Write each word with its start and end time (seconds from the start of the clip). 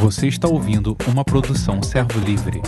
Você 0.00 0.26
está 0.26 0.48
ouvindo 0.48 0.96
uma 1.08 1.24
produção 1.24 1.82
Servo 1.82 2.18
Livre. 2.20 2.60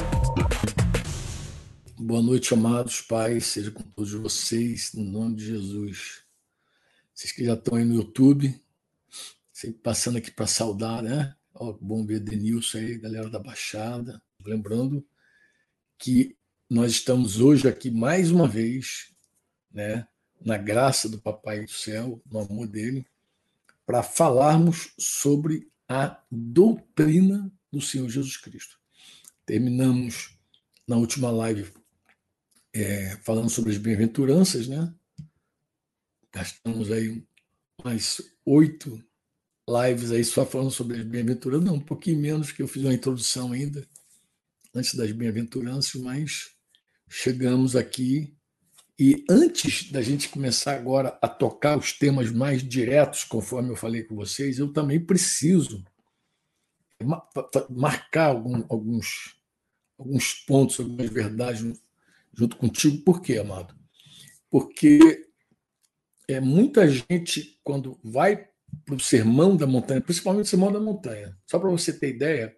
Boa 1.99 2.23
noite, 2.23 2.55
amados 2.55 3.01
pais, 3.01 3.47
seja 3.47 3.71
com 3.71 3.83
todos 3.83 4.13
vocês, 4.13 4.93
no 4.95 5.05
nome 5.05 5.37
de 5.37 5.47
Jesus. 5.47 6.23
Vocês 7.13 7.33
que 7.33 7.45
já 7.45 7.55
estão 7.55 7.77
aí 7.77 7.85
no 7.85 7.97
YouTube, 7.97 8.61
sempre 9.53 9.81
passando 9.81 10.19
aqui 10.19 10.31
para 10.31 10.47
saudar, 10.47 11.03
né? 11.03 11.35
Ó, 11.55 11.73
bom 11.81 12.05
ver 12.05 12.21
Denilson 12.21 12.79
aí, 12.79 12.99
galera 12.99 13.29
da 13.29 13.39
Baixada. 13.39 14.23
Lembrando 14.45 15.05
que 15.99 16.37
nós 16.69 16.93
estamos 16.93 17.41
hoje 17.41 17.69
aqui 17.69 17.91
mais 17.91 18.31
uma 18.31 18.49
vez, 18.49 19.13
né? 19.73 20.07
Na 20.41 20.57
graça 20.57 21.09
do 21.09 21.19
Papai 21.19 21.65
do 21.65 21.71
Céu, 21.71 22.21
no 22.31 22.41
amor 22.41 22.67
dele, 22.67 23.07
para 23.87 24.03
falarmos 24.03 24.93
sobre 24.99 25.69
a 25.89 26.23
doutrina 26.31 27.53
do 27.73 27.81
Senhor 27.81 28.09
Jesus 28.09 28.37
Cristo. 28.37 28.79
Terminamos 29.45 30.39
na 30.87 30.97
última 30.97 31.31
live 31.31 31.73
é, 32.73 33.17
falando 33.19 33.51
sobre 33.51 33.73
as 33.73 33.79
bem-aventuranças, 33.79 34.67
né? 34.67 34.93
Gastamos 36.33 36.91
aí 36.91 37.25
mais 37.83 38.21
oito 38.45 39.03
lives 39.69 40.11
aí 40.11 40.25
só 40.25 40.45
falando 40.45 40.71
sobre 40.71 40.99
as 40.99 41.05
bem-aventuranças, 41.05 41.65
não, 41.65 41.77
um 41.77 41.81
pouquinho 41.81 42.19
menos, 42.19 42.53
que 42.53 42.63
eu 42.63 42.69
fiz 42.69 42.83
uma 42.83 42.93
introdução 42.93 43.53
ainda 43.53 43.87
antes 44.75 44.95
das 44.95 45.13
bem-aventuranças, 45.13 46.01
mas 46.01 46.51
chegamos 47.09 47.77
aqui 47.77 48.34
e 48.99 49.25
antes 49.29 49.91
da 49.91 50.01
gente 50.01 50.29
começar 50.29 50.75
agora 50.75 51.19
a 51.21 51.29
tocar 51.29 51.77
os 51.77 51.93
temas 51.93 52.31
mais 52.31 52.63
diretos, 52.63 53.25
conforme 53.25 53.71
eu 53.71 53.77
falei 53.77 54.05
com 54.05 54.15
vocês, 54.15 54.59
eu 54.59 54.73
também 54.73 55.01
preciso 55.01 55.85
marcar 57.69 58.27
algum, 58.27 58.65
alguns, 58.69 59.37
alguns 59.99 60.33
pontos, 60.33 60.79
algumas 60.79 61.11
verdades 61.11 61.81
junto 62.33 62.57
contigo. 62.57 63.03
Por 63.03 63.21
quê, 63.21 63.39
amado? 63.39 63.75
Porque 64.49 65.27
é, 66.29 66.41
muita 66.41 66.89
gente, 66.89 67.59
quando 67.65 67.99
vai 68.03 68.49
para 68.85 68.95
o 68.95 69.01
Sermão 69.01 69.57
da 69.57 69.67
Montanha, 69.67 70.01
principalmente 70.01 70.47
o 70.47 70.49
Sermão 70.49 70.73
da 70.73 70.81
Montanha, 70.81 71.37
só 71.47 71.59
para 71.59 71.71
você 71.71 71.93
ter 71.93 72.11
ideia, 72.11 72.57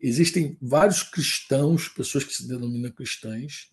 existem 0.00 0.58
vários 0.60 1.02
cristãos, 1.04 1.88
pessoas 1.88 2.24
que 2.24 2.34
se 2.34 2.48
denominam 2.48 2.90
cristãs, 2.90 3.69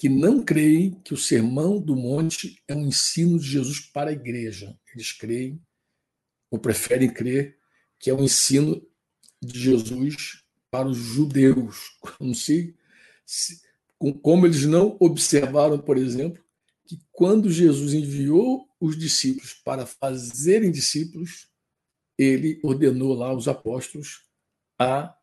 que 0.00 0.08
não 0.08 0.42
creem 0.42 0.92
que 1.04 1.12
o 1.12 1.16
Sermão 1.18 1.78
do 1.78 1.94
Monte 1.94 2.58
é 2.66 2.74
um 2.74 2.86
ensino 2.86 3.38
de 3.38 3.46
Jesus 3.46 3.80
para 3.80 4.08
a 4.08 4.14
igreja. 4.14 4.74
Eles 4.94 5.12
creem, 5.12 5.60
ou 6.50 6.58
preferem 6.58 7.12
crer, 7.12 7.58
que 7.98 8.08
é 8.08 8.14
um 8.14 8.24
ensino 8.24 8.82
de 9.42 9.60
Jesus 9.60 10.42
para 10.70 10.88
os 10.88 10.96
judeus. 10.96 11.98
Como 12.00 12.34
se, 12.34 12.74
como 14.22 14.46
eles 14.46 14.64
não 14.64 14.96
observaram, 14.98 15.78
por 15.78 15.98
exemplo, 15.98 16.42
que 16.86 16.98
quando 17.12 17.52
Jesus 17.52 17.92
enviou 17.92 18.66
os 18.80 18.98
discípulos 18.98 19.52
para 19.52 19.84
fazerem 19.84 20.70
discípulos, 20.70 21.46
ele 22.16 22.58
ordenou 22.62 23.12
lá 23.12 23.34
os 23.34 23.46
apóstolos 23.46 24.24
a 24.78 25.14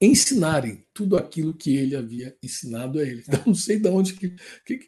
ensinarem 0.00 0.84
tudo 0.94 1.16
aquilo 1.16 1.54
que 1.54 1.76
ele 1.76 1.94
havia 1.94 2.36
ensinado 2.42 2.98
a 2.98 3.02
eles. 3.02 3.26
Então, 3.28 3.42
não 3.46 3.54
sei 3.54 3.78
de 3.78 3.88
onde 3.88 4.14
que, 4.14 4.34
que, 4.64 4.80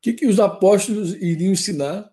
que, 0.00 0.12
que 0.14 0.26
os 0.26 0.40
apóstolos 0.40 1.12
iriam 1.14 1.52
ensinar 1.52 2.10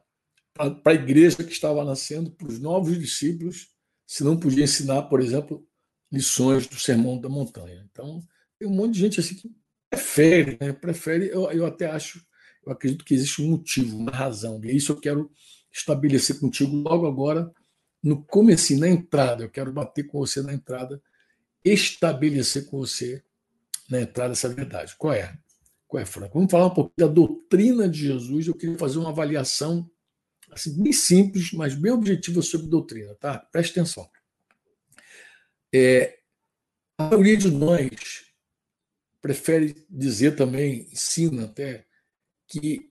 para 0.54 0.92
a 0.92 0.94
igreja 0.94 1.38
que 1.38 1.54
estava 1.54 1.86
nascendo, 1.86 2.32
para 2.32 2.48
os 2.48 2.60
novos 2.60 3.00
discípulos, 3.00 3.70
se 4.06 4.24
não 4.24 4.38
podia 4.38 4.66
ensinar, 4.66 5.04
por 5.04 5.22
exemplo, 5.22 5.66
lições 6.12 6.68
do 6.68 6.76
Sermão 6.76 7.20
da 7.20 7.30
Montanha. 7.30 7.88
Então, 7.90 8.20
tem 8.58 8.68
um 8.68 8.74
monte 8.74 8.96
de 8.96 9.00
gente 9.00 9.20
assim 9.20 9.36
que 9.36 9.50
prefere, 9.90 10.58
né? 10.60 10.74
prefere, 10.74 11.30
eu, 11.30 11.50
eu 11.52 11.66
até 11.66 11.86
acho, 11.86 12.22
eu 12.66 12.72
acredito 12.72 13.06
que 13.06 13.14
existe 13.14 13.42
um 13.42 13.50
motivo, 13.50 13.98
uma 13.98 14.12
razão, 14.12 14.60
e 14.64 14.70
é 14.70 14.74
isso 14.74 14.92
eu 14.92 15.00
quero 15.00 15.32
estabelecer 15.72 16.40
contigo 16.40 16.76
logo 16.76 17.08
agora, 17.08 17.52
no 18.04 18.24
começo, 18.24 18.78
na 18.78 18.90
entrada, 18.90 19.44
eu 19.44 19.50
quero 19.50 19.72
bater 19.72 20.08
com 20.08 20.20
você 20.20 20.42
na 20.42 20.54
entrada, 20.54 21.02
estabelecer 21.64 22.66
com 22.66 22.78
você 22.80 23.24
na 23.90 24.02
entrada 24.02 24.34
essa 24.34 24.50
verdade. 24.50 24.96
Qual 24.98 25.14
é? 25.14 25.38
Qual 25.88 26.02
é, 26.02 26.06
Franco? 26.06 26.36
Vamos 26.36 26.52
falar 26.52 26.68
um 26.68 26.74
pouquinho 26.74 27.08
da 27.08 27.14
doutrina 27.14 27.90
de 27.90 28.00
Jesus. 28.00 28.48
Eu 28.48 28.54
queria 28.54 28.78
fazer 28.78 29.00
uma 29.00 29.10
avaliação 29.10 29.90
assim, 30.52 30.82
bem 30.82 30.94
simples, 30.94 31.52
mas 31.54 31.76
bem 31.76 31.92
objetiva 31.92 32.42
sobre 32.42 32.68
doutrina, 32.68 33.16
tá? 33.16 33.38
Preste 33.38 33.72
atenção. 33.72 34.10
É, 35.74 36.20
a 36.98 37.10
maioria 37.10 37.38
de 37.38 37.52
nós 37.52 38.26
prefere 39.22 39.86
dizer 39.90 40.36
também, 40.36 40.88
ensina 40.92 41.46
até, 41.46 41.86
que 42.48 42.90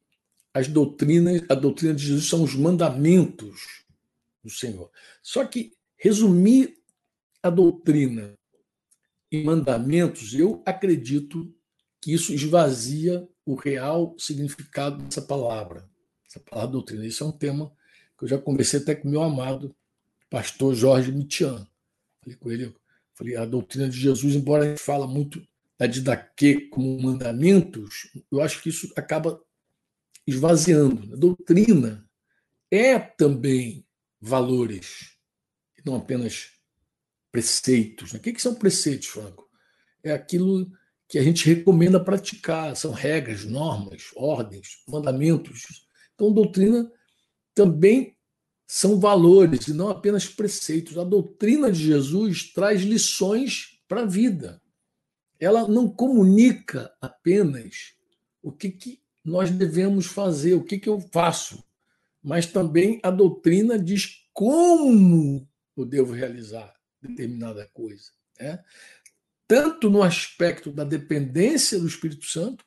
as 0.53 0.69
doutrinas, 0.69 1.43
a 1.49 1.55
doutrina 1.55 1.95
de 1.95 2.07
Jesus 2.07 2.29
são 2.29 2.43
os 2.43 2.55
mandamentos 2.55 3.85
do 4.43 4.51
Senhor. 4.51 4.91
Só 5.23 5.45
que 5.45 5.73
resumir 5.97 6.79
a 7.43 7.51
doutrina 7.51 8.37
em 9.31 9.45
mandamentos, 9.45 10.35
eu 10.35 10.63
acredito 10.65 11.55
que 12.01 12.13
isso 12.13 12.33
esvazia 12.33 13.29
o 13.45 13.55
real 13.55 14.15
significado 14.19 15.03
dessa 15.03 15.23
palavra, 15.23 15.89
essa 16.27 16.41
palavra 16.41 16.73
doutrina. 16.73 17.07
Isso 17.07 17.25
é 17.25 17.27
um 17.27 17.33
tema 17.33 17.73
que 18.17 18.25
eu 18.25 18.29
já 18.29 18.39
conversei 18.39 18.81
até 18.81 18.95
com 18.95 19.09
meu 19.09 19.23
amado 19.23 19.75
pastor 20.31 20.75
Jorge 20.75 21.13
Mitian. 21.13 21.67
Falei 22.23 22.39
com 22.39 22.51
ele, 22.51 22.75
falei, 23.15 23.37
a 23.37 23.45
doutrina 23.45 23.89
de 23.89 23.99
Jesus, 23.99 24.35
embora 24.35 24.65
a 24.65 24.69
gente 24.69 24.83
fala 24.83 25.07
muito 25.07 25.43
da 25.79 25.87
didaquê 25.87 26.69
como 26.69 27.01
mandamentos, 27.01 28.11
eu 28.31 28.41
acho 28.41 28.61
que 28.63 28.69
isso 28.69 28.93
acaba 28.97 29.41
esvaziando. 30.27 31.15
A 31.15 31.17
doutrina 31.17 32.07
é 32.71 32.99
também 32.99 33.87
valores, 34.21 35.17
não 35.85 35.97
apenas 35.97 36.58
preceitos. 37.39 38.13
Né? 38.13 38.19
O 38.19 38.23
que 38.23 38.43
são 38.43 38.55
preceitos, 38.55 39.07
Franco? 39.07 39.49
É 40.03 40.13
aquilo 40.13 40.71
que 41.09 41.19
a 41.19 41.23
gente 41.23 41.47
recomenda 41.47 42.03
praticar, 42.03 42.77
são 42.77 42.93
regras, 42.93 43.45
normas, 43.45 44.11
ordens, 44.17 44.83
mandamentos. 44.87 45.87
Então, 46.15 46.33
doutrina 46.33 46.91
também 47.55 48.17
são 48.67 49.01
valores 49.01 49.69
e 49.69 49.73
não 49.73 49.89
apenas 49.89 50.27
preceitos. 50.27 50.99
A 50.99 51.05
doutrina 51.05 51.71
de 51.73 51.83
Jesus 51.83 52.53
traz 52.53 52.83
lições 52.83 53.81
para 53.89 54.03
a 54.03 54.07
vida. 54.07 54.61
Ela 55.41 55.67
não 55.67 55.89
comunica 55.89 56.93
apenas 57.01 57.95
o 58.43 58.53
que, 58.53 58.71
que 58.71 59.01
nós 59.25 59.51
devemos 59.51 60.07
fazer, 60.07 60.55
o 60.55 60.65
que, 60.65 60.79
que 60.79 60.89
eu 60.89 61.01
faço, 61.13 61.65
mas 62.23 62.47
também 62.47 63.01
a 63.03 63.11
doutrina 63.11 63.79
diz 63.79 64.29
como 64.33 65.49
eu 65.77 65.85
devo 65.85 66.13
realizar 66.13 66.78
determinada 67.01 67.69
coisa. 67.73 68.11
Né? 68.39 68.63
Tanto 69.47 69.89
no 69.89 70.03
aspecto 70.03 70.71
da 70.71 70.85
dependência 70.85 71.79
do 71.79 71.87
Espírito 71.87 72.27
Santo, 72.27 72.65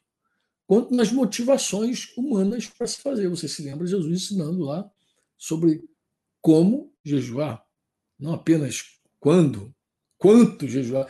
quanto 0.72 0.96
nas 0.96 1.12
motivações 1.12 2.16
humanas 2.16 2.66
para 2.68 2.88
se 2.88 3.02
fazer. 3.02 3.28
Você 3.28 3.48
se 3.48 3.62
lembra 3.62 3.86
Jesus 3.86 4.10
ensinando 4.10 4.64
lá 4.64 4.90
sobre 5.38 5.84
como 6.40 6.96
jejuar, 7.04 7.62
não 8.18 8.34
apenas 8.34 9.00
quando, 9.20 9.76
quanto 10.18 10.68
jejuar. 10.68 11.08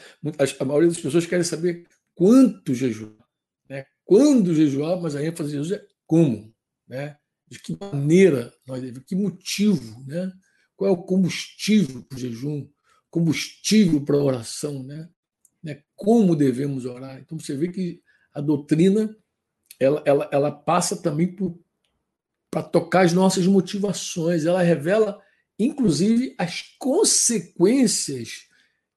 A 0.59 0.65
maioria 0.65 0.89
das 0.89 0.99
pessoas 0.99 1.25
querem 1.25 1.43
saber 1.43 1.87
quanto 2.15 2.73
jejuar, 2.73 3.27
né? 3.69 3.85
quando 4.03 4.55
jejuar, 4.55 4.99
mas 4.99 5.15
a 5.15 5.23
ênfase 5.23 5.51
de 5.51 5.57
Jesus 5.57 5.79
é 5.79 5.87
como, 6.07 6.53
né? 6.87 7.17
de 7.47 7.59
que 7.59 7.77
maneira 7.79 8.53
nós 8.65 8.81
devemos, 8.81 9.05
que 9.05 9.15
motivo, 9.15 10.03
né? 10.07 10.31
qual 10.75 10.89
é 10.89 10.93
o 10.93 11.03
combustível 11.03 12.03
para 12.03 12.15
o 12.15 12.19
jejum, 12.19 12.67
combustível 13.11 14.01
para 14.01 14.15
a 14.15 14.23
oração, 14.23 14.81
né? 14.81 15.07
né? 15.61 15.83
Como 15.95 16.35
devemos 16.35 16.85
orar. 16.85 17.19
Então 17.19 17.37
você 17.37 17.55
vê 17.55 17.67
que 17.67 18.01
a 18.33 18.41
doutrina 18.41 19.15
ela, 19.79 20.01
ela, 20.05 20.29
ela 20.31 20.51
passa 20.51 20.95
também 20.95 21.35
para 22.49 22.63
tocar 22.63 23.05
as 23.05 23.13
nossas 23.13 23.45
motivações. 23.45 24.45
Ela 24.45 24.61
revela, 24.61 25.19
inclusive, 25.59 26.33
as 26.37 26.61
consequências 26.79 28.47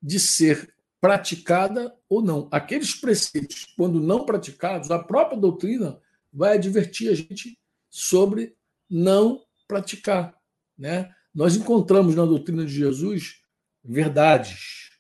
de 0.00 0.20
ser 0.20 0.74
praticada 1.00 1.94
ou 2.08 2.22
não. 2.22 2.48
Aqueles 2.50 2.94
preceitos, 2.94 3.66
quando 3.76 4.00
não 4.00 4.24
praticados, 4.24 4.90
a 4.90 4.98
própria 4.98 5.38
doutrina 5.38 5.98
vai 6.32 6.54
advertir 6.56 7.10
a 7.10 7.14
gente 7.14 7.58
sobre 7.90 8.54
não 8.88 9.42
praticar. 9.66 10.34
Né? 10.76 11.10
Nós 11.34 11.56
encontramos 11.56 12.14
na 12.14 12.24
doutrina 12.24 12.64
de 12.64 12.72
Jesus 12.72 13.43
verdades. 13.84 14.90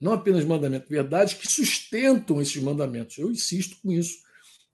Não 0.00 0.12
apenas 0.12 0.44
mandamentos, 0.44 0.88
verdades 0.88 1.34
que 1.34 1.46
sustentam 1.46 2.40
esses 2.40 2.62
mandamentos. 2.62 3.18
Eu 3.18 3.30
insisto 3.30 3.76
com 3.82 3.92
isso. 3.92 4.18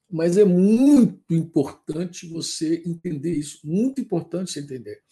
Mas 0.08 0.38
é 0.38 0.44
muito 0.44 1.34
importante 1.34 2.28
você 2.28 2.82
entender 2.86 3.32
isso. 3.32 3.58
Muito 3.64 4.00
importante 4.00 4.52
você 4.52 4.60
entender. 4.60 5.02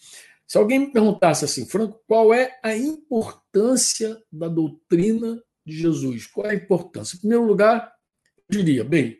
Se 0.46 0.56
alguém 0.56 0.78
me 0.78 0.93
perguntasse 0.93 1.44
assim, 1.44 1.66
Franco, 1.66 2.00
qual 2.06 2.32
é 2.32 2.58
a 2.62 2.76
importância 2.76 4.22
da 4.31 4.46
doutrina 4.46 5.43
de 5.66 5.76
Jesus? 5.76 6.26
Qual 6.26 6.46
é 6.46 6.50
a 6.50 6.55
importância? 6.55 7.16
Em 7.16 7.20
primeiro 7.20 7.44
lugar, 7.44 7.93
eu 8.49 8.58
diria, 8.58 8.84
bem, 8.84 9.19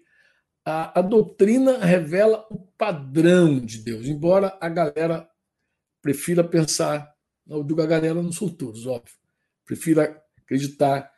a, 0.65 1.01
a 1.01 1.03
doutrina 1.03 1.79
revela 1.79 2.47
o 2.51 2.59
padrão 2.79 3.59
de 3.59 3.79
Deus, 3.79 4.07
embora 4.07 4.57
a 4.61 4.69
galera 4.69 5.29
prefira 6.01 6.45
pensar, 6.45 7.14
eu 7.49 7.63
digo 7.63 7.83
a 7.83 7.87
galera 7.87 8.23
não 8.23 8.33
são 8.33 8.49
todos, 8.49 8.87
óbvio, 8.87 9.15
prefira 9.65 10.23
acreditar 10.37 11.11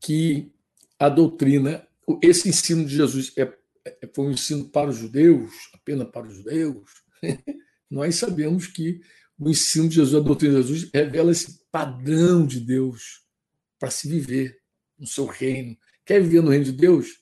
que 0.00 0.52
a 0.98 1.08
doutrina, 1.08 1.86
esse 2.22 2.48
ensino 2.48 2.84
de 2.84 2.94
Jesus 2.94 3.32
é, 3.36 3.42
é, 3.84 4.10
foi 4.14 4.26
um 4.26 4.32
ensino 4.32 4.68
para 4.68 4.90
os 4.90 4.96
judeus, 4.96 5.52
apenas 5.74 6.08
para 6.10 6.26
os 6.26 6.34
judeus. 6.34 6.90
Nós 7.90 8.16
sabemos 8.16 8.66
que 8.66 9.00
o 9.38 9.50
ensino 9.50 9.88
de 9.88 9.96
Jesus, 9.96 10.14
a 10.14 10.24
doutrina 10.24 10.60
de 10.60 10.62
Jesus, 10.62 10.90
revela 10.92 11.32
esse 11.32 11.60
padrão 11.70 12.46
de 12.46 12.60
Deus 12.60 13.24
para 13.78 13.90
se 13.90 14.08
viver 14.08 14.60
no 14.98 15.06
seu 15.06 15.26
reino. 15.26 15.76
Quer 16.04 16.22
viver 16.22 16.42
no 16.42 16.50
reino 16.50 16.66
de 16.66 16.72
Deus? 16.72 17.20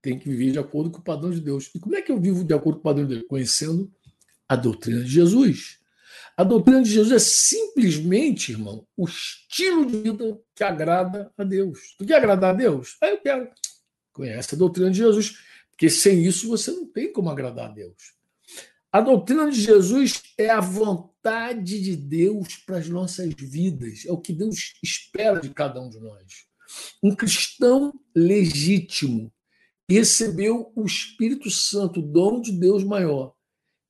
Tem 0.00 0.18
que 0.18 0.28
viver 0.28 0.52
de 0.52 0.58
acordo 0.58 0.90
com 0.90 0.98
o 0.98 1.04
padrão 1.04 1.30
de 1.30 1.40
Deus. 1.40 1.70
E 1.74 1.78
como 1.78 1.94
é 1.96 2.02
que 2.02 2.10
eu 2.10 2.18
vivo 2.18 2.42
de 2.42 2.54
acordo 2.54 2.76
com 2.76 2.80
o 2.80 2.84
padrão 2.84 3.06
de 3.06 3.16
Deus? 3.16 3.26
Conhecendo 3.28 3.92
a 4.48 4.56
doutrina 4.56 5.04
de 5.04 5.10
Jesus. 5.10 5.79
A 6.40 6.44
doutrina 6.44 6.82
de 6.82 6.88
Jesus 6.88 7.12
é 7.12 7.18
simplesmente, 7.18 8.52
irmão, 8.52 8.86
o 8.96 9.04
estilo 9.04 9.84
de 9.84 9.98
vida 9.98 10.40
que 10.54 10.64
agrada 10.64 11.30
a 11.36 11.44
Deus. 11.44 11.94
Tu 11.98 12.06
quer 12.06 12.14
agradar 12.14 12.54
a 12.54 12.56
Deus? 12.56 12.96
Ah, 13.02 13.08
eu 13.08 13.18
quero. 13.18 13.50
Conhece 14.10 14.54
a 14.54 14.58
doutrina 14.58 14.90
de 14.90 14.96
Jesus, 14.96 15.34
porque 15.70 15.90
sem 15.90 16.24
isso 16.24 16.48
você 16.48 16.70
não 16.70 16.86
tem 16.86 17.12
como 17.12 17.28
agradar 17.28 17.66
a 17.66 17.72
Deus. 17.74 18.14
A 18.90 19.02
doutrina 19.02 19.50
de 19.50 19.60
Jesus 19.60 20.22
é 20.38 20.48
a 20.48 20.62
vontade 20.62 21.78
de 21.78 21.94
Deus 21.94 22.56
para 22.64 22.78
as 22.78 22.88
nossas 22.88 23.34
vidas, 23.34 24.06
é 24.06 24.10
o 24.10 24.16
que 24.16 24.32
Deus 24.32 24.72
espera 24.82 25.42
de 25.42 25.50
cada 25.50 25.78
um 25.78 25.90
de 25.90 26.00
nós. 26.00 26.46
Um 27.02 27.14
cristão 27.14 27.92
legítimo 28.16 29.30
recebeu 29.86 30.72
o 30.74 30.86
Espírito 30.86 31.50
Santo, 31.50 32.00
dom 32.00 32.40
de 32.40 32.50
Deus 32.50 32.82
maior, 32.82 33.34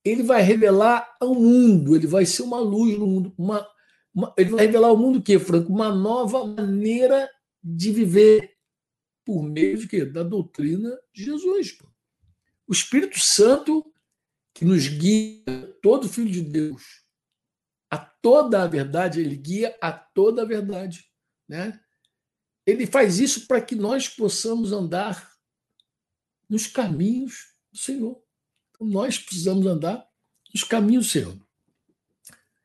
ele 0.05 0.23
vai 0.23 0.43
revelar 0.43 1.17
ao 1.21 1.35
mundo, 1.35 1.95
ele 1.95 2.07
vai 2.07 2.25
ser 2.25 2.43
uma 2.43 2.59
luz 2.59 2.99
no 2.99 3.07
mundo, 3.07 3.35
uma, 3.37 3.67
uma, 4.15 4.35
ele 4.37 4.51
vai 4.51 4.67
revelar 4.67 4.89
ao 4.89 4.97
mundo 4.97 5.19
o 5.19 5.23
quê, 5.23 5.39
Franco? 5.39 5.73
Uma 5.73 5.95
nova 5.95 6.45
maneira 6.47 7.31
de 7.63 7.93
viver 7.93 8.57
por 9.25 9.43
meio 9.43 9.77
de 9.77 9.87
quê? 9.87 10.05
Da 10.05 10.23
doutrina 10.23 10.99
de 11.13 11.25
Jesus. 11.25 11.73
Pô. 11.73 11.87
O 12.67 12.73
Espírito 12.73 13.19
Santo 13.19 13.85
que 14.55 14.65
nos 14.65 14.89
guia, 14.89 15.45
todo 15.83 16.09
filho 16.09 16.31
de 16.31 16.43
Deus, 16.43 17.05
a 17.91 17.99
toda 17.99 18.63
a 18.63 18.67
verdade, 18.67 19.21
ele 19.21 19.37
guia 19.37 19.77
a 19.81 19.93
toda 19.93 20.43
a 20.43 20.45
verdade, 20.45 21.09
né? 21.49 21.81
Ele 22.67 22.87
faz 22.87 23.19
isso 23.19 23.47
para 23.47 23.61
que 23.61 23.75
nós 23.75 24.09
possamos 24.09 24.73
andar 24.73 25.33
nos 26.49 26.67
caminhos 26.67 27.55
do 27.73 27.79
Senhor 27.79 28.23
nós 28.81 29.19
precisamos 29.19 29.67
andar 29.67 30.07
nos 30.53 30.65
caminhos 30.65 31.07
do 31.07 31.11
Senhor. 31.13 31.37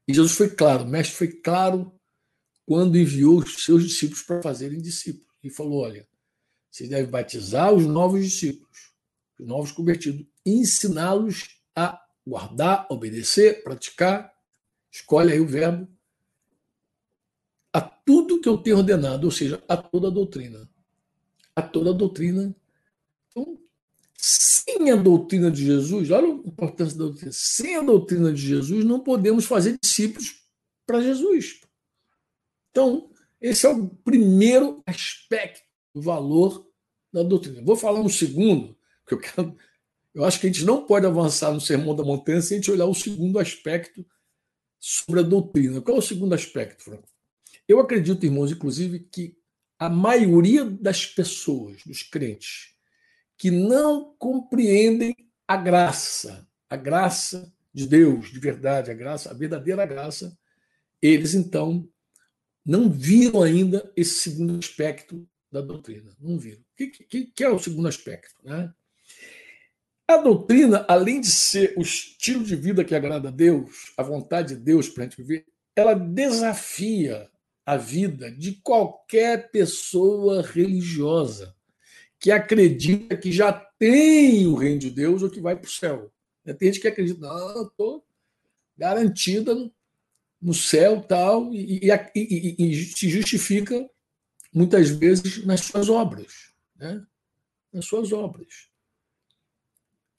E 0.07 0.13
Jesus 0.13 0.33
foi 0.33 0.49
claro, 0.49 0.83
o 0.83 0.87
mestre 0.87 1.15
foi 1.15 1.27
claro 1.27 1.91
quando 2.65 2.97
enviou 2.97 3.39
os 3.39 3.63
seus 3.63 3.83
discípulos 3.83 4.21
para 4.23 4.41
fazerem 4.41 4.81
discípulos. 4.81 5.27
E 5.43 5.49
falou: 5.49 5.83
olha, 5.83 6.07
você 6.71 6.87
deve 6.87 7.09
batizar 7.09 7.73
os 7.73 7.85
novos 7.85 8.23
discípulos, 8.23 8.93
os 9.39 9.47
novos 9.47 9.71
convertidos, 9.71 10.25
ensiná-los 10.45 11.59
a 11.75 12.03
guardar, 12.25 12.87
obedecer, 12.89 13.63
praticar. 13.63 14.33
Escolhe 14.91 15.33
aí 15.33 15.39
o 15.39 15.47
verbo. 15.47 15.87
A 17.71 17.81
tudo 17.81 18.39
que 18.39 18.47
eu 18.47 18.57
tenho 18.57 18.77
ordenado, 18.77 19.25
ou 19.25 19.31
seja, 19.31 19.61
a 19.67 19.75
toda 19.75 20.07
a 20.07 20.11
doutrina. 20.11 20.69
A 21.55 21.61
toda 21.61 21.89
a 21.89 21.93
doutrina. 21.93 22.55
Então, 23.27 23.59
sem 24.27 24.89
a 24.89 24.95
doutrina 24.95 25.51
de 25.51 25.63
Jesus, 25.63 26.09
olha 26.09 26.25
a 26.25 26.29
importância 26.29 26.97
da 26.97 27.05
doutrina, 27.05 27.31
sem 27.31 27.75
a 27.75 27.81
doutrina 27.83 28.33
de 28.33 28.41
Jesus, 28.41 28.83
não 28.83 28.99
podemos 28.99 29.45
fazer 29.45 29.77
discípulos 29.79 30.41
para 30.83 30.99
Jesus. 30.99 31.61
Então, 32.71 33.11
esse 33.39 33.67
é 33.67 33.69
o 33.69 33.87
primeiro 33.87 34.81
aspecto 34.83 35.61
do 35.93 36.01
valor 36.01 36.67
da 37.13 37.21
doutrina. 37.21 37.61
Vou 37.63 37.75
falar 37.75 37.99
um 37.99 38.09
segundo, 38.09 38.75
que 39.07 39.13
eu 39.13 39.19
quero. 39.19 39.55
Eu 40.11 40.25
acho 40.25 40.39
que 40.39 40.47
a 40.47 40.51
gente 40.51 40.65
não 40.65 40.83
pode 40.83 41.05
avançar 41.05 41.53
no 41.53 41.61
Sermão 41.61 41.95
da 41.95 42.03
Montanha 42.03 42.41
sem 42.41 42.57
a 42.57 42.61
gente 42.61 42.71
olhar 42.71 42.87
o 42.87 42.95
segundo 42.95 43.37
aspecto 43.37 44.03
sobre 44.79 45.19
a 45.19 45.23
doutrina. 45.23 45.81
Qual 45.81 45.97
é 45.97 45.99
o 45.99 46.03
segundo 46.03 46.33
aspecto, 46.33 46.83
Franco? 46.83 47.07
Eu 47.67 47.79
acredito, 47.79 48.25
irmãos, 48.25 48.51
inclusive, 48.51 49.01
que 49.01 49.37
a 49.77 49.87
maioria 49.87 50.65
das 50.65 51.05
pessoas, 51.05 51.83
dos 51.85 52.01
crentes, 52.01 52.74
que 53.37 53.51
não 53.51 54.15
compreendem 54.17 55.15
a 55.47 55.57
graça, 55.57 56.47
a 56.69 56.75
graça 56.75 57.53
de 57.73 57.87
Deus, 57.87 58.31
de 58.31 58.39
verdade, 58.39 58.89
a 58.89 58.93
graça, 58.93 59.31
a 59.31 59.33
verdadeira 59.33 59.85
graça, 59.85 60.37
eles 61.01 61.33
então 61.33 61.87
não 62.65 62.89
viram 62.89 63.43
ainda 63.43 63.91
esse 63.95 64.19
segundo 64.19 64.57
aspecto 64.57 65.27
da 65.51 65.61
doutrina. 65.61 66.15
Não 66.19 66.39
viram. 66.39 66.61
O 66.61 66.75
que, 66.75 66.87
que, 66.87 67.25
que 67.25 67.43
é 67.43 67.49
o 67.49 67.59
segundo 67.59 67.87
aspecto? 67.87 68.33
Né? 68.43 68.73
A 70.07 70.17
doutrina, 70.17 70.85
além 70.87 71.21
de 71.21 71.27
ser 71.27 71.73
o 71.77 71.81
estilo 71.81 72.43
de 72.43 72.55
vida 72.55 72.83
que 72.83 72.95
agrada 72.95 73.29
a 73.29 73.31
Deus, 73.31 73.93
a 73.97 74.03
vontade 74.03 74.55
de 74.55 74.61
Deus 74.61 74.89
para 74.89 75.03
a 75.03 75.07
gente 75.07 75.17
viver, 75.17 75.45
ela 75.75 75.93
desafia 75.93 77.29
a 77.65 77.75
vida 77.75 78.31
de 78.31 78.53
qualquer 78.61 79.51
pessoa 79.51 80.41
religiosa 80.41 81.55
que 82.25 82.31
acredita 82.31 83.15
que 83.15 83.31
já 83.31 83.53
tem 83.53 84.47
o 84.47 84.55
reino 84.55 84.79
de 84.79 84.89
Deus 84.89 85.21
ou 85.21 85.29
que 85.29 85.39
vai 85.39 85.55
para 85.55 85.67
o 85.67 85.71
céu. 85.71 86.11
Tem 86.57 86.73
gente 86.73 86.81
que 86.81 86.87
acredita, 86.87 87.19
não, 87.19 87.67
estou 87.67 88.03
garantida 88.75 89.53
no 90.41 90.51
céu 90.51 91.03
tal, 91.03 91.53
e, 91.53 91.81
e, 91.83 91.91
e, 92.15 92.55
e, 92.57 92.85
se 92.85 93.09
justifica 93.09 93.87
muitas 94.51 94.89
vezes 94.89 95.45
nas 95.45 95.65
suas 95.65 95.87
obras. 95.87 96.51
Né? 96.75 97.05
Nas 97.71 97.85
suas 97.85 98.11
obras. 98.11 98.69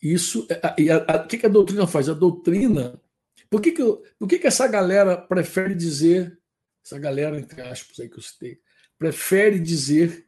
Isso, 0.01 0.47
e 0.79 0.89
a, 0.89 0.99
a, 1.09 1.25
o 1.25 1.27
que 1.27 1.45
a 1.45 1.49
doutrina 1.49 1.89
faz? 1.89 2.09
A 2.09 2.15
doutrina. 2.15 3.03
Por 3.51 3.61
que, 3.61 3.73
que, 3.73 3.83
por 4.17 4.29
que, 4.29 4.39
que 4.39 4.47
essa 4.47 4.69
galera 4.69 5.17
prefere 5.17 5.75
dizer, 5.75 6.41
essa 6.85 7.01
galera, 7.01 7.37
entre 7.37 7.61
aspas, 7.63 7.99
aí 7.99 8.09
que 8.09 8.17
eu 8.17 8.23
citei, 8.23 8.61
prefere 8.97 9.59
dizer 9.59 10.25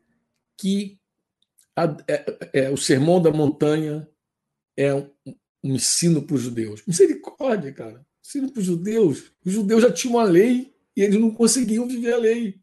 que 0.57 0.98
a, 1.79 1.97
é, 2.09 2.25
é, 2.53 2.71
o 2.71 2.77
sermão 2.77 3.23
da 3.23 3.31
montanha 3.31 4.09
é 4.77 4.93
um, 4.93 5.09
um 5.63 5.75
ensino 5.75 6.23
para 6.23 6.35
os 6.35 6.43
judeus. 6.43 6.83
Misericórdia, 6.85 7.73
cara. 7.73 8.05
Ensino 8.25 8.51
para 8.51 8.61
os 8.61 8.67
judeus. 8.67 9.33
Os 9.45 9.53
judeus 9.53 9.83
já 9.83 9.93
tinham 9.93 10.17
uma 10.17 10.25
lei 10.25 10.75
e 10.97 11.03
eles 11.03 11.21
não 11.21 11.31
conseguiam 11.31 11.87
viver 11.87 12.15
a 12.15 12.19
lei. 12.19 12.61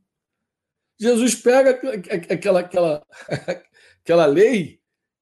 Jesus 1.00 1.36
pega 1.36 1.72
aquela, 1.72 2.60
aquela, 2.62 3.08
aquela 4.04 4.26
lei 4.26 4.82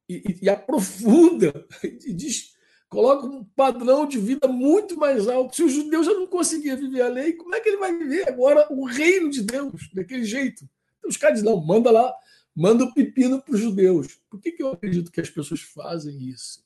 e, 0.10 0.40
e 0.42 0.50
aprofunda 0.50 1.66
e 1.84 2.14
diz, 2.14 2.54
coloca 2.90 3.28
um 3.28 3.44
padrão 3.44 4.08
de 4.08 4.18
vida 4.18 4.48
muito 4.48 4.98
mais 4.98 5.28
alto. 5.28 5.56
Se 5.56 5.64
o 5.64 5.70
judeu 5.70 6.04
já 6.04 6.14
não 6.14 6.26
conseguia 6.26 6.76
viver 6.76 7.02
a 7.02 7.10
lei, 7.10 7.34
como 7.34 7.54
é 7.54 7.60
que 7.60 7.70
ele 7.70 7.78
vai 7.78 7.96
viver 7.96 8.28
agora 8.28 8.68
o 8.72 8.86
reino 8.86 9.30
de 9.30 9.44
Deus 9.44 9.90
daquele 9.94 10.26
jeito? 10.26 10.68
Então, 10.98 11.10
os 11.10 11.18
caras 11.18 11.40
dizem, 11.40 11.52
não, 11.54 11.64
manda 11.64 11.92
lá 11.92 12.14
manda 12.56 12.84
o 12.84 12.94
pepino 12.94 13.42
para 13.42 13.54
os 13.54 13.60
judeus. 13.60 14.20
Por 14.30 14.40
que, 14.40 14.52
que 14.52 14.64
eu 14.64 14.70
acredito 14.70 15.12
que 15.12 15.22
as 15.22 15.30
pessoas 15.30 15.62
fazem 15.62 16.30
isso? 16.30 16.64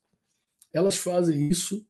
Elas 0.74 0.98
fazem 0.98 1.48
isso 1.48 1.86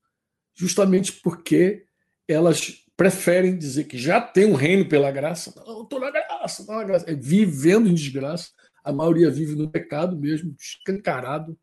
justamente 0.54 1.13
porque 1.13 1.86
elas 2.27 2.86
preferem 2.96 3.58
dizer 3.58 3.84
que 3.86 3.98
já 3.98 4.20
tem 4.20 4.46
um 4.46 4.56
reino 4.56 4.88
pela 4.88 5.12
graça. 5.12 5.54
Não, 5.56 5.84
estou 5.84 6.00
na 6.00 6.10
graça, 6.10 6.62
estou 6.62 6.75
na 6.75 6.84
graça. 6.84 7.10
É 7.10 7.13
vivendo 7.13 7.88
em 7.88 7.94
desgraça. 7.94 8.50
A 8.84 8.92
maioria 8.92 9.30
vive 9.30 9.56
no 9.56 9.70
pecado 9.70 10.18
mesmo, 10.18 10.56
escancarado. 10.60 11.58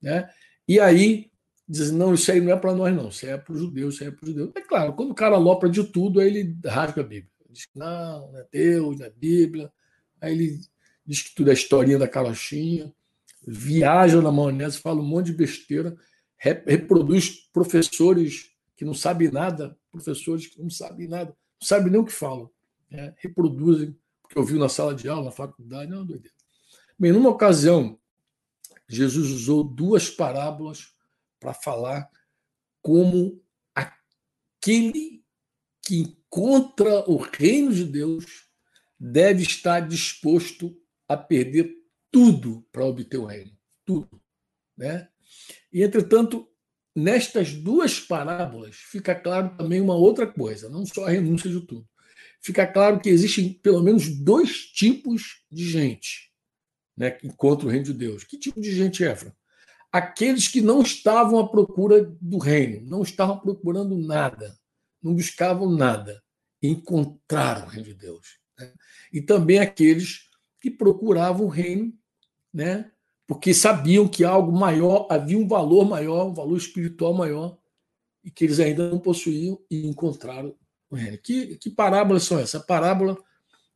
Né? 0.00 0.30
E 0.66 0.80
aí 0.80 1.30
dizem, 1.68 1.96
não, 1.96 2.14
isso 2.14 2.32
aí 2.32 2.40
não 2.40 2.52
é 2.52 2.56
para 2.56 2.74
nós, 2.74 2.94
não. 2.94 3.08
Isso 3.08 3.26
é 3.26 3.36
para 3.36 3.52
os 3.52 3.60
judeus, 3.60 3.94
isso 3.94 4.04
aí 4.04 4.08
é 4.08 4.12
para 4.12 4.24
os 4.24 4.30
judeus. 4.30 4.50
É 4.54 4.60
claro, 4.62 4.94
quando 4.94 5.10
o 5.10 5.14
cara 5.14 5.36
lopra 5.36 5.68
de 5.68 5.84
tudo, 5.84 6.20
aí 6.20 6.28
ele 6.28 6.56
rasga 6.64 7.02
a 7.02 7.04
Bíblia. 7.04 7.30
Diz 7.50 7.68
não, 7.74 8.32
não 8.32 8.38
é 8.38 8.46
Deus, 8.50 8.98
não 8.98 9.06
é 9.06 9.10
Bíblia. 9.10 9.70
Aí 10.20 10.32
ele 10.32 10.60
diz 11.08 11.22
que 11.22 11.34
tudo 11.34 11.50
é 11.50 11.54
historinha 11.54 11.98
da 11.98 12.06
carochinha, 12.06 12.94
viaja 13.46 14.20
na 14.20 14.30
maionese, 14.30 14.78
fala 14.78 15.00
um 15.00 15.06
monte 15.06 15.26
de 15.26 15.32
besteira, 15.32 15.96
reproduz 16.36 17.48
professores 17.50 18.50
que 18.76 18.84
não 18.84 18.92
sabem 18.92 19.30
nada, 19.30 19.76
professores 19.90 20.46
que 20.46 20.60
não 20.60 20.68
sabem 20.68 21.08
nada, 21.08 21.30
não 21.30 21.66
sabem 21.66 21.90
nem 21.90 21.98
o 21.98 22.04
que 22.04 22.12
falam, 22.12 22.50
né? 22.90 23.14
reproduzem, 23.16 23.96
porque 24.20 24.38
ouviu 24.38 24.58
na 24.58 24.68
sala 24.68 24.94
de 24.94 25.08
aula, 25.08 25.24
na 25.24 25.30
faculdade, 25.30 25.90
não, 25.90 26.04
doideira. 26.04 26.36
Bem, 26.98 27.10
numa 27.10 27.30
ocasião, 27.30 27.98
Jesus 28.86 29.30
usou 29.30 29.64
duas 29.64 30.10
parábolas 30.10 30.94
para 31.40 31.54
falar 31.54 32.10
como 32.82 33.42
aquele 33.74 35.24
que 35.80 36.00
encontra 36.00 37.08
o 37.10 37.16
reino 37.16 37.72
de 37.72 37.84
Deus 37.84 38.46
deve 39.00 39.42
estar 39.42 39.80
disposto 39.80 40.76
a 41.08 41.16
perder 41.16 41.74
tudo 42.10 42.64
para 42.70 42.84
obter 42.84 43.16
o 43.16 43.24
reino. 43.24 43.52
Tudo. 43.84 44.20
Né? 44.76 45.08
E, 45.72 45.82
entretanto, 45.82 46.48
nestas 46.94 47.54
duas 47.54 47.98
parábolas 47.98 48.76
fica 48.76 49.14
claro 49.14 49.56
também 49.56 49.80
uma 49.80 49.94
outra 49.94 50.26
coisa, 50.26 50.68
não 50.68 50.84
só 50.84 51.06
a 51.06 51.10
renúncia 51.10 51.50
de 51.50 51.60
tudo. 51.60 51.88
Fica 52.40 52.66
claro 52.66 53.00
que 53.00 53.08
existem 53.08 53.52
pelo 53.52 53.82
menos 53.82 54.08
dois 54.08 54.66
tipos 54.66 55.42
de 55.50 55.68
gente 55.68 56.28
né, 56.96 57.12
que 57.12 57.26
encontra 57.26 57.66
o 57.66 57.70
reino 57.70 57.86
de 57.86 57.94
Deus. 57.94 58.24
Que 58.24 58.36
tipo 58.36 58.60
de 58.60 58.74
gente, 58.74 59.04
Efra? 59.04 59.34
Aqueles 59.90 60.48
que 60.48 60.60
não 60.60 60.82
estavam 60.82 61.38
à 61.38 61.48
procura 61.48 62.04
do 62.20 62.38
reino, 62.38 62.84
não 62.86 63.02
estavam 63.02 63.38
procurando 63.38 63.96
nada, 63.96 64.58
não 65.02 65.14
buscavam 65.14 65.70
nada, 65.70 66.22
encontraram 66.62 67.66
o 67.66 67.70
reino 67.70 67.86
de 67.86 67.94
Deus. 67.94 68.38
Né? 68.58 68.72
E 69.12 69.22
também 69.22 69.60
aqueles 69.60 70.27
que 70.70 70.76
procuravam 70.76 71.46
o 71.46 71.48
reino, 71.48 71.92
né? 72.52 72.90
porque 73.28 73.52
sabiam 73.52 74.08
que 74.08 74.24
algo 74.24 74.50
maior, 74.50 75.06
havia 75.10 75.36
um 75.36 75.46
valor 75.46 75.84
maior, 75.84 76.28
um 76.28 76.34
valor 76.34 76.56
espiritual 76.56 77.12
maior, 77.12 77.58
e 78.24 78.30
que 78.30 78.44
eles 78.44 78.58
ainda 78.58 78.88
não 78.88 78.98
possuíam 78.98 79.60
e 79.70 79.86
encontraram 79.86 80.54
o 80.90 80.96
reino. 80.96 81.18
Que, 81.18 81.56
que 81.56 81.68
parábolas 81.68 82.22
são 82.22 82.38
essas? 82.38 82.62
A 82.62 82.64
parábola 82.64 83.18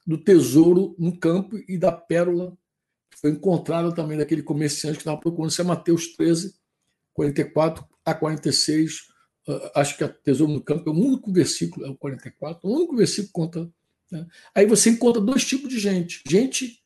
do 0.06 0.16
tesouro 0.16 0.96
no 0.98 1.16
campo 1.18 1.62
e 1.68 1.76
da 1.76 1.92
pérola 1.92 2.56
que 3.10 3.18
foi 3.20 3.30
encontrada 3.30 3.94
também 3.94 4.16
daquele 4.16 4.42
comerciante 4.42 4.96
que 4.96 5.02
estava 5.02 5.20
procurando. 5.20 5.50
Isso 5.50 5.60
é 5.60 5.64
Mateus 5.64 6.16
13, 6.16 6.54
44 7.12 7.84
a 8.06 8.14
46. 8.14 9.12
Uh, 9.46 9.70
acho 9.74 9.98
que 9.98 10.04
a 10.04 10.08
Tesouro 10.08 10.52
no 10.52 10.62
Campo 10.62 10.88
é 10.88 10.92
o 10.92 10.96
único 10.96 11.30
versículo, 11.30 11.84
é 11.84 11.90
o 11.90 11.96
44, 11.96 12.66
o 12.66 12.74
único 12.74 12.96
versículo 12.96 13.26
que 13.26 13.32
conta. 13.32 13.70
Né? 14.10 14.26
Aí 14.54 14.64
você 14.64 14.88
encontra 14.88 15.20
dois 15.20 15.44
tipos 15.44 15.68
de 15.68 15.78
gente. 15.78 16.22
Gente 16.26 16.81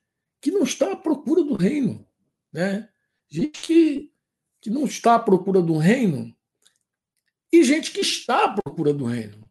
que 0.47 0.53
não 0.53 0.62
está 0.62 0.93
à 0.93 0.97
procura 0.97 1.43
do 1.43 1.57
reino 1.57 2.07
né? 2.53 2.88
Gente 3.29 3.61
que, 3.61 4.12
que 4.62 4.71
não 4.71 4.87
está 4.87 5.17
à 5.17 5.19
procura 5.19 5.61
do 5.61 5.76
reino 5.76 6.35
e 7.53 7.62
gente 7.62 7.91
que 7.91 8.00
está 8.00 8.45
à 8.45 8.53
procura 8.55 8.95
do 8.95 9.05
reino. 9.05 9.47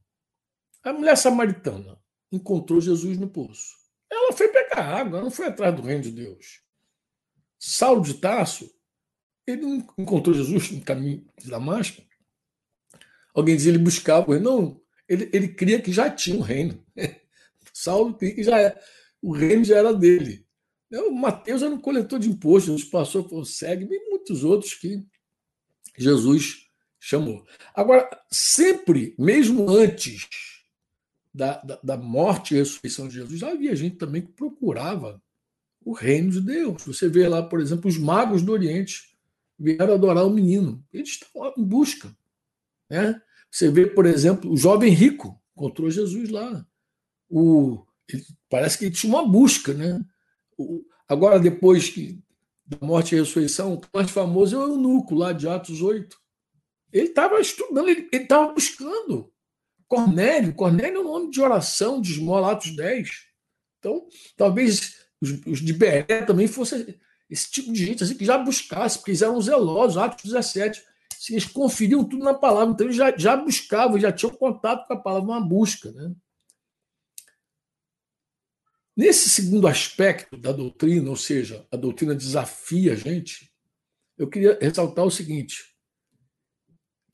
A 0.82 0.92
mulher 0.92 1.16
samaritana 1.16 2.02
encontrou 2.32 2.82
Jesus 2.82 3.18
no 3.20 3.30
poço. 3.30 3.76
Ela 4.10 4.34
foi 4.34 4.48
pegar 4.48 4.80
água, 4.80 5.22
não 5.22 5.30
foi 5.30 5.48
atrás 5.48 5.76
do 5.76 5.84
reino 5.84 6.02
de 6.02 6.12
Deus. 6.12 6.62
Saulo 7.60 8.02
de 8.02 8.16
Tarso, 8.16 8.74
ele 9.46 9.66
encontrou 9.98 10.36
Jesus 10.36 10.72
no 10.72 10.82
caminho 10.82 11.28
de 11.38 11.50
Damasco. 11.50 12.02
Alguém 13.36 13.56
dizia 13.56 13.72
ele 13.72 13.84
buscava 13.84 14.28
o 14.28 14.32
reino. 14.32 14.46
Não, 14.50 14.82
ele, 15.08 15.30
ele 15.32 15.50
cria 15.50 15.80
que 15.80 15.92
já 15.92 16.10
tinha 16.10 16.38
o 16.38 16.40
um 16.40 16.44
reino. 16.44 16.84
Saulo 17.72 18.16
cria 18.16 18.34
que 18.34 18.44
já 18.44 18.60
é, 18.60 18.82
o 19.22 19.32
reino 19.32 19.64
já 19.64 19.78
era 19.78 19.94
dele. 19.94 20.45
O 20.92 21.12
Mateus 21.12 21.62
era 21.62 21.74
um 21.74 21.80
coletor 21.80 22.20
de 22.20 22.30
impostos, 22.30 22.84
passou 22.84 23.24
por 23.24 23.46
segue, 23.46 23.86
e 23.90 24.10
muitos 24.10 24.44
outros 24.44 24.74
que 24.74 25.06
Jesus 25.98 26.68
chamou. 27.00 27.46
Agora, 27.74 28.10
sempre, 28.32 29.16
mesmo 29.18 29.70
antes 29.70 30.28
da, 31.34 31.62
da, 31.62 31.80
da, 31.84 31.98
morte 31.98 32.54
e 32.54 32.58
ressurreição 32.58 33.08
de 33.08 33.16
Jesus, 33.16 33.44
havia 33.44 33.76
gente 33.76 33.98
também 33.98 34.22
que 34.22 34.32
procurava 34.32 35.22
o 35.84 35.94
reino 35.94 36.32
de 36.32 36.42
Deus. 36.42 36.84
Você 36.84 37.10
vê 37.10 37.28
lá, 37.28 37.44
por 37.44 37.60
exemplo, 37.60 37.90
os 37.90 37.98
magos 37.98 38.42
do 38.42 38.52
Oriente 38.52 39.16
vieram 39.60 39.94
adorar 39.94 40.26
o 40.26 40.30
menino. 40.30 40.84
Eles 40.92 41.10
estavam 41.10 41.54
em 41.58 41.64
busca. 41.64 42.16
Né? 42.90 43.22
Você 43.52 43.70
vê, 43.70 43.86
por 43.86 44.06
exemplo, 44.06 44.52
o 44.52 44.58
jovem 44.58 44.92
rico 44.92 45.40
encontrou 45.56 45.92
Jesus 45.92 46.30
lá. 46.30 46.66
O, 47.30 47.86
ele, 48.10 48.24
parece 48.50 48.78
que 48.78 48.86
ele 48.86 48.96
tinha 48.96 49.14
uma 49.14 49.28
busca, 49.28 49.74
né? 49.74 50.04
Agora, 51.08 51.40
depois 51.40 51.90
que, 51.90 52.20
da 52.66 52.78
morte 52.86 53.16
e 53.16 53.20
ressurreição, 53.20 53.76
o 53.76 53.82
mais 53.94 54.10
famoso 54.10 54.56
é 54.56 54.60
o 54.60 54.70
eunuco, 54.70 55.16
lá 55.16 55.32
de 55.32 55.48
Atos 55.48 55.82
8. 55.82 56.18
Ele 56.92 57.08
estava 57.08 57.40
estudando, 57.40 57.90
ele 57.90 58.10
estava 58.12 58.54
buscando. 58.54 59.32
Cornélio, 59.88 60.54
Cornélio 60.54 60.98
é 60.98 61.02
um 61.02 61.04
nome 61.04 61.30
de 61.30 61.42
oração, 61.42 62.02
de 62.02 62.12
esmola, 62.12 62.52
Atos 62.52 62.76
10. 62.76 63.10
Então, 63.80 64.08
talvez 64.36 64.96
os, 65.22 65.32
os 65.46 65.60
de 65.62 65.74
Beré 65.74 66.24
também 66.26 66.48
fossem 66.48 66.98
esse 67.30 67.52
tipo 67.52 67.72
de 67.72 67.86
gente 67.86 68.04
assim, 68.04 68.16
que 68.16 68.26
já 68.26 68.38
buscasse, 68.38 68.98
porque 68.98 69.12
eles 69.12 69.22
eram 69.22 69.42
zelosos, 69.42 69.98
Atos 69.98 70.24
17. 70.26 70.82
Assim, 71.14 71.34
eles 71.34 71.46
conferiam 71.46 72.04
tudo 72.04 72.24
na 72.24 72.34
palavra, 72.34 72.74
então 72.74 72.88
eles 72.88 72.96
já, 72.96 73.16
já 73.16 73.36
buscavam, 73.36 74.00
já 74.00 74.12
tinham 74.12 74.34
contato 74.34 74.88
com 74.88 74.94
a 74.94 74.98
palavra, 74.98 75.30
uma 75.30 75.42
busca. 75.42 75.92
Né? 75.92 76.14
Nesse 78.96 79.30
segundo 79.30 79.68
aspecto 79.68 80.38
da 80.38 80.52
doutrina, 80.52 81.10
ou 81.10 81.18
seja, 81.18 81.68
a 81.72 81.76
doutrina 81.76 82.16
desafia 82.16 82.94
a 82.94 82.96
gente, 82.96 83.52
eu 84.18 84.30
queria 84.30 84.58
ressaltar 84.62 85.06
o 85.06 85.12
seguinte: 85.12 85.76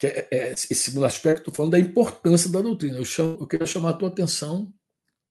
que 0.01 0.07
é, 0.07 0.27
é, 0.31 0.51
esse 0.53 0.73
segundo 0.73 1.05
aspecto, 1.05 1.51
falando 1.51 1.73
da 1.73 1.79
importância 1.79 2.49
da 2.51 2.59
doutrina. 2.59 2.97
Eu, 2.97 3.05
chamo, 3.05 3.37
eu 3.39 3.45
queria 3.45 3.67
chamar 3.67 3.91
a 3.91 3.93
tua 3.93 4.09
atenção 4.09 4.65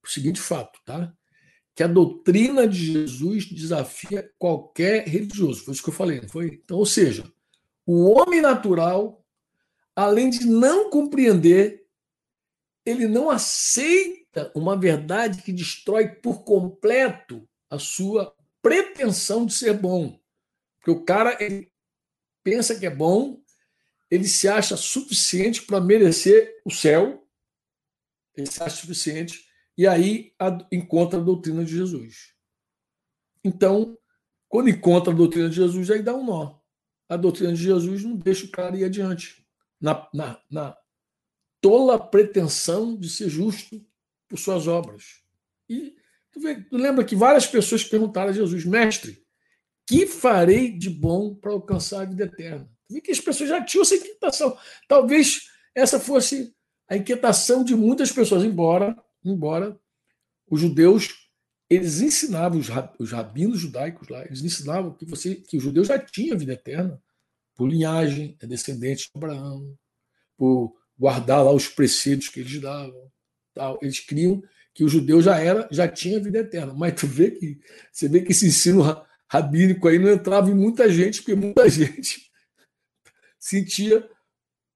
para 0.00 0.08
o 0.08 0.12
seguinte 0.12 0.40
fato, 0.40 0.78
tá? 0.84 1.12
Que 1.74 1.82
a 1.82 1.88
doutrina 1.88 2.68
de 2.68 2.92
Jesus 2.92 3.46
desafia 3.46 4.30
qualquer 4.38 5.08
religioso. 5.08 5.64
Foi 5.64 5.74
isso 5.74 5.82
que 5.82 5.88
eu 5.88 5.94
falei, 5.94 6.20
não 6.20 6.28
foi? 6.28 6.60
Então, 6.64 6.78
ou 6.78 6.86
seja, 6.86 7.24
o 7.84 8.10
homem 8.10 8.40
natural, 8.40 9.24
além 9.96 10.30
de 10.30 10.46
não 10.46 10.88
compreender, 10.88 11.84
ele 12.86 13.08
não 13.08 13.28
aceita 13.28 14.19
uma 14.54 14.76
verdade 14.76 15.42
que 15.42 15.52
destrói 15.52 16.08
por 16.08 16.44
completo 16.44 17.48
a 17.68 17.78
sua 17.78 18.34
pretensão 18.62 19.44
de 19.46 19.54
ser 19.54 19.74
bom. 19.74 20.18
Porque 20.78 20.90
o 20.90 21.04
cara 21.04 21.36
pensa 22.42 22.78
que 22.78 22.86
é 22.86 22.90
bom, 22.90 23.42
ele 24.10 24.26
se 24.26 24.48
acha 24.48 24.76
suficiente 24.76 25.62
para 25.62 25.80
merecer 25.80 26.60
o 26.64 26.70
céu, 26.70 27.26
ele 28.36 28.46
se 28.46 28.62
acha 28.62 28.76
suficiente, 28.76 29.46
e 29.76 29.86
aí 29.86 30.34
encontra 30.70 31.18
a 31.18 31.22
doutrina 31.22 31.64
de 31.64 31.76
Jesus. 31.76 32.34
Então, 33.44 33.96
quando 34.48 34.68
encontra 34.68 35.12
a 35.12 35.16
doutrina 35.16 35.48
de 35.48 35.56
Jesus, 35.56 35.90
aí 35.90 36.02
dá 36.02 36.14
um 36.14 36.24
nó. 36.24 36.58
A 37.08 37.16
doutrina 37.16 37.52
de 37.52 37.62
Jesus 37.62 38.04
não 38.04 38.16
deixa 38.16 38.44
o 38.46 38.50
cara 38.50 38.76
ir 38.76 38.84
adiante. 38.84 39.46
Na, 39.80 40.08
na, 40.12 40.42
na 40.50 40.76
tola 41.60 41.98
pretensão 41.98 42.96
de 42.96 43.08
ser 43.08 43.28
justo 43.28 43.84
por 44.30 44.38
suas 44.38 44.68
obras. 44.68 45.20
E 45.68 45.94
tu, 46.32 46.40
vê, 46.40 46.62
tu 46.62 46.76
lembra 46.76 47.04
que 47.04 47.16
várias 47.16 47.46
pessoas 47.46 47.84
perguntaram 47.84 48.30
a 48.30 48.32
Jesus, 48.32 48.64
mestre, 48.64 49.22
que 49.86 50.06
farei 50.06 50.70
de 50.70 50.88
bom 50.88 51.34
para 51.34 51.52
alcançar 51.52 52.02
a 52.02 52.04
vida 52.06 52.24
eterna? 52.24 52.70
Tu 52.86 52.94
vê 52.94 53.00
que 53.00 53.10
as 53.10 53.20
pessoas 53.20 53.50
já 53.50 53.62
tinham 53.62 53.82
essa 53.82 53.96
inquietação. 53.96 54.56
Talvez 54.88 55.50
essa 55.74 55.98
fosse 55.98 56.54
a 56.88 56.96
inquietação 56.96 57.64
de 57.64 57.74
muitas 57.74 58.12
pessoas, 58.12 58.44
embora, 58.44 58.96
embora 59.24 59.78
os 60.48 60.60
judeus 60.60 61.28
eles 61.68 62.00
ensinavam 62.00 62.60
os 62.98 63.12
rabinos 63.12 63.60
judaicos 63.60 64.08
lá, 64.08 64.24
eles 64.24 64.42
ensinavam 64.42 64.92
que 64.92 65.04
você 65.04 65.36
que 65.36 65.56
o 65.56 65.60
judeu 65.60 65.84
já 65.84 65.96
tinha 65.96 66.36
vida 66.36 66.54
eterna 66.54 67.00
por 67.54 67.68
linhagem, 67.68 68.36
é 68.40 68.46
descendente 68.46 69.04
de 69.04 69.10
Abraão, 69.14 69.78
por 70.36 70.74
guardar 70.98 71.44
lá 71.44 71.52
os 71.52 71.68
preceitos 71.68 72.28
que 72.28 72.40
eles 72.40 72.60
davam, 72.60 73.12
Tal. 73.60 73.78
Eles 73.82 74.00
criam 74.00 74.42
que 74.72 74.82
o 74.82 74.88
judeu 74.88 75.20
já 75.20 75.38
era, 75.38 75.68
já 75.70 75.86
tinha 75.86 76.18
vida 76.18 76.38
eterna. 76.38 76.72
Mas 76.72 76.98
tu 76.98 77.06
vê 77.06 77.30
que 77.30 77.60
você 77.92 78.08
vê 78.08 78.22
que 78.22 78.32
esse 78.32 78.46
ensino 78.46 78.82
rabínico 79.28 79.86
aí 79.86 79.98
não 79.98 80.10
entrava 80.10 80.50
em 80.50 80.54
muita 80.54 80.90
gente, 80.90 81.20
porque 81.20 81.34
muita 81.34 81.68
gente 81.68 82.30
sentia 83.38 84.08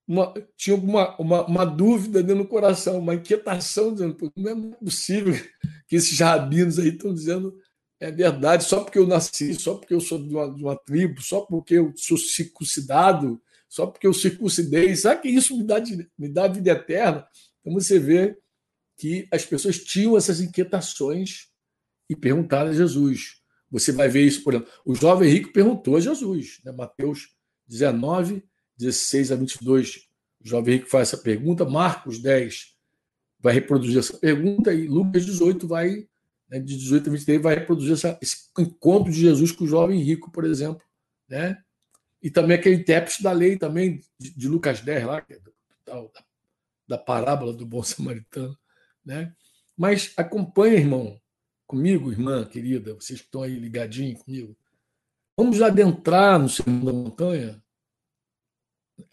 uma, 0.07 0.35
tinha 0.55 0.77
uma, 0.77 1.17
uma, 1.19 1.47
uma, 1.47 1.65
dúvida 1.65 2.23
dentro 2.23 2.43
do 2.43 2.49
coração, 2.49 2.99
uma 2.99 3.15
inquietação, 3.15 3.95
dizendo, 3.95 4.31
não 4.37 4.51
é 4.51 4.77
possível 4.77 5.35
que 5.89 5.97
esses 5.97 6.19
rabinos 6.19 6.79
aí 6.79 6.89
estão 6.89 7.15
dizendo 7.15 7.59
é 7.99 8.11
verdade, 8.11 8.65
só 8.65 8.85
porque 8.85 8.99
eu 8.99 9.07
nasci, 9.07 9.55
só 9.55 9.77
porque 9.77 9.95
eu 9.95 10.01
sou 10.01 10.19
de 10.19 10.29
uma, 10.29 10.55
de 10.55 10.63
uma 10.63 10.77
tribo, 10.77 11.23
só 11.23 11.41
porque 11.41 11.75
eu 11.75 11.95
sou 11.97 12.19
circuncidado, 12.19 13.41
só 13.67 13.87
porque 13.87 14.07
eu 14.07 14.13
circuncidei, 14.13 14.95
sabe 14.95 15.23
que 15.23 15.29
isso 15.29 15.57
me 15.57 15.65
dá, 15.65 15.77
me 16.19 16.29
dá 16.29 16.47
vida 16.47 16.73
eterna? 16.73 17.27
Então 17.61 17.73
você 17.73 17.99
vê 17.99 18.37
que 18.97 19.27
as 19.31 19.45
pessoas 19.45 19.79
tinham 19.79 20.17
essas 20.17 20.41
inquietações 20.41 21.49
e 22.09 22.15
perguntaram 22.15 22.71
a 22.71 22.75
Jesus. 22.75 23.43
Você 23.71 23.93
vai 23.93 24.09
ver 24.09 24.23
isso, 24.23 24.43
por 24.43 24.55
exemplo, 24.55 24.73
o 24.85 24.95
jovem 24.95 25.29
rico 25.29 25.53
perguntou 25.53 25.97
a 25.97 26.01
Jesus, 26.01 26.61
né? 26.65 26.73
Mateus 26.73 27.35
19, 27.67 28.45
16 28.77 29.33
a 29.33 29.37
22. 29.37 30.09
O 30.41 30.49
jovem 30.49 30.77
rico 30.77 30.89
faz 30.89 31.09
essa 31.09 31.19
pergunta, 31.23 31.65
Marcos 31.65 32.19
10 32.21 32.75
vai 33.41 33.53
reproduzir 33.53 33.99
essa 33.99 34.17
pergunta 34.17 34.73
e 34.73 34.87
Lucas 34.87 35.27
18 35.27 35.69
vai, 35.69 36.09
né, 36.49 36.59
de 36.59 36.79
18 36.79 37.09
a 37.09 37.13
23, 37.13 37.43
vai 37.43 37.55
reproduzir 37.57 37.93
essa, 37.93 38.19
esse 38.23 38.49
encontro 38.59 39.13
de 39.13 39.21
Jesus 39.21 39.53
com 39.53 39.65
o 39.65 39.69
jovem 39.69 40.01
rico, 40.01 40.31
por 40.31 40.45
exemplo. 40.45 40.83
Né? 41.29 41.59
E 42.23 42.31
também 42.31 42.57
aquele 42.57 42.77
intérprete 42.77 43.23
da 43.23 43.33
lei 43.33 43.59
também, 43.59 44.01
de, 44.19 44.35
de 44.35 44.49
Lucas 44.49 44.81
10 44.81 45.05
lá, 45.05 45.27
é 45.29 45.39
da 45.85 46.03
da 46.87 46.99
parábola 46.99 47.53
do 47.53 47.67
bom 47.67 47.83
samaritano, 47.83 48.57
né? 49.05 49.35
Mas 49.77 50.13
acompanha, 50.17 50.77
irmão, 50.77 51.21
comigo, 51.67 52.13
irmã 52.13 52.45
querida, 52.45 52.95
vocês 52.95 53.21
que 53.21 53.27
estão 53.27 53.43
aí 53.43 53.59
ligadinhos 53.59 54.23
comigo. 54.23 54.57
Vamos 55.37 55.61
adentrar 55.61 56.39
no 56.39 56.49
Sermão 56.49 56.85
da 56.85 56.93
Montanha, 56.93 57.63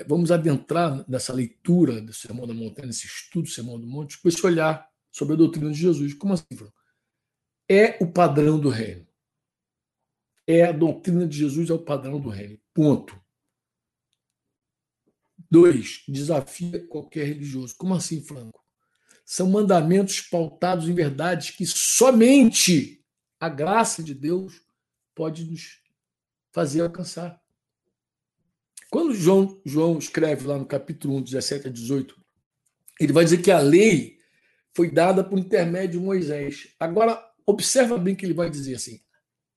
vamos 0.05 0.31
adentrar 0.31 1.03
nessa 1.09 1.33
leitura 1.33 1.99
do 1.99 2.13
Sermão 2.13 2.45
da 2.45 2.53
Montanha, 2.53 2.87
nesse 2.87 3.07
estudo 3.07 3.43
do 3.43 3.49
Sermão 3.49 3.79
do 3.79 3.87
Monte, 3.87 4.21
com 4.21 4.27
esse 4.29 4.45
olhar 4.45 4.87
sobre 5.11 5.33
a 5.33 5.37
doutrina 5.37 5.71
de 5.71 5.79
Jesus. 5.79 6.13
Como 6.13 6.33
assim, 6.33 6.45
Bruno? 6.53 6.73
É 7.67 7.97
o 8.03 8.11
padrão 8.11 8.59
do 8.59 8.69
reino. 8.69 9.07
É 10.45 10.65
a 10.65 10.71
doutrina 10.71 11.27
de 11.27 11.37
Jesus, 11.37 11.69
é 11.69 11.73
o 11.73 11.79
padrão 11.79 12.19
do 12.19 12.29
reino. 12.29 12.59
Ponto. 12.73 13.19
Dois, 15.49 16.03
desafia 16.07 16.85
qualquer 16.87 17.25
religioso. 17.25 17.75
Como 17.77 17.93
assim, 17.93 18.21
Franco? 18.21 18.60
São 19.31 19.49
mandamentos 19.49 20.19
pautados 20.19 20.89
em 20.89 20.93
verdades 20.93 21.51
que 21.51 21.65
somente 21.65 23.01
a 23.39 23.47
graça 23.47 24.03
de 24.03 24.13
Deus 24.13 24.61
pode 25.15 25.45
nos 25.45 25.79
fazer 26.51 26.81
alcançar. 26.81 27.41
Quando 28.89 29.13
João, 29.13 29.61
João 29.63 29.97
escreve 29.97 30.45
lá 30.45 30.57
no 30.57 30.65
capítulo 30.65 31.15
1, 31.15 31.21
17 31.21 31.67
a 31.69 31.71
18, 31.71 32.21
ele 32.99 33.13
vai 33.13 33.23
dizer 33.23 33.41
que 33.41 33.49
a 33.49 33.61
lei 33.61 34.17
foi 34.75 34.91
dada 34.91 35.23
por 35.23 35.39
intermédio 35.39 36.01
de 36.01 36.05
Moisés. 36.05 36.67
Agora, 36.77 37.25
observa 37.45 37.97
bem 37.97 38.13
que 38.13 38.25
ele 38.25 38.33
vai 38.33 38.49
dizer 38.49 38.75
assim, 38.75 38.99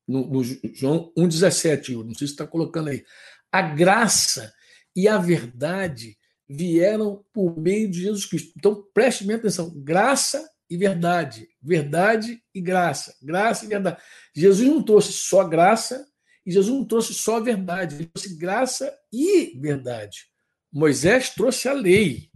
no, 0.07 0.25
no 0.25 0.45
João 0.73 1.13
1,17, 1.19 1.97
não 2.05 2.15
sei 2.15 2.29
se 2.29 2.35
está 2.35 2.47
colocando 2.47 2.91
aí. 2.91 3.05
A 3.51 3.61
graça 3.61 4.55
e 4.95 5.09
a 5.09 5.19
verdade 5.19 6.17
vieram 6.49 7.25
por 7.33 7.59
meio 7.59 7.91
de 7.91 8.03
Jesus 8.03 8.27
Cristo. 8.27 8.53
Então, 8.57 8.87
preste 8.93 9.25
bem 9.25 9.37
atenção: 9.37 9.73
graça 9.77 10.49
e 10.69 10.77
verdade. 10.77 11.49
Verdade 11.63 12.43
e 12.55 12.61
graça. 12.61 13.15
Graça 13.23 13.65
e 13.65 13.69
verdade. 13.69 14.01
Jesus 14.35 14.69
não 14.69 14.83
trouxe 14.83 15.13
só 15.13 15.45
graça 15.45 16.07
e 16.45 16.53
Jesus 16.53 16.77
não 16.77 16.85
trouxe 16.85 17.15
só 17.15 17.41
verdade. 17.41 17.97
Ele 17.97 18.07
trouxe 18.07 18.37
graça 18.37 18.97
e 19.13 19.59
verdade. 19.61 20.27
Moisés 20.73 21.31
trouxe 21.31 21.69
a 21.69 21.73
lei, 21.73 22.31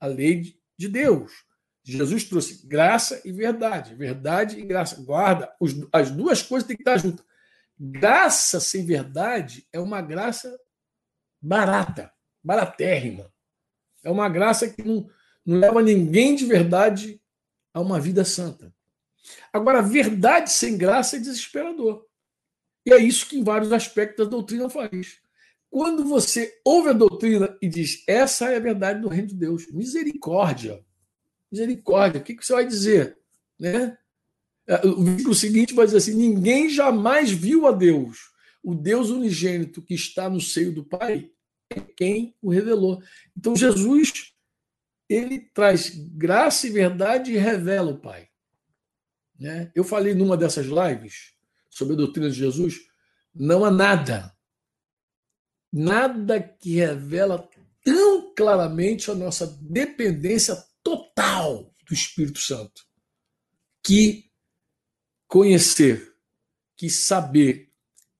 a 0.00 0.06
lei 0.06 0.56
de 0.78 0.88
Deus. 0.88 1.30
Jesus 1.84 2.24
trouxe 2.24 2.66
graça 2.66 3.20
e 3.24 3.32
verdade. 3.32 3.94
Verdade 3.94 4.58
e 4.58 4.62
graça. 4.62 5.02
Guarda, 5.02 5.52
as 5.92 6.10
duas 6.10 6.42
coisas 6.42 6.66
têm 6.66 6.76
que 6.76 6.82
estar 6.82 6.98
juntas. 6.98 7.24
Graça 7.78 8.60
sem 8.60 8.84
verdade 8.84 9.66
é 9.72 9.80
uma 9.80 10.02
graça 10.02 10.54
barata, 11.40 12.12
baratérrima. 12.42 13.32
É 14.02 14.10
uma 14.10 14.28
graça 14.28 14.68
que 14.68 14.82
não, 14.82 15.08
não 15.44 15.58
leva 15.58 15.82
ninguém 15.82 16.34
de 16.34 16.46
verdade 16.46 17.20
a 17.72 17.80
uma 17.80 18.00
vida 18.00 18.24
santa. 18.24 18.74
Agora, 19.52 19.82
verdade 19.82 20.50
sem 20.50 20.76
graça 20.76 21.16
é 21.16 21.20
desesperador. 21.20 22.06
E 22.84 22.92
é 22.92 22.98
isso 22.98 23.26
que, 23.26 23.38
em 23.38 23.44
vários 23.44 23.72
aspectos, 23.72 24.26
a 24.26 24.30
doutrina 24.30 24.68
faz. 24.70 25.18
Quando 25.68 26.04
você 26.04 26.60
ouve 26.64 26.90
a 26.90 26.94
doutrina 26.94 27.56
e 27.62 27.68
diz, 27.68 28.02
essa 28.08 28.50
é 28.50 28.56
a 28.56 28.60
verdade 28.60 29.00
do 29.00 29.08
reino 29.08 29.28
de 29.28 29.36
Deus, 29.36 29.70
misericórdia. 29.70 30.84
Misericórdia, 31.52 32.20
o 32.20 32.24
que 32.24 32.34
você 32.34 32.52
vai 32.52 32.66
dizer? 32.66 33.18
Né? 33.58 33.96
É, 34.66 34.86
o 34.86 35.34
seguinte 35.34 35.74
vai 35.74 35.84
dizer 35.84 35.98
assim: 35.98 36.14
ninguém 36.14 36.68
jamais 36.70 37.30
viu 37.30 37.66
a 37.66 37.72
Deus. 37.72 38.30
O 38.62 38.74
Deus 38.74 39.10
unigênito 39.10 39.82
que 39.82 39.94
está 39.94 40.28
no 40.28 40.40
seio 40.40 40.72
do 40.72 40.84
Pai 40.84 41.30
quem 41.96 42.34
o 42.42 42.50
revelou. 42.50 43.02
Então 43.36 43.54
Jesus 43.54 44.32
ele 45.08 45.40
traz 45.40 45.90
graça 45.90 46.66
e 46.66 46.70
verdade 46.70 47.32
e 47.32 47.36
revela 47.36 47.90
o 47.90 47.98
Pai. 47.98 48.28
Né? 49.38 49.72
Eu 49.74 49.82
falei 49.82 50.14
numa 50.14 50.36
dessas 50.36 50.66
lives 50.66 51.34
sobre 51.68 51.94
a 51.94 51.96
doutrina 51.96 52.30
de 52.30 52.36
Jesus, 52.36 52.78
não 53.34 53.64
há 53.64 53.70
nada, 53.70 54.36
nada 55.72 56.40
que 56.40 56.74
revela 56.76 57.48
tão 57.82 58.34
claramente 58.34 59.10
a 59.10 59.14
nossa 59.14 59.46
dependência 59.62 60.56
total 60.82 61.74
do 61.86 61.94
Espírito 61.94 62.38
Santo 62.38 62.86
que 63.82 64.30
conhecer, 65.26 66.14
que 66.76 66.90
saber 66.90 67.72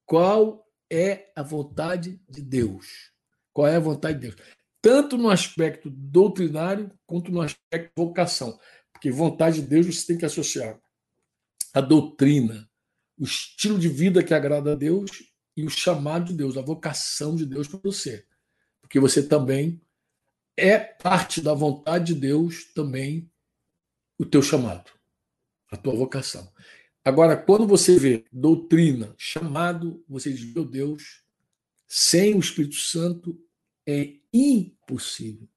qual 0.04 0.66
é 0.90 1.32
a 1.36 1.42
vontade 1.42 2.20
de 2.28 2.42
Deus. 2.42 3.09
Qual 3.60 3.68
é 3.68 3.76
a 3.76 3.80
vontade 3.80 4.18
de 4.18 4.28
Deus? 4.28 4.40
Tanto 4.80 5.18
no 5.18 5.28
aspecto 5.28 5.90
doutrinário 5.90 6.90
quanto 7.06 7.30
no 7.30 7.42
aspecto 7.42 7.92
vocação. 7.94 8.58
Porque 8.90 9.10
vontade 9.10 9.60
de 9.60 9.66
Deus 9.66 9.84
você 9.84 10.06
tem 10.06 10.16
que 10.16 10.24
associar 10.24 10.80
a 11.74 11.82
doutrina, 11.82 12.66
o 13.18 13.24
estilo 13.24 13.78
de 13.78 13.86
vida 13.86 14.24
que 14.24 14.32
agrada 14.32 14.72
a 14.72 14.74
Deus 14.74 15.10
e 15.54 15.62
o 15.62 15.68
chamado 15.68 16.28
de 16.28 16.32
Deus, 16.32 16.56
a 16.56 16.62
vocação 16.62 17.36
de 17.36 17.44
Deus 17.44 17.68
para 17.68 17.80
você. 17.84 18.24
Porque 18.80 18.98
você 18.98 19.22
também 19.22 19.78
é 20.56 20.78
parte 20.78 21.42
da 21.42 21.52
vontade 21.52 22.14
de 22.14 22.20
Deus 22.20 22.72
também 22.72 23.30
o 24.18 24.24
teu 24.24 24.40
chamado, 24.40 24.90
a 25.70 25.76
tua 25.76 25.94
vocação. 25.94 26.50
Agora, 27.04 27.36
quando 27.36 27.66
você 27.66 27.98
vê 27.98 28.24
doutrina, 28.32 29.14
chamado, 29.18 30.02
você 30.08 30.32
diz, 30.32 30.50
meu 30.50 30.64
Deus, 30.64 31.22
sem 31.86 32.34
o 32.34 32.40
Espírito 32.40 32.76
Santo 32.76 33.38
é 33.90 34.12
impossível. 34.32 35.48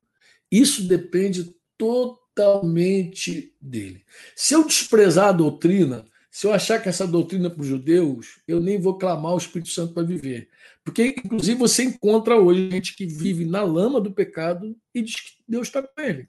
Isso 0.51 0.87
depende 0.87 1.55
totalmente 1.77 3.55
dele. 3.61 4.03
Se 4.35 4.53
eu 4.53 4.65
desprezar 4.65 5.29
a 5.29 5.33
doutrina, 5.33 6.05
se 6.29 6.47
eu 6.47 6.53
achar 6.53 6.81
que 6.81 6.89
essa 6.89 7.05
doutrina 7.05 7.47
é 7.47 7.49
para 7.49 7.61
os 7.61 7.67
judeus, 7.67 8.39
eu 8.47 8.59
nem 8.59 8.79
vou 8.79 8.97
clamar 8.97 9.33
o 9.33 9.37
Espírito 9.37 9.69
Santo 9.69 9.93
para 9.93 10.01
viver. 10.01 10.49
Porque, 10.83 11.15
inclusive, 11.23 11.57
você 11.57 11.83
encontra 11.83 12.35
hoje 12.35 12.71
gente 12.71 12.95
que 12.95 13.05
vive 13.05 13.45
na 13.45 13.61
lama 13.61 14.01
do 14.01 14.11
pecado 14.11 14.75
e 14.93 15.01
diz 15.01 15.15
que 15.15 15.31
Deus 15.47 15.67
está 15.67 15.83
com 15.83 16.01
ele. 16.01 16.27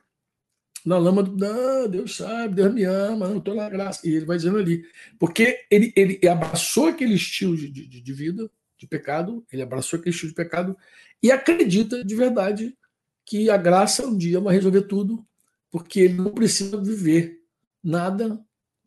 Na 0.84 0.98
lama 0.98 1.22
do. 1.22 1.34
Não, 1.34 1.88
Deus 1.88 2.16
sabe, 2.16 2.56
Deus 2.56 2.74
me 2.74 2.84
ama, 2.84 3.28
não 3.28 3.38
estou 3.38 3.54
na 3.54 3.68
graça. 3.70 4.06
E 4.06 4.14
ele 4.14 4.26
vai 4.26 4.36
dizendo 4.36 4.58
ali. 4.58 4.84
Porque 5.18 5.64
ele, 5.70 5.90
ele 5.96 6.28
abraçou 6.28 6.88
aquele 6.88 7.14
estilo 7.14 7.56
de, 7.56 7.70
de, 7.70 8.00
de 8.00 8.12
vida, 8.12 8.50
de 8.78 8.86
pecado, 8.86 9.44
ele 9.52 9.62
abraçou 9.62 9.98
aquele 9.98 10.14
estilo 10.14 10.30
de 10.30 10.36
pecado 10.36 10.76
e 11.22 11.30
acredita 11.30 12.04
de 12.04 12.14
verdade 12.14 12.76
que 13.24 13.48
a 13.48 13.56
graça 13.56 14.06
um 14.06 14.16
dia 14.16 14.40
vai 14.40 14.54
resolver 14.54 14.82
tudo, 14.82 15.24
porque 15.70 16.00
ele 16.00 16.14
não 16.14 16.32
precisa 16.32 16.80
viver 16.80 17.40
nada, 17.82 18.38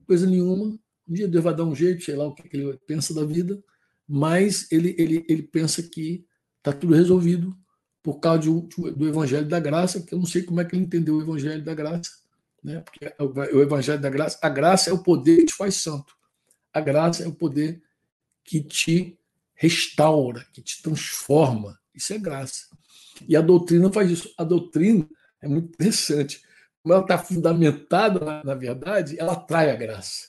coisa 0.06 0.28
nenhuma. 0.28 0.78
Um 1.08 1.13
dia 1.13 1.28
Deus 1.28 1.43
vai 1.43 1.56
dar 1.56 1.63
um 1.63 1.76
jeito, 1.76 2.04
sei 2.04 2.15
lá 2.15 2.28
o 2.28 2.36
que 2.36 2.56
ele 2.56 2.78
pensa 2.86 3.13
da 3.13 3.23
vida 3.23 3.62
mas 4.08 4.71
ele, 4.71 4.95
ele, 4.97 5.26
ele 5.28 5.43
pensa 5.43 5.84
que 5.84 6.26
está 6.60 6.71
tudo 6.71 6.95
resolvido 6.95 7.58
por 8.02 8.19
causa 8.19 8.43
de, 8.43 8.50
do 8.50 9.08
Evangelho 9.08 9.47
da 9.47 9.60
Graça, 9.60 10.02
que 10.02 10.13
eu 10.13 10.19
não 10.19 10.26
sei 10.26 10.43
como 10.43 10.62
é 10.62 10.65
que 10.65 10.76
ele 10.76 10.86
entendeu 10.86 11.15
o 11.15 11.21
Evangelho 11.21 11.63
da 11.63 11.76
Graça, 11.76 12.12
né? 12.63 12.80
porque 12.80 13.13
o 13.19 13.62
Evangelho 13.62 14.00
da 14.00 14.10
Graça, 14.10 14.39
a 14.41 14.47
graça 14.47 14.89
é 14.89 14.93
o 14.93 15.04
poder 15.04 15.39
que 15.39 15.47
te 15.47 15.54
faz 15.54 15.76
santo, 15.76 16.15
a 16.71 16.80
graça 16.80 17.23
é 17.23 17.28
o 17.28 17.34
poder 17.34 17.82
que 18.45 18.62
te 18.62 19.19
restaura, 19.58 20.46
que 20.54 20.62
te 20.62 20.82
transforma, 20.82 21.78
isso 21.93 22.13
é 22.13 22.17
graça. 22.17 22.67
E 23.28 23.36
a 23.36 23.41
doutrina 23.41 23.91
faz 23.91 24.12
isso. 24.12 24.34
A 24.38 24.43
doutrina 24.43 25.08
é 25.41 25.48
muito 25.48 25.70
interessante. 25.70 26.41
Como 26.82 26.93
ela 26.93 27.02
está 27.02 27.17
fundamentada 27.17 28.43
na, 28.43 28.54
verdade, 28.54 29.20
ela 29.20 29.34
atrai 29.34 29.72
a 29.72 29.76
graça. 29.76 30.28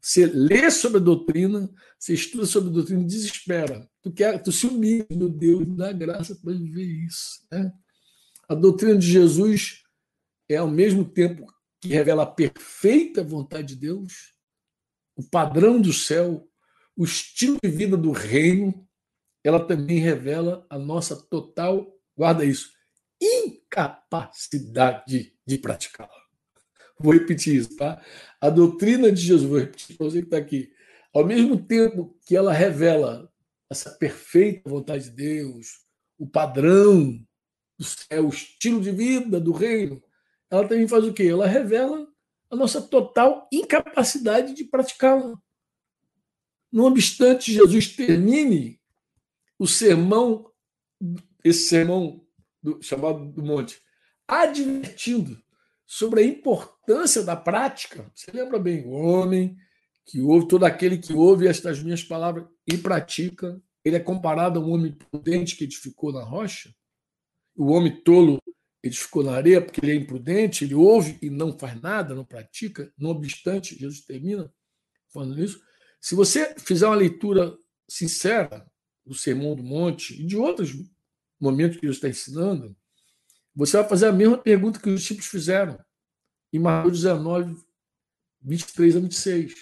Você 0.00 0.26
lê 0.26 0.70
sobre 0.70 0.98
a 0.98 1.02
doutrina, 1.02 1.68
você 1.98 2.14
estuda 2.14 2.46
sobre 2.46 2.70
a 2.70 2.72
doutrina 2.72 3.02
e 3.02 3.06
desespera. 3.06 3.88
Tu, 4.02 4.12
quer, 4.12 4.42
tu 4.42 4.52
se 4.52 4.66
humilha, 4.66 5.06
meu 5.10 5.28
Deus, 5.28 5.66
me 5.66 5.76
dá 5.76 5.92
graça 5.92 6.36
para 6.36 6.52
viver 6.52 6.84
isso. 6.84 7.44
Né? 7.50 7.72
A 8.48 8.54
doutrina 8.54 8.96
de 8.96 9.06
Jesus 9.06 9.82
é, 10.48 10.56
ao 10.56 10.68
mesmo 10.68 11.04
tempo 11.04 11.46
que 11.80 11.88
revela 11.88 12.22
a 12.22 12.26
perfeita 12.26 13.24
vontade 13.24 13.74
de 13.74 13.76
Deus, 13.76 14.34
o 15.16 15.22
padrão 15.22 15.80
do 15.80 15.92
céu, 15.92 16.48
o 16.96 17.04
estilo 17.04 17.58
de 17.62 17.70
vida 17.70 17.96
do 17.96 18.12
reino, 18.12 18.86
ela 19.42 19.64
também 19.64 19.98
revela 19.98 20.66
a 20.70 20.78
nossa 20.78 21.16
total, 21.16 21.86
guarda 22.16 22.44
isso, 22.44 22.70
incapacidade 23.20 25.36
de 25.46 25.58
praticá-la. 25.58 26.24
Vou 26.98 27.12
repetir 27.12 27.56
isso, 27.56 27.76
tá? 27.76 28.02
A 28.40 28.48
doutrina 28.48 29.10
de 29.10 29.20
Jesus, 29.20 29.48
vou 29.48 29.58
repetir 29.58 29.96
para 29.96 30.06
você 30.06 30.20
que 30.20 30.26
está 30.26 30.38
aqui, 30.38 30.72
ao 31.12 31.26
mesmo 31.26 31.62
tempo 31.62 32.16
que 32.26 32.36
ela 32.36 32.52
revela 32.52 33.30
essa 33.70 33.90
perfeita 33.90 34.68
vontade 34.68 35.04
de 35.04 35.10
Deus, 35.10 35.84
o 36.18 36.26
padrão 36.26 37.18
céu, 37.80 38.26
o 38.26 38.28
estilo 38.28 38.80
de 38.80 38.90
vida 38.90 39.40
do 39.40 39.52
reino, 39.52 40.02
ela 40.50 40.66
também 40.66 40.86
faz 40.86 41.04
o 41.04 41.12
quê? 41.12 41.24
Ela 41.24 41.46
revela 41.46 42.06
a 42.50 42.56
nossa 42.56 42.80
total 42.80 43.48
incapacidade 43.52 44.54
de 44.54 44.64
praticá-la. 44.64 45.34
Não 46.74 46.86
obstante 46.86 47.52
Jesus 47.52 47.94
termine 47.94 48.80
o 49.56 49.64
sermão, 49.64 50.50
esse 51.44 51.68
sermão 51.68 52.26
do, 52.60 52.82
chamado 52.82 53.30
do 53.30 53.44
monte, 53.44 53.80
advertindo 54.26 55.40
sobre 55.86 56.22
a 56.22 56.26
importância 56.26 57.22
da 57.22 57.36
prática. 57.36 58.10
Você 58.12 58.32
lembra 58.32 58.58
bem, 58.58 58.84
o 58.84 58.90
homem 58.90 59.56
que 60.04 60.20
ouve, 60.20 60.48
todo 60.48 60.64
aquele 60.64 60.98
que 60.98 61.12
ouve 61.12 61.46
estas 61.46 61.80
minhas 61.80 62.02
palavras 62.02 62.44
e 62.66 62.76
pratica, 62.76 63.62
ele 63.84 63.94
é 63.94 64.00
comparado 64.00 64.58
a 64.58 64.62
um 64.64 64.72
homem 64.72 64.90
prudente 64.90 65.54
que 65.54 65.62
edificou 65.62 66.12
na 66.12 66.24
rocha? 66.24 66.74
O 67.54 67.66
homem 67.66 68.02
tolo 68.02 68.42
edificou 68.82 69.22
na 69.22 69.36
areia 69.36 69.62
porque 69.62 69.78
ele 69.78 69.92
é 69.92 69.94
imprudente, 69.94 70.64
ele 70.64 70.74
ouve 70.74 71.18
e 71.22 71.30
não 71.30 71.56
faz 71.56 71.80
nada, 71.80 72.16
não 72.16 72.24
pratica, 72.24 72.92
não 72.98 73.10
obstante, 73.10 73.78
Jesus 73.78 74.00
termina 74.00 74.52
falando 75.12 75.40
isso. 75.40 75.62
Se 76.04 76.14
você 76.14 76.54
fizer 76.58 76.86
uma 76.86 76.94
leitura 76.94 77.56
sincera 77.88 78.70
do 79.06 79.14
Sermão 79.14 79.56
do 79.56 79.62
Monte 79.62 80.12
e 80.20 80.26
de 80.26 80.36
outros 80.36 80.74
momentos 81.40 81.78
que 81.78 81.86
Jesus 81.86 81.96
está 81.96 82.10
ensinando, 82.10 82.76
você 83.54 83.78
vai 83.78 83.88
fazer 83.88 84.08
a 84.08 84.12
mesma 84.12 84.36
pergunta 84.36 84.78
que 84.78 84.90
os 84.90 85.00
discípulos 85.00 85.30
fizeram 85.30 85.82
em 86.52 86.58
Mateus 86.58 87.00
19, 87.00 87.56
23 88.42 88.96
a 88.96 89.00
26. 89.00 89.54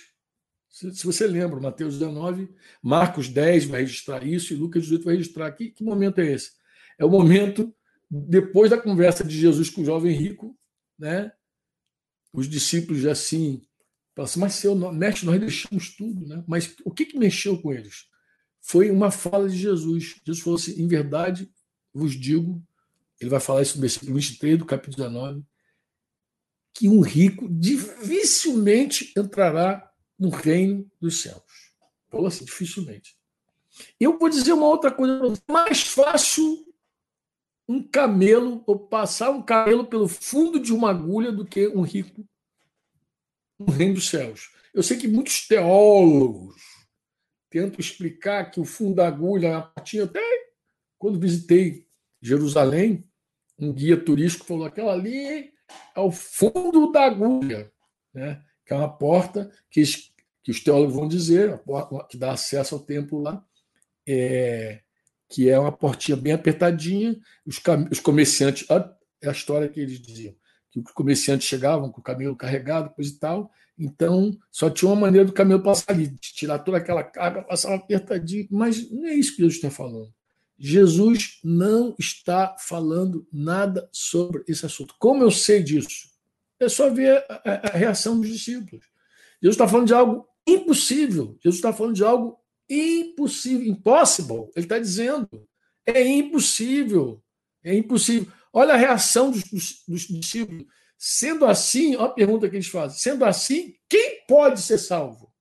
Se 0.69 1.07
você 1.07 1.29
lembra, 1.29 1.61
Mateus 1.61 1.97
19, 1.97 2.53
Marcos 2.83 3.29
10 3.29 3.67
vai 3.67 3.83
registrar 3.83 4.27
isso 4.27 4.53
e 4.53 4.57
Lucas 4.57 4.83
18 4.83 5.05
vai 5.05 5.15
registrar. 5.15 5.53
Que, 5.53 5.71
que 5.71 5.85
momento 5.85 6.21
é 6.21 6.33
esse? 6.33 6.51
É 6.99 7.05
o 7.05 7.09
momento 7.09 7.73
depois 8.11 8.69
da 8.69 8.83
conversa 8.83 9.23
de 9.23 9.39
Jesus 9.39 9.71
com 9.71 9.83
o 9.83 9.85
jovem 9.85 10.13
rico, 10.13 10.59
né? 10.99 11.31
Os 12.33 12.49
discípulos 12.49 13.07
assim, 13.07 13.63
falam 14.15 14.25
assim, 14.25 14.41
mas 14.41 14.55
seu 14.55 14.75
mestre, 14.93 15.27
nós 15.27 15.41
deixamos 15.41 15.95
tudo, 15.97 16.27
né? 16.27 16.45
Mas 16.47 16.75
o 16.85 16.91
que, 16.91 17.07
que 17.07 17.19
mexeu 17.19 17.61
com 17.61 17.73
eles? 17.73 18.07
Foi 18.61 18.91
uma 18.91 19.11
fala 19.11 19.49
de 19.49 19.57
Jesus. 19.57 20.17
Jesus 20.25 20.41
falou 20.43 20.59
assim: 20.59 20.81
em 20.81 20.87
verdade 20.87 21.51
vos 21.93 22.19
digo, 22.19 22.63
ele 23.21 23.31
vai 23.31 23.41
falar 23.41 23.63
isso 23.63 23.77
no 23.77 23.81
versículo 23.81 24.15
23 24.15 24.59
do 24.59 24.65
capítulo 24.65 24.97
19, 25.09 25.45
que 26.75 26.89
um 26.89 27.01
rico 27.01 27.49
dificilmente 27.49 29.13
entrará 29.17 29.91
no 30.19 30.31
reino 30.31 30.91
dos 31.01 31.21
céus. 31.21 31.43
Falou 32.11 32.27
assim, 32.27 32.45
dificilmente. 32.45 33.17
Eu 33.99 34.19
vou 34.19 34.29
dizer 34.29 34.53
uma 34.53 34.67
outra 34.67 34.91
coisa 34.91 35.21
mais 35.51 35.83
fácil 35.83 36.67
um 37.69 37.83
camelo, 37.83 38.63
ou 38.67 38.79
passar 38.79 39.31
um 39.31 39.43
camelo 39.43 39.87
pelo 39.87 40.09
fundo 40.09 40.59
de 40.61 40.73
uma 40.73 40.91
agulha 40.91 41.33
do 41.33 41.45
que 41.45 41.69
um 41.69 41.83
rico 41.83 42.27
no 43.67 43.73
reino 43.73 43.95
dos 43.95 44.09
céus. 44.09 44.51
Eu 44.75 44.83
sei 44.83 44.97
que 44.97 45.09
muitos 45.09 45.47
teólogos 45.47 46.57
tentam 47.51 47.79
explicar 47.79 48.51
que 48.51 48.61
o 48.61 48.65
fundo 48.65 48.97
da 48.97 49.07
agulha, 49.07 49.71
tinha 49.85 50.05
até 50.05 50.21
quando 50.99 51.19
visitei 51.19 51.87
Jerusalém, 52.21 53.05
um 53.59 53.73
guia 53.73 53.97
turístico 53.97 54.47
falou: 54.47 54.65
aquela 54.65 54.93
ali 54.93 55.53
é 55.95 56.01
o 56.01 56.11
fundo 56.11 56.93
da 56.93 57.05
agulha, 57.05 57.71
né? 58.15 58.43
que 58.65 58.73
é 58.73 58.77
uma 58.77 58.89
porta 58.89 59.51
que, 59.71 59.83
que 60.43 60.51
os 60.51 60.63
teólogos 60.63 60.95
vão 60.95 61.09
dizer, 61.09 61.53
a 61.53 61.59
porta 61.59 62.07
que 62.09 62.17
dá 62.17 62.33
acesso 62.33 62.75
ao 62.75 62.81
templo 62.81 63.21
lá, 63.21 63.45
é, 64.07 64.81
que 65.29 65.49
é 65.49 65.59
uma 65.59 65.73
portinha 65.73 66.17
bem 66.17 66.33
apertadinha, 66.33 67.19
os, 67.45 67.61
os 67.91 68.01
comerciantes, 68.01 68.67
é 69.21 69.29
a 69.29 69.33
história 69.33 69.69
que 69.69 69.81
eles 69.81 70.01
diziam, 70.01 70.35
que 70.73 70.81
os 70.81 70.91
comerciantes 70.93 71.47
chegavam 71.47 71.93
com 71.93 72.01
o 72.01 72.05
camelo 72.05 72.35
carregado, 72.35 72.91
coisa 72.95 73.11
e 73.11 73.17
tal, 73.17 73.53
então 73.79 74.37
só 74.51 74.71
tinha 74.71 74.91
uma 74.91 75.01
maneira 75.01 75.27
do 75.27 75.33
camelo 75.33 75.63
passar 75.63 75.93
ali, 75.93 76.11
tirar 76.17 76.59
toda 76.61 76.79
aquela 76.79 77.05
carga, 77.05 77.43
passar 77.43 77.75
apertadinho, 77.75 78.49
mas 78.51 78.91
não 78.91 79.07
é 79.07 79.15
isso 79.15 79.33
que 79.33 79.43
Jesus 79.43 79.57
está 79.57 79.71
falando. 79.71 80.13
Jesus 80.59 81.41
não 81.45 81.95
está 81.99 82.57
falando 82.59 83.27
nada 83.33 83.89
sobre 83.93 84.45
esse 84.49 84.65
assunto. 84.65 84.95
Como 84.99 85.23
eu 85.23 85.31
sei 85.31 85.63
disso? 85.63 86.09
É 86.59 86.69
só 86.69 86.89
ver 86.89 87.25
a, 87.29 87.43
a, 87.45 87.69
a 87.73 87.77
reação 87.77 88.21
dos 88.21 88.31
discípulos. 88.31 88.85
Jesus 89.43 89.57
está 89.57 89.67
falando 89.67 89.89
de 89.89 89.95
algo 89.95 90.27
impossível. 90.47 91.37
Jesus 91.43 91.57
está 91.57 91.73
falando 91.73 91.97
de 91.97 92.05
algo 92.05 92.39
impossível, 92.71 93.67
impossible. 93.67 94.51
Ele 94.55 94.65
está 94.65 94.79
dizendo, 94.79 95.29
é 95.85 96.07
impossível, 96.07 97.21
é 97.65 97.75
impossível. 97.75 98.33
Olha 98.53 98.75
a 98.75 98.77
reação 98.77 99.31
dos, 99.31 100.07
discípulos. 100.09 100.67
Sendo 100.99 101.47
assim, 101.47 101.97
olha 101.97 102.07
a 102.07 102.11
pergunta 102.11 102.49
que 102.49 102.57
eles 102.57 102.69
fazem. 102.69 102.99
Sendo 102.99 103.25
assim, 103.25 103.75
quem 103.89 104.25
pode 104.27 104.61
ser 104.61 104.79
salvo? 104.79 105.33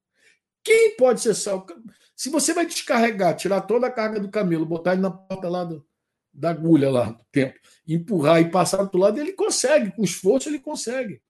Quem 0.64 0.96
pode 0.96 1.22
ser 1.22 1.34
salvo? 1.34 1.68
Se 2.16 2.30
você 2.30 2.54
vai 2.54 2.66
descarregar, 2.66 3.36
tirar 3.36 3.62
toda 3.62 3.88
a 3.88 3.92
carga 3.92 4.20
do 4.20 4.30
camelo, 4.30 4.66
botar 4.66 4.94
ele 4.94 5.02
na 5.02 5.12
porta 5.12 5.50
lá 5.50 5.64
do, 5.64 5.86
da 6.34 6.52
agulha 6.52 6.90
lá 6.90 7.10
do 7.10 7.24
tempo, 7.32 7.60
empurrar 7.88 8.42
e 8.42 8.50
passar 8.50 8.78
do 8.78 8.84
outro 8.84 9.00
lado, 9.00 9.20
ele 9.20 9.34
consegue, 9.34 9.92
com 9.92 10.04
esforço 10.04 10.48
ele 10.48 10.60
consegue. 10.60 11.22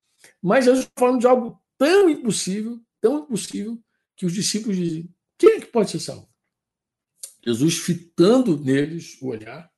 Mas 0.41 0.65
Jesus 0.65 0.85
está 0.85 0.93
falando 0.97 1.19
de 1.19 1.27
algo 1.27 1.59
tão 1.77 2.09
impossível, 2.09 2.79
tão 2.99 3.19
impossível, 3.19 3.81
que 4.15 4.25
os 4.25 4.33
discípulos 4.33 4.77
dizem: 4.77 5.09
quem 5.37 5.53
é 5.53 5.59
que 5.61 5.67
pode 5.67 5.91
ser 5.91 5.99
salvo? 5.99 6.29
Jesus, 7.43 7.79
fitando 7.79 8.59
neles 8.59 9.17
o 9.21 9.27
olhar, 9.29 9.70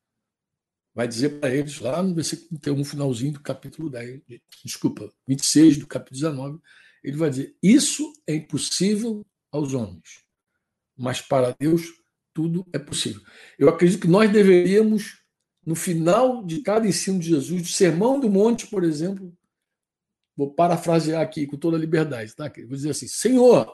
vai 0.93 1.07
dizer 1.07 1.39
para 1.39 1.53
eles, 1.53 1.79
lá 1.79 2.01
no 2.01 2.13
versículo 2.13 2.47
31, 2.61 2.83
finalzinho 2.85 3.33
do 3.33 3.41
capítulo 3.41 3.89
10, 3.89 4.21
desculpa, 4.63 5.11
26 5.27 5.77
do 5.77 5.87
capítulo 5.87 6.19
19, 6.19 6.59
ele 7.03 7.17
vai 7.17 7.29
dizer: 7.29 7.55
Isso 7.61 8.13
é 8.27 8.35
impossível 8.35 9.25
aos 9.51 9.73
homens, 9.73 10.23
mas 10.97 11.21
para 11.21 11.55
Deus 11.59 11.83
tudo 12.33 12.65
é 12.73 12.79
possível. 12.79 13.21
Eu 13.57 13.69
acredito 13.69 14.01
que 14.01 14.07
nós 14.07 14.31
deveríamos, 14.31 15.21
no 15.65 15.75
final 15.75 16.43
de 16.43 16.61
cada 16.61 16.87
ensino 16.87 17.19
de 17.19 17.29
Jesus, 17.29 17.61
do 17.61 17.67
Sermão 17.67 18.19
do 18.19 18.29
Monte, 18.29 18.67
por 18.67 18.83
exemplo, 18.83 19.35
vou 20.35 20.53
parafrasear 20.53 21.21
aqui 21.21 21.45
com 21.45 21.57
toda 21.57 21.77
a 21.77 21.79
liberdade, 21.79 22.35
tá? 22.35 22.51
Vou 22.67 22.75
dizer 22.75 22.91
assim: 22.91 23.07
Senhor, 23.07 23.71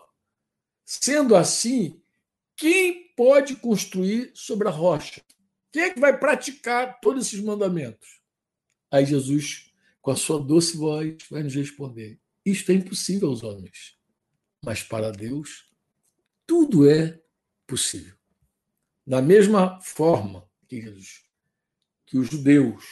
Sendo 0.92 1.36
assim, 1.36 2.02
quem 2.58 3.14
pode 3.16 3.58
construir 3.58 4.32
sobre 4.34 4.68
a 4.68 4.72
rocha? 4.72 5.22
Quem 5.72 5.84
é 5.84 5.94
que 5.94 6.00
vai 6.00 6.18
praticar 6.18 7.00
todos 7.00 7.28
esses 7.28 7.40
mandamentos? 7.42 8.22
Aí 8.92 9.06
Jesus, 9.06 9.72
com 10.02 10.12
a 10.12 10.16
sua 10.16 10.42
doce 10.42 10.78
voz, 10.78 11.18
vai 11.30 11.44
nos 11.44 11.56
responder: 11.56 12.20
Isto 12.46 12.72
é 12.72 12.76
impossível 12.76 13.30
aos 13.30 13.44
homens, 13.44 13.98
mas 14.64 14.84
para 14.84 15.12
Deus 15.12 15.70
tudo 16.46 16.90
é 16.90 17.22
possível. 17.68 18.16
Da 19.06 19.22
mesma 19.22 19.80
forma, 19.82 20.50
queridos, 20.68 21.24
que 22.06 22.18
os 22.18 22.28
judeus 22.28 22.84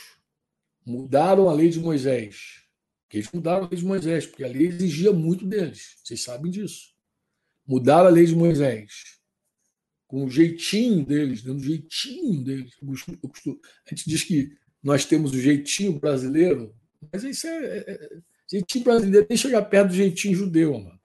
mudaram 0.85 1.49
a 1.49 1.53
lei 1.53 1.69
de 1.69 1.79
Moisés, 1.79 2.63
que 3.09 3.17
eles 3.17 3.31
mudaram 3.31 3.65
a 3.65 3.69
lei 3.69 3.79
de 3.79 3.85
Moisés, 3.85 4.27
porque 4.27 4.43
a 4.43 4.47
lei 4.47 4.67
exigia 4.67 5.11
muito 5.11 5.45
deles, 5.45 5.97
vocês 6.03 6.21
sabem 6.21 6.51
disso 6.51 6.97
mudaram 7.67 8.07
a 8.07 8.11
lei 8.11 8.25
de 8.25 8.35
Moisés, 8.35 9.16
com 10.07 10.25
o 10.25 10.29
jeitinho 10.29 11.05
deles, 11.05 11.43
dando 11.43 11.59
o 11.59 11.63
jeitinho 11.63 12.43
deles. 12.43 12.73
A 12.81 13.89
gente 13.93 14.09
diz 14.09 14.23
que 14.23 14.57
nós 14.81 15.05
temos 15.05 15.33
o 15.33 15.39
jeitinho 15.39 15.99
brasileiro, 15.99 16.73
mas 17.11 17.23
isso 17.23 17.45
é, 17.47 17.77
é, 17.77 17.91
é 17.91 18.21
jeitinho 18.49 18.85
brasileiro 18.85 19.27
nem 19.29 19.37
chegar 19.37 19.63
perto 19.63 19.89
do 19.89 19.95
jeitinho 19.95 20.35
judeu, 20.35 20.79
mano. 20.79 20.99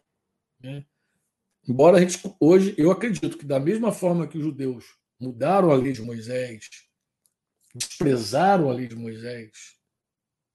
Né? 0.60 0.84
Embora 1.68 1.96
a 1.96 2.00
gente 2.00 2.18
hoje, 2.40 2.74
eu 2.78 2.90
acredito 2.90 3.36
que 3.36 3.44
da 3.44 3.58
mesma 3.58 3.92
forma 3.92 4.26
que 4.26 4.38
os 4.38 4.44
judeus 4.44 4.84
mudaram 5.18 5.70
a 5.70 5.74
lei 5.74 5.92
de 5.92 6.02
Moisés, 6.02 6.68
desprezaram 7.74 8.68
a 8.70 8.72
lei 8.72 8.88
de 8.88 8.96
Moisés, 8.96 9.76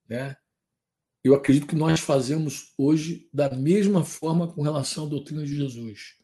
né? 0.08 0.36
Eu 1.24 1.34
acredito 1.34 1.68
que 1.68 1.76
nós 1.76 2.00
fazemos 2.00 2.74
hoje 2.78 3.28
da 3.34 3.50
mesma 3.50 4.04
forma 4.04 4.54
com 4.54 4.62
relação 4.62 5.06
à 5.06 5.10
doutrina 5.10 5.44
de 5.44 5.56
Jesus. 5.56 6.17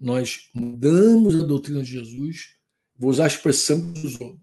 Nós 0.00 0.48
mudamos 0.54 1.36
a 1.36 1.44
doutrina 1.44 1.82
de 1.82 1.92
Jesus, 1.92 2.56
vou 2.96 3.10
usar 3.10 3.24
a 3.24 3.28
expressão 3.28 3.92
que 3.92 4.06
usou, 4.06 4.40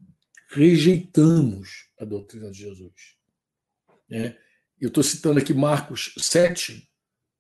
rejeitamos 0.50 1.89
a 2.00 2.06
doutrina 2.06 2.52
de 2.52 2.60
Jesus. 2.60 3.15
É, 4.12 4.38
eu 4.80 4.89
estou 4.89 5.04
citando 5.04 5.39
aqui 5.39 5.54
Marcos 5.54 6.13
7, 6.20 6.88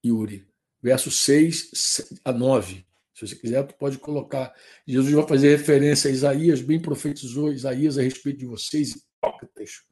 Yuri, 0.03 0.47
versos 0.81 1.19
6 1.19 2.19
a 2.25 2.31
9. 2.33 2.85
Se 3.13 3.27
você 3.27 3.35
quiser, 3.35 3.65
tu 3.65 3.75
pode 3.75 3.97
colocar. 3.97 4.53
Jesus 4.85 5.13
vai 5.13 5.27
fazer 5.27 5.55
referência 5.55 6.09
a 6.09 6.13
Isaías, 6.13 6.61
bem 6.61 6.79
profetizou 6.79 7.51
Isaías 7.51 7.97
a 7.97 8.01
respeito 8.01 8.39
de 8.39 8.45
vocês, 8.45 8.95
hipócritas. 8.95 9.83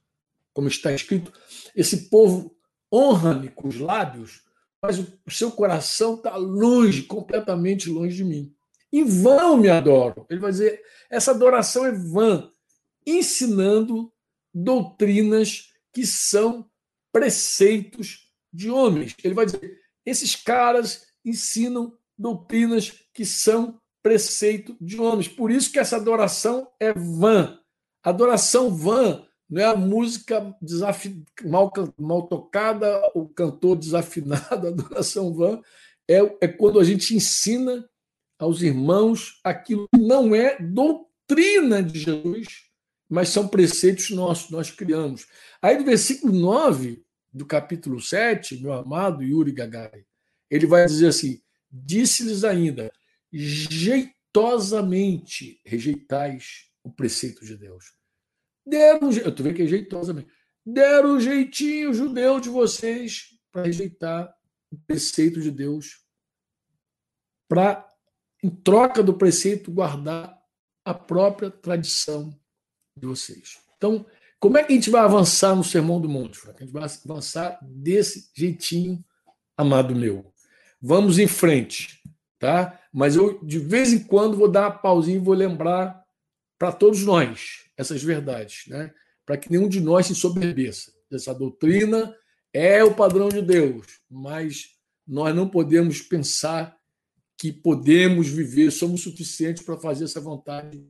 Como 0.54 0.68
está 0.68 0.92
escrito, 0.94 1.32
esse 1.76 2.10
povo 2.10 2.56
honra-me 2.92 3.50
com 3.50 3.68
os 3.68 3.78
lábios, 3.80 4.45
mas 4.86 5.00
o 5.00 5.32
seu 5.32 5.52
coração 5.52 6.16
está 6.16 6.36
longe, 6.36 7.04
completamente 7.04 7.90
longe 7.90 8.16
de 8.16 8.24
mim. 8.24 8.54
Em 8.92 9.04
vão 9.04 9.58
me 9.58 9.70
adoram. 9.70 10.26
Ele 10.30 10.40
vai 10.40 10.52
dizer: 10.52 10.82
essa 11.10 11.32
adoração 11.32 11.86
é 11.86 11.92
vã, 11.92 12.50
ensinando 13.06 14.12
doutrinas 14.54 15.74
que 15.92 16.06
são 16.06 16.70
preceitos 17.12 18.32
de 18.54 18.70
homens. 18.70 19.16
Ele 19.24 19.34
vai 19.34 19.46
dizer: 19.46 19.80
esses 20.06 20.36
caras 20.36 21.08
ensinam 21.24 21.98
doutrinas 22.18 22.94
que 23.14 23.26
são 23.26 23.80
preceito 24.04 24.78
de 24.80 25.02
homens. 25.02 25.28
Por 25.28 25.50
isso 25.50 25.72
que 25.72 25.80
essa 25.80 25.96
adoração 25.96 26.68
é 26.80 26.94
vã. 26.94 27.60
Adoração 28.04 28.70
vã 28.70 29.26
não 29.56 29.62
é 29.62 29.66
a 29.68 29.76
música 29.78 30.54
desafi... 30.62 31.24
mal, 31.46 31.72
mal 31.98 32.28
tocada, 32.28 33.10
o 33.16 33.26
cantor 33.26 33.78
desafinado, 33.78 34.44
a 34.68 34.70
adoração 34.70 35.34
vã, 35.34 35.62
é, 36.06 36.18
é 36.42 36.48
quando 36.50 36.78
a 36.78 36.84
gente 36.84 37.16
ensina 37.16 37.90
aos 38.38 38.62
irmãos 38.62 39.40
aquilo 39.46 39.88
que 39.88 40.02
não 40.02 40.36
é 40.36 40.58
doutrina 40.60 41.82
de 41.82 42.00
Jesus, 42.00 42.66
mas 43.08 43.30
são 43.30 43.48
preceitos 43.48 44.10
nossos, 44.10 44.50
nós 44.50 44.72
criamos. 44.72 45.26
Aí 45.62 45.78
no 45.78 45.86
versículo 45.86 46.34
9 46.34 47.02
do 47.32 47.46
capítulo 47.46 48.02
7, 48.02 48.62
meu 48.62 48.74
amado 48.74 49.24
Yuri 49.24 49.54
Gagari, 49.54 50.06
ele 50.52 50.68
vai 50.68 50.86
dizer 50.86 51.08
assim: 51.08 51.42
disse-lhes 51.72 52.44
ainda, 52.44 52.92
jeitosamente 53.32 55.62
rejeitais 55.64 56.66
o 56.84 56.92
preceito 56.92 57.46
de 57.46 57.56
Deus. 57.56 57.96
Deram, 58.66 59.12
eu 59.12 59.30
estou 59.30 59.44
vendo 59.44 59.56
que 59.56 59.62
é 59.62 59.68
jeitosamente. 59.68 60.28
Deram 60.66 61.20
jeitinho 61.20 61.94
judeu 61.94 62.40
de 62.40 62.50
vocês 62.50 63.38
para 63.52 63.64
rejeitar 63.64 64.36
o 64.72 64.78
preceito 64.88 65.40
de 65.40 65.52
Deus, 65.52 66.04
para, 67.48 67.88
em 68.44 68.50
troca 68.50 69.04
do 69.04 69.14
preceito, 69.14 69.72
guardar 69.72 70.36
a 70.84 70.94
própria 70.94 71.52
tradição 71.52 72.38
de 72.98 73.06
vocês. 73.06 73.60
Então, 73.78 74.06
como 74.40 74.58
é 74.58 74.64
que 74.64 74.74
a 74.74 74.76
gente 74.76 74.90
vai 74.90 75.02
avançar 75.02 75.56
no 75.56 75.64
Sermão 75.64 76.02
do 76.02 76.10
Monte? 76.10 76.40
A 76.50 76.52
gente 76.52 76.72
vai 76.72 76.84
avançar 76.84 77.60
desse 77.62 78.32
jeitinho, 78.36 79.04
amado 79.56 79.96
meu. 79.96 80.34
Vamos 80.82 81.20
em 81.20 81.28
frente, 81.28 82.02
tá? 82.40 82.80
Mas 82.92 83.16
eu, 83.16 83.44
de 83.44 83.60
vez 83.60 83.94
em 83.94 84.04
quando, 84.04 84.38
vou 84.38 84.50
dar 84.50 84.70
uma 84.70 84.78
pausinha 84.78 85.18
e 85.18 85.24
vou 85.24 85.36
lembrar 85.36 86.04
para 86.58 86.72
todos 86.72 87.04
nós 87.04 87.65
essas 87.78 88.02
verdades, 88.02 88.66
né? 88.68 88.94
Para 89.26 89.38
que 89.38 89.52
nenhum 89.52 89.68
de 89.68 89.82
nós 89.82 90.08
se 90.08 90.16
soberbeça. 90.16 90.94
Essa 91.12 91.34
doutrina 91.34 92.16
é 92.54 92.84
o 92.84 92.96
padrão 92.96 93.30
de 93.30 93.42
Deus, 93.42 94.00
mas 94.10 94.70
nós 95.08 95.36
não 95.36 95.50
podemos 95.50 96.02
pensar 96.02 96.78
que 97.38 97.52
podemos 97.52 98.28
viver, 98.30 98.72
somos 98.72 99.02
suficientes 99.04 99.64
para 99.64 99.78
fazer 99.78 100.06
essa 100.06 100.22
vontade 100.22 100.88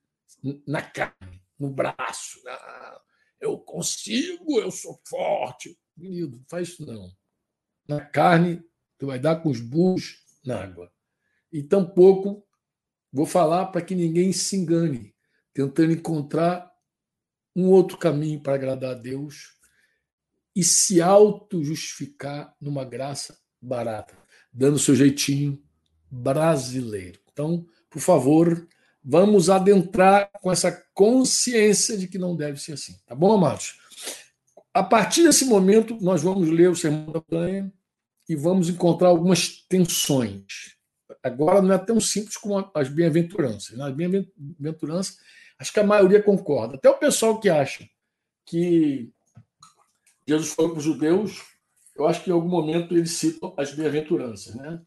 na 0.68 0.82
carne, 0.82 1.42
no 1.58 1.70
braço. 1.70 2.40
Ah, 2.48 3.02
eu 3.42 3.58
consigo, 3.58 4.60
eu 4.60 4.70
sou 4.72 5.02
forte. 5.08 5.78
Querido, 5.96 6.44
faz 6.48 6.70
isso 6.70 6.86
não. 6.86 7.12
Na 7.88 8.00
carne, 8.00 8.64
tu 8.98 9.08
vai 9.08 9.20
dar 9.20 9.38
com 9.38 9.50
os 9.50 9.60
burros 9.60 10.18
na 10.46 10.64
água. 10.64 10.92
E 11.52 11.64
tampouco 11.64 12.46
vou 13.12 13.26
falar 13.26 13.68
para 13.68 13.82
que 13.82 13.96
ninguém 13.96 14.34
se 14.34 14.56
engane, 14.56 15.16
tentando 15.54 15.94
encontrar 15.94 16.70
um 17.56 17.70
outro 17.70 17.98
caminho 17.98 18.40
para 18.42 18.56
agradar 18.56 18.92
a 18.92 19.00
Deus 19.00 19.56
e 20.56 20.64
se 20.64 21.02
auto-justificar 21.02 22.54
numa 22.60 22.84
graça 22.84 23.38
barata, 23.62 24.18
dando 24.52 24.80
seu 24.80 24.96
jeitinho 24.96 25.62
brasileiro. 26.10 27.20
Então, 27.32 27.66
por 27.90 28.00
favor, 28.00 28.68
vamos 29.04 29.50
adentrar 29.50 30.30
com 30.42 30.52
essa 30.52 30.72
consciência 30.94 31.98
de 31.98 32.08
que 32.08 32.18
não 32.18 32.36
deve 32.36 32.60
ser 32.60 32.74
assim. 32.74 32.96
Tá 33.06 33.14
bom, 33.14 33.34
amados? 33.34 33.78
A 34.74 34.84
partir 34.84 35.24
desse 35.24 35.46
momento, 35.46 35.98
nós 36.02 36.22
vamos 36.22 36.50
ler 36.50 36.70
o 36.70 36.76
Sermão 36.76 37.06
da 37.06 37.20
Montanha 37.20 37.72
e 38.28 38.36
vamos 38.36 38.70
encontrar 38.70 39.10
algumas 39.10 39.50
tensões. 39.70 40.76
Agora 41.24 41.62
não 41.62 41.74
é 41.74 41.78
tão 41.78 42.00
simples 42.00 42.36
como 42.38 42.70
as 42.74 42.90
bem-aventuranças. 42.90 43.78
Né? 43.78 43.86
As 43.86 43.96
bem-aventuranças, 43.96 45.18
acho 45.60 45.74
que 45.74 45.80
a 45.80 45.84
maioria 45.84 46.22
concorda. 46.22 46.76
Até 46.76 46.90
o 46.90 46.98
pessoal 46.98 47.40
que 47.40 47.50
acha 47.50 47.88
que 48.46 49.12
Jesus 50.28 50.54
foi 50.54 50.70
para 50.70 50.78
os 50.78 50.84
judeus, 50.84 51.42
eu 51.96 52.08
acho 52.08 52.24
que 52.24 52.30
em 52.30 52.34
algum 52.34 52.50
momento 52.50 52.96
eles 52.96 53.12
citam 53.12 53.54
as 53.58 53.74
bem-aventuranças. 53.74 54.56
Né? 54.56 54.82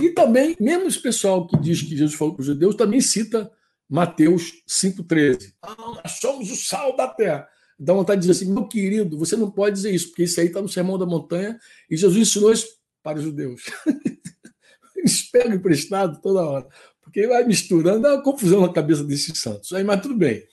E 0.00 0.10
também, 0.10 0.56
mesmo 0.58 0.88
esse 0.88 1.00
pessoal 1.00 1.46
que 1.46 1.56
diz 1.58 1.82
que 1.82 1.96
Jesus 1.96 2.14
falou 2.14 2.34
para 2.34 2.40
os 2.40 2.46
judeus, 2.46 2.74
também 2.74 3.00
cita 3.00 3.50
Mateus 3.88 4.62
5,13. 4.68 5.52
Ah, 5.62 5.74
nós 5.76 6.12
somos 6.20 6.50
o 6.50 6.56
sal 6.56 6.96
da 6.96 7.08
terra. 7.08 7.48
Dá 7.78 7.92
vontade 7.92 8.20
de 8.20 8.28
dizer 8.28 8.44
assim, 8.44 8.52
meu 8.52 8.68
querido, 8.68 9.18
você 9.18 9.36
não 9.36 9.50
pode 9.50 9.76
dizer 9.76 9.90
isso, 9.90 10.08
porque 10.08 10.24
isso 10.24 10.38
aí 10.38 10.46
está 10.46 10.60
no 10.60 10.68
Sermão 10.68 10.98
da 10.98 11.06
Montanha 11.06 11.58
e 11.90 11.96
Jesus 11.96 12.28
ensinou 12.28 12.52
isso 12.52 12.68
para 13.02 13.18
os 13.18 13.24
judeus. 13.24 13.62
Eles 14.94 15.22
pegam 15.30 15.54
emprestado 15.54 16.20
toda 16.20 16.42
hora, 16.42 16.68
porque 17.10 17.26
vai 17.26 17.44
misturando, 17.44 18.02
dá 18.02 18.14
uma 18.14 18.22
confusão 18.22 18.60
na 18.60 18.72
cabeça 18.72 19.02
desses 19.02 19.36
santos. 19.38 19.72
Aí, 19.72 19.82
mas 19.82 20.00
tudo 20.00 20.14
bem. 20.14 20.46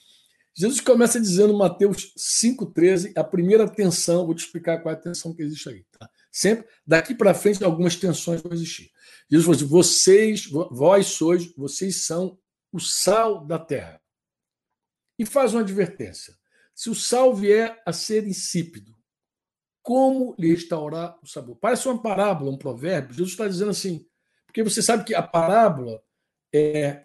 Jesus 0.56 0.82
começa 0.82 1.22
dizendo 1.22 1.56
Mateus 1.56 2.14
5,13, 2.18 3.14
a 3.16 3.24
primeira 3.24 3.70
tensão, 3.70 4.26
vou 4.26 4.34
te 4.34 4.40
explicar 4.40 4.82
qual 4.82 4.94
é 4.94 4.98
a 4.98 5.00
tensão 5.00 5.36
que 5.36 5.44
existe 5.44 5.70
aí. 5.70 5.86
Tá? 5.98 6.10
Sempre, 6.32 6.68
daqui 6.86 7.14
para 7.14 7.36
frente, 7.36 7.64
algumas 7.64 7.96
tensões 7.96 8.42
vão 8.42 8.52
existir. 8.54 8.92
Jesus 9.30 9.46
falou 9.46 9.56
assim: 9.56 9.68
vocês, 9.68 10.50
vós 10.72 11.06
sois, 11.06 11.54
vocês 11.56 12.06
são 12.06 12.40
o 12.72 12.80
sal 12.80 13.46
da 13.46 13.60
terra. 13.60 14.02
E 15.20 15.26
faz 15.26 15.54
uma 15.54 15.62
advertência. 15.62 16.36
Se 16.74 16.90
o 16.90 16.96
sal 16.96 17.36
vier 17.36 17.80
a 17.86 17.94
ser 17.94 18.26
insípido, 18.26 18.96
como 19.84 20.36
lhe 20.40 20.50
restaurar 20.50 21.20
o 21.22 21.28
sabor? 21.28 21.56
Parece 21.58 21.88
uma 21.88 22.02
parábola, 22.02 22.52
um 22.52 22.58
provérbio. 22.58 23.14
Jesus 23.14 23.32
está 23.32 23.48
dizendo 23.48 23.72
assim, 23.72 24.06
porque 24.48 24.64
você 24.64 24.82
sabe 24.82 25.04
que 25.04 25.14
a 25.14 25.22
parábola 25.22 26.02
é, 26.54 27.04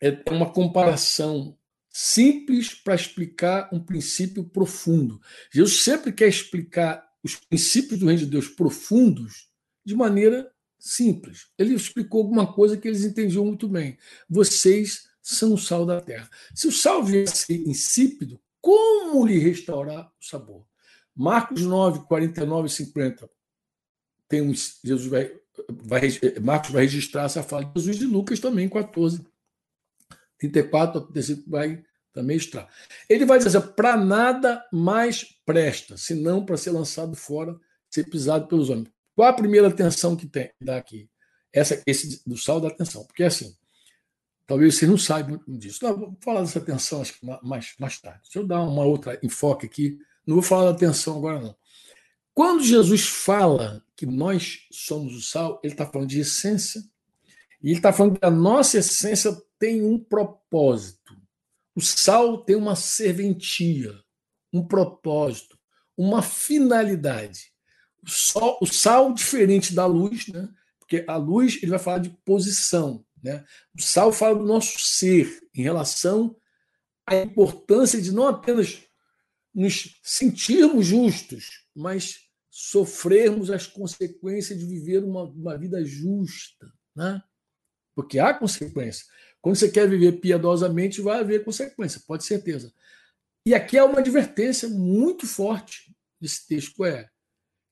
é 0.00 0.22
uma 0.30 0.52
comparação 0.52 1.56
simples 1.88 2.74
para 2.74 2.94
explicar 2.94 3.68
um 3.72 3.78
princípio 3.78 4.44
profundo. 4.44 5.20
Jesus 5.52 5.82
sempre 5.82 6.12
quer 6.12 6.28
explicar 6.28 7.08
os 7.22 7.36
princípios 7.36 8.00
do 8.00 8.06
reino 8.06 8.20
de 8.20 8.26
Deus 8.26 8.48
profundos 8.48 9.48
de 9.84 9.94
maneira 9.94 10.50
simples. 10.78 11.48
Ele 11.56 11.74
explicou 11.74 12.22
alguma 12.22 12.52
coisa 12.52 12.76
que 12.76 12.86
eles 12.88 13.04
entendiam 13.04 13.44
muito 13.44 13.68
bem. 13.68 13.96
Vocês 14.28 15.08
são 15.22 15.54
o 15.54 15.58
sal 15.58 15.86
da 15.86 16.00
terra. 16.00 16.28
Se 16.54 16.68
o 16.68 16.72
sal 16.72 17.02
viesse 17.02 17.64
insípido, 17.66 18.40
como 18.60 19.26
lhe 19.26 19.38
restaurar 19.38 20.12
o 20.20 20.24
sabor? 20.24 20.66
Marcos 21.14 21.62
9, 21.62 22.06
49 22.06 22.66
e 22.66 22.70
50. 22.70 23.30
Tem 24.28 24.42
um, 24.42 24.52
Jesus 24.52 25.06
vai, 25.06 25.32
vai, 25.68 26.02
Marcos 26.42 26.70
vai 26.70 26.82
registrar 26.82 27.24
essa 27.24 27.42
fala 27.42 27.64
de 27.64 27.80
Jesus 27.80 28.02
e 28.02 28.06
Lucas 28.06 28.40
também, 28.40 28.68
14. 28.68 29.24
34 30.38 31.00
a 31.00 31.04
35 31.04 31.50
vai 31.50 31.82
também 32.12 32.36
estar. 32.36 32.68
Ele 33.08 33.24
vai 33.24 33.38
dizer 33.38 33.60
para 33.60 33.96
nada 33.96 34.64
mais 34.72 35.24
presta, 35.44 35.96
senão 35.96 36.44
para 36.44 36.56
ser 36.56 36.70
lançado 36.70 37.16
fora, 37.16 37.58
ser 37.90 38.04
pisado 38.04 38.46
pelos 38.46 38.70
homens. 38.70 38.88
Qual 39.14 39.28
a 39.28 39.32
primeira 39.32 39.68
atenção 39.68 40.16
que 40.16 40.26
tem 40.26 40.50
dá 40.60 40.76
aqui? 40.76 41.08
Essa, 41.52 41.80
esse 41.86 42.22
do 42.26 42.36
sal 42.36 42.60
da 42.60 42.68
atenção. 42.68 43.04
Porque 43.04 43.22
assim, 43.22 43.54
talvez 44.46 44.76
você 44.76 44.86
não 44.86 44.98
saiba 44.98 45.40
disso. 45.46 45.84
Não, 45.84 45.96
vou 45.96 46.16
falar 46.20 46.40
dessa 46.40 46.58
atenção 46.58 47.02
mais, 47.42 47.74
mais 47.78 48.00
tarde. 48.00 48.20
Deixa 48.24 48.38
eu 48.40 48.46
dar 48.46 48.62
uma 48.62 48.84
outra 48.84 49.18
enfoque 49.22 49.66
aqui. 49.66 49.98
Não 50.26 50.34
vou 50.36 50.42
falar 50.42 50.64
da 50.64 50.76
atenção 50.76 51.18
agora, 51.18 51.40
não. 51.40 51.56
Quando 52.34 52.64
Jesus 52.64 53.06
fala 53.06 53.84
que 53.96 54.04
nós 54.04 54.66
somos 54.72 55.14
o 55.14 55.20
sal, 55.20 55.60
ele 55.62 55.72
está 55.72 55.86
falando 55.86 56.08
de 56.08 56.20
essência. 56.20 56.82
E 57.62 57.68
ele 57.68 57.76
está 57.76 57.92
falando 57.92 58.18
que 58.18 58.26
a 58.26 58.30
nossa 58.30 58.78
essência 58.78 59.32
tem 59.58 59.82
um 59.82 59.98
propósito. 59.98 61.16
O 61.76 61.80
sal 61.80 62.44
tem 62.44 62.56
uma 62.56 62.74
serventia, 62.74 63.94
um 64.52 64.66
propósito, 64.66 65.58
uma 65.96 66.22
finalidade. 66.22 67.52
O, 68.34 68.64
o 68.64 68.66
sal, 68.66 69.14
diferente 69.14 69.72
da 69.72 69.86
luz, 69.86 70.26
né? 70.26 70.48
porque 70.78 71.04
a 71.08 71.16
luz 71.16 71.58
ele 71.62 71.70
vai 71.70 71.78
falar 71.78 71.98
de 71.98 72.10
posição. 72.24 73.04
Né? 73.22 73.44
O 73.76 73.80
sal 73.80 74.12
fala 74.12 74.38
do 74.38 74.44
nosso 74.44 74.76
ser 74.78 75.40
em 75.54 75.62
relação 75.62 76.36
à 77.06 77.16
importância 77.16 78.02
de 78.02 78.12
não 78.12 78.26
apenas 78.26 78.82
nos 79.54 80.00
sentirmos 80.02 80.84
justos, 80.84 81.64
mas 81.74 82.23
sofrermos 82.56 83.50
as 83.50 83.66
consequências 83.66 84.56
de 84.56 84.64
viver 84.64 85.02
uma, 85.02 85.24
uma 85.24 85.58
vida 85.58 85.84
justa. 85.84 86.72
Né? 86.94 87.20
Porque 87.96 88.20
há 88.20 88.32
consequência. 88.32 89.04
Quando 89.42 89.56
você 89.56 89.68
quer 89.68 89.88
viver 89.88 90.20
piedosamente, 90.20 91.00
vai 91.00 91.18
haver 91.18 91.44
consequência, 91.44 92.00
pode 92.06 92.22
certeza. 92.22 92.72
E 93.44 93.52
aqui 93.52 93.76
é 93.76 93.82
uma 93.82 93.98
advertência 93.98 94.68
muito 94.68 95.26
forte 95.26 95.92
desse 96.20 96.46
texto. 96.46 96.84
É, 96.84 97.10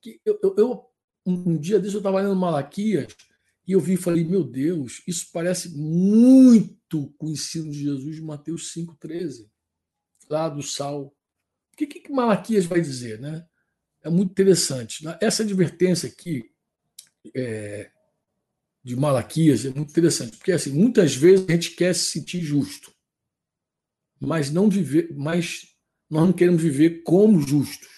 que 0.03 0.21
eu, 0.25 0.41
eu, 0.59 0.85
um 1.25 1.57
dia 1.57 1.79
desse 1.79 1.95
eu 1.95 2.01
estava 2.01 2.21
lendo 2.21 2.35
Malaquias 2.35 3.15
e 3.65 3.71
eu 3.71 3.81
vi 3.81 3.93
e 3.93 3.97
falei, 3.97 4.25
meu 4.25 4.43
Deus, 4.43 5.01
isso 5.07 5.29
parece 5.33 5.69
muito 5.79 7.15
com 7.17 7.27
o 7.27 7.31
ensino 7.31 7.71
de 7.71 7.85
Jesus 7.85 8.17
de 8.17 8.23
Mateus 8.23 8.75
5,13, 8.75 9.49
lá 10.29 10.49
do 10.49 10.61
sal. 10.61 11.05
O 11.73 11.77
que, 11.77 11.87
que 11.87 12.13
Malaquias 12.13 12.67
vai 12.67 12.81
dizer? 12.81 13.21
Né? 13.21 13.47
É 14.03 14.11
muito 14.11 14.31
interessante. 14.31 15.05
Né? 15.05 15.17
Essa 15.21 15.43
advertência 15.43 16.09
aqui 16.09 16.51
é, 17.35 17.91
de 18.83 18.97
Malaquias 18.97 19.65
é 19.65 19.71
muito 19.71 19.91
interessante, 19.91 20.37
porque 20.37 20.53
assim, 20.53 20.73
muitas 20.73 21.15
vezes 21.15 21.47
a 21.49 21.53
gente 21.53 21.71
quer 21.71 21.95
se 21.95 22.07
sentir 22.07 22.41
justo, 22.41 22.93
mas 24.21 24.51
não 24.51 24.69
viver, 24.69 25.15
mas 25.15 25.69
nós 26.11 26.27
não 26.27 26.33
queremos 26.33 26.63
viver 26.63 27.03
como 27.03 27.41
justos. 27.41 27.89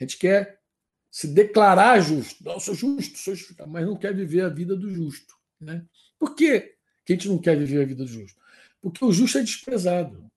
A 0.00 0.04
gente 0.04 0.18
quer 0.18 0.60
se 1.10 1.28
declarar 1.28 2.00
justo. 2.00 2.42
Não, 2.42 2.58
sou 2.58 2.74
justo, 2.74 3.16
sou 3.18 3.34
justo, 3.34 3.54
mas 3.68 3.86
não 3.86 3.96
quer 3.96 4.14
viver 4.14 4.40
a 4.40 4.48
vida 4.48 4.74
do 4.74 4.92
justo. 4.92 5.34
Né? 5.60 5.86
Por 6.18 6.34
que 6.34 6.74
a 7.08 7.12
gente 7.12 7.28
não 7.28 7.38
quer 7.38 7.56
viver 7.56 7.82
a 7.82 7.86
vida 7.86 8.04
do 8.04 8.10
justo? 8.10 8.40
Porque 8.80 9.04
o 9.04 9.12
justo 9.12 9.38
é 9.38 9.42
desprezado. 9.42 10.28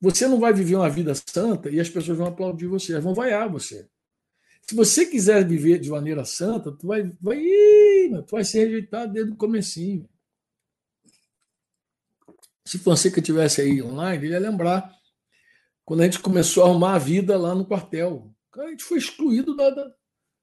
Você 0.00 0.26
não 0.26 0.40
vai 0.40 0.52
viver 0.52 0.76
uma 0.76 0.88
vida 0.88 1.12
santa 1.14 1.68
e 1.68 1.78
as 1.78 1.88
pessoas 1.88 2.16
vão 2.16 2.26
aplaudir 2.26 2.66
você, 2.66 2.98
vão 2.98 3.14
vaiar 3.14 3.50
você. 3.50 3.88
Se 4.62 4.74
você 4.74 5.04
quiser 5.04 5.46
viver 5.46 5.78
de 5.78 5.90
maneira 5.90 6.24
santa, 6.24 6.72
tu 6.72 6.86
vai, 6.86 7.02
vai, 7.20 7.42
tu 8.26 8.30
vai 8.30 8.44
ser 8.44 8.66
rejeitado 8.66 9.12
desde 9.12 9.32
o 9.32 9.36
comecinho. 9.36 10.08
Se 12.64 12.78
Fonseca 12.78 13.20
tivesse 13.20 13.60
aí 13.60 13.82
online, 13.82 14.26
ele 14.26 14.32
ia 14.32 14.38
lembrar 14.38 14.90
quando 15.84 16.02
a 16.02 16.04
gente 16.04 16.20
começou 16.20 16.62
a 16.62 16.68
arrumar 16.68 16.94
a 16.94 16.98
vida 16.98 17.36
lá 17.36 17.52
no 17.54 17.66
quartel. 17.66 18.32
A 18.56 18.68
gente 18.68 18.84
foi 18.84 18.98
excluído 18.98 19.56
da, 19.56 19.70
da, 19.70 19.92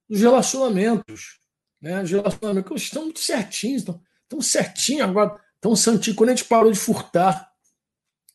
dos 0.09 0.19
relacionamentos. 0.19 1.39
Né? 1.81 2.01
Os 2.03 2.11
relacionamentos 2.11 2.81
estão 2.81 3.03
muito 3.03 3.21
certinhos, 3.21 3.83
estão 3.83 4.41
certinhos 4.41 5.07
agora, 5.07 5.39
estão 5.55 5.75
santinhos. 5.75 6.17
Quando 6.17 6.31
a 6.31 6.35
gente 6.35 6.49
parou 6.49 6.71
de 6.71 6.77
furtar, 6.77 7.49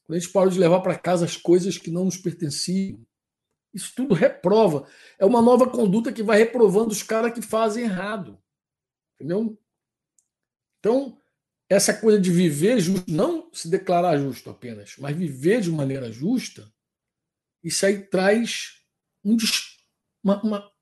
quando 0.05 0.17
a 0.17 0.21
gente 0.21 0.33
parou 0.33 0.51
de 0.51 0.59
levar 0.59 0.81
para 0.81 0.99
casa 0.99 1.25
as 1.25 1.37
coisas 1.37 1.79
que 1.79 1.91
não 1.91 2.05
nos 2.05 2.17
pertenciam, 2.17 3.01
isso 3.73 3.93
tudo 3.95 4.15
reprova. 4.15 4.87
É 5.19 5.25
uma 5.25 5.41
nova 5.41 5.69
conduta 5.69 6.13
que 6.13 6.23
vai 6.23 6.39
reprovando 6.39 6.91
os 6.91 7.03
caras 7.03 7.33
que 7.33 7.41
fazem 7.41 7.85
errado. 7.85 8.39
Entendeu? 9.15 9.59
Então, 10.79 11.19
essa 11.69 11.95
coisa 11.95 12.21
de 12.21 12.31
viver 12.31 12.81
justo, 12.81 13.11
não 13.11 13.49
se 13.53 13.69
declarar 13.69 14.19
justo 14.19 14.51
apenas, 14.51 14.95
mas 14.99 15.17
viver 15.17 15.61
de 15.61 15.71
maneira 15.71 16.13
justa, 16.13 16.71
isso 17.63 17.87
aí 17.87 18.03
traz 18.03 18.83
um, 19.25 19.37
uma, 20.23 20.43
uma, 20.43 20.73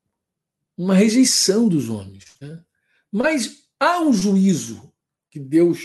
uma, 0.77 0.95
rejeição 0.95 1.69
dos 1.69 1.89
homens. 1.89 2.25
Né? 2.41 2.65
Mas 3.13 3.69
há 3.79 4.01
um 4.01 4.13
juízo 4.13 4.93
que 5.31 5.39
Deus 5.39 5.79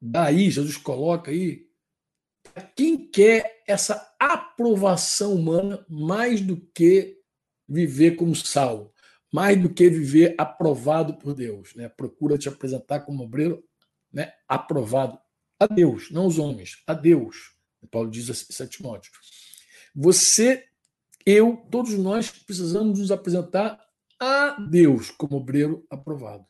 dá 0.00 0.26
aí, 0.26 0.50
Jesus 0.50 0.76
coloca 0.76 1.30
aí, 1.30 1.67
quem 2.58 3.10
quer 3.10 3.62
essa 3.66 4.14
aprovação 4.18 5.34
humana 5.34 5.84
mais 5.88 6.40
do 6.40 6.56
que 6.56 7.18
viver 7.68 8.16
como 8.16 8.34
sal, 8.34 8.92
mais 9.32 9.60
do 9.60 9.68
que 9.68 9.90
viver 9.90 10.34
aprovado 10.38 11.14
por 11.14 11.34
Deus. 11.34 11.74
Né? 11.74 11.88
Procura 11.88 12.38
te 12.38 12.48
apresentar 12.48 13.00
como 13.00 13.24
obreiro 13.24 13.62
né? 14.12 14.32
aprovado 14.46 15.18
a 15.60 15.66
Deus, 15.66 16.10
não 16.10 16.26
os 16.26 16.38
homens, 16.38 16.82
a 16.86 16.94
Deus. 16.94 17.52
Paulo 17.90 18.10
diz 18.10 18.60
a 18.60 18.66
Timóteo. 18.66 19.12
Você, 19.94 20.64
eu, 21.24 21.56
todos 21.70 21.94
nós 21.94 22.30
precisamos 22.30 22.98
nos 22.98 23.10
apresentar 23.10 23.80
a 24.20 24.60
Deus 24.60 25.10
como 25.10 25.36
obreiro 25.36 25.86
aprovado. 25.90 26.44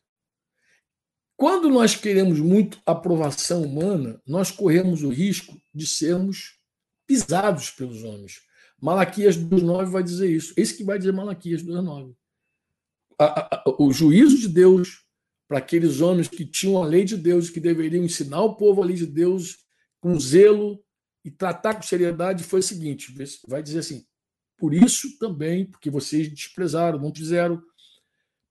Quando 1.39 1.69
nós 1.69 1.95
queremos 1.95 2.37
muito 2.41 2.81
aprovação 2.85 3.63
humana, 3.63 4.21
nós 4.27 4.51
corremos 4.51 5.03
o 5.03 5.09
risco 5.09 5.57
de 5.73 5.87
sermos 5.87 6.59
pisados 7.07 7.69
pelos 7.69 8.03
homens. 8.03 8.41
Malaquias 8.77 9.37
2,9 9.37 9.85
vai 9.85 10.03
dizer 10.03 10.29
isso. 10.29 10.53
Esse 10.57 10.75
que 10.75 10.83
vai 10.83 10.97
dizer 10.97 11.13
Malaquias 11.13 11.63
2,9. 11.63 12.13
O 13.77 13.89
juízo 13.93 14.37
de 14.37 14.49
Deus 14.49 15.05
para 15.47 15.59
aqueles 15.59 16.01
homens 16.01 16.27
que 16.27 16.45
tinham 16.45 16.83
a 16.83 16.85
lei 16.85 17.05
de 17.05 17.15
Deus 17.15 17.49
que 17.49 17.61
deveriam 17.61 18.03
ensinar 18.03 18.41
o 18.41 18.55
povo 18.57 18.83
a 18.83 18.85
lei 18.85 18.97
de 18.97 19.05
Deus 19.05 19.59
com 20.01 20.19
zelo 20.19 20.83
e 21.23 21.31
tratar 21.31 21.75
com 21.75 21.83
seriedade 21.83 22.43
foi 22.43 22.59
o 22.59 22.63
seguinte: 22.63 23.13
vai 23.47 23.63
dizer 23.63 23.79
assim, 23.79 24.05
por 24.57 24.73
isso 24.73 25.17
também, 25.17 25.65
porque 25.65 25.89
vocês 25.89 26.27
desprezaram, 26.27 26.99
não 26.99 27.15
fizeram 27.15 27.63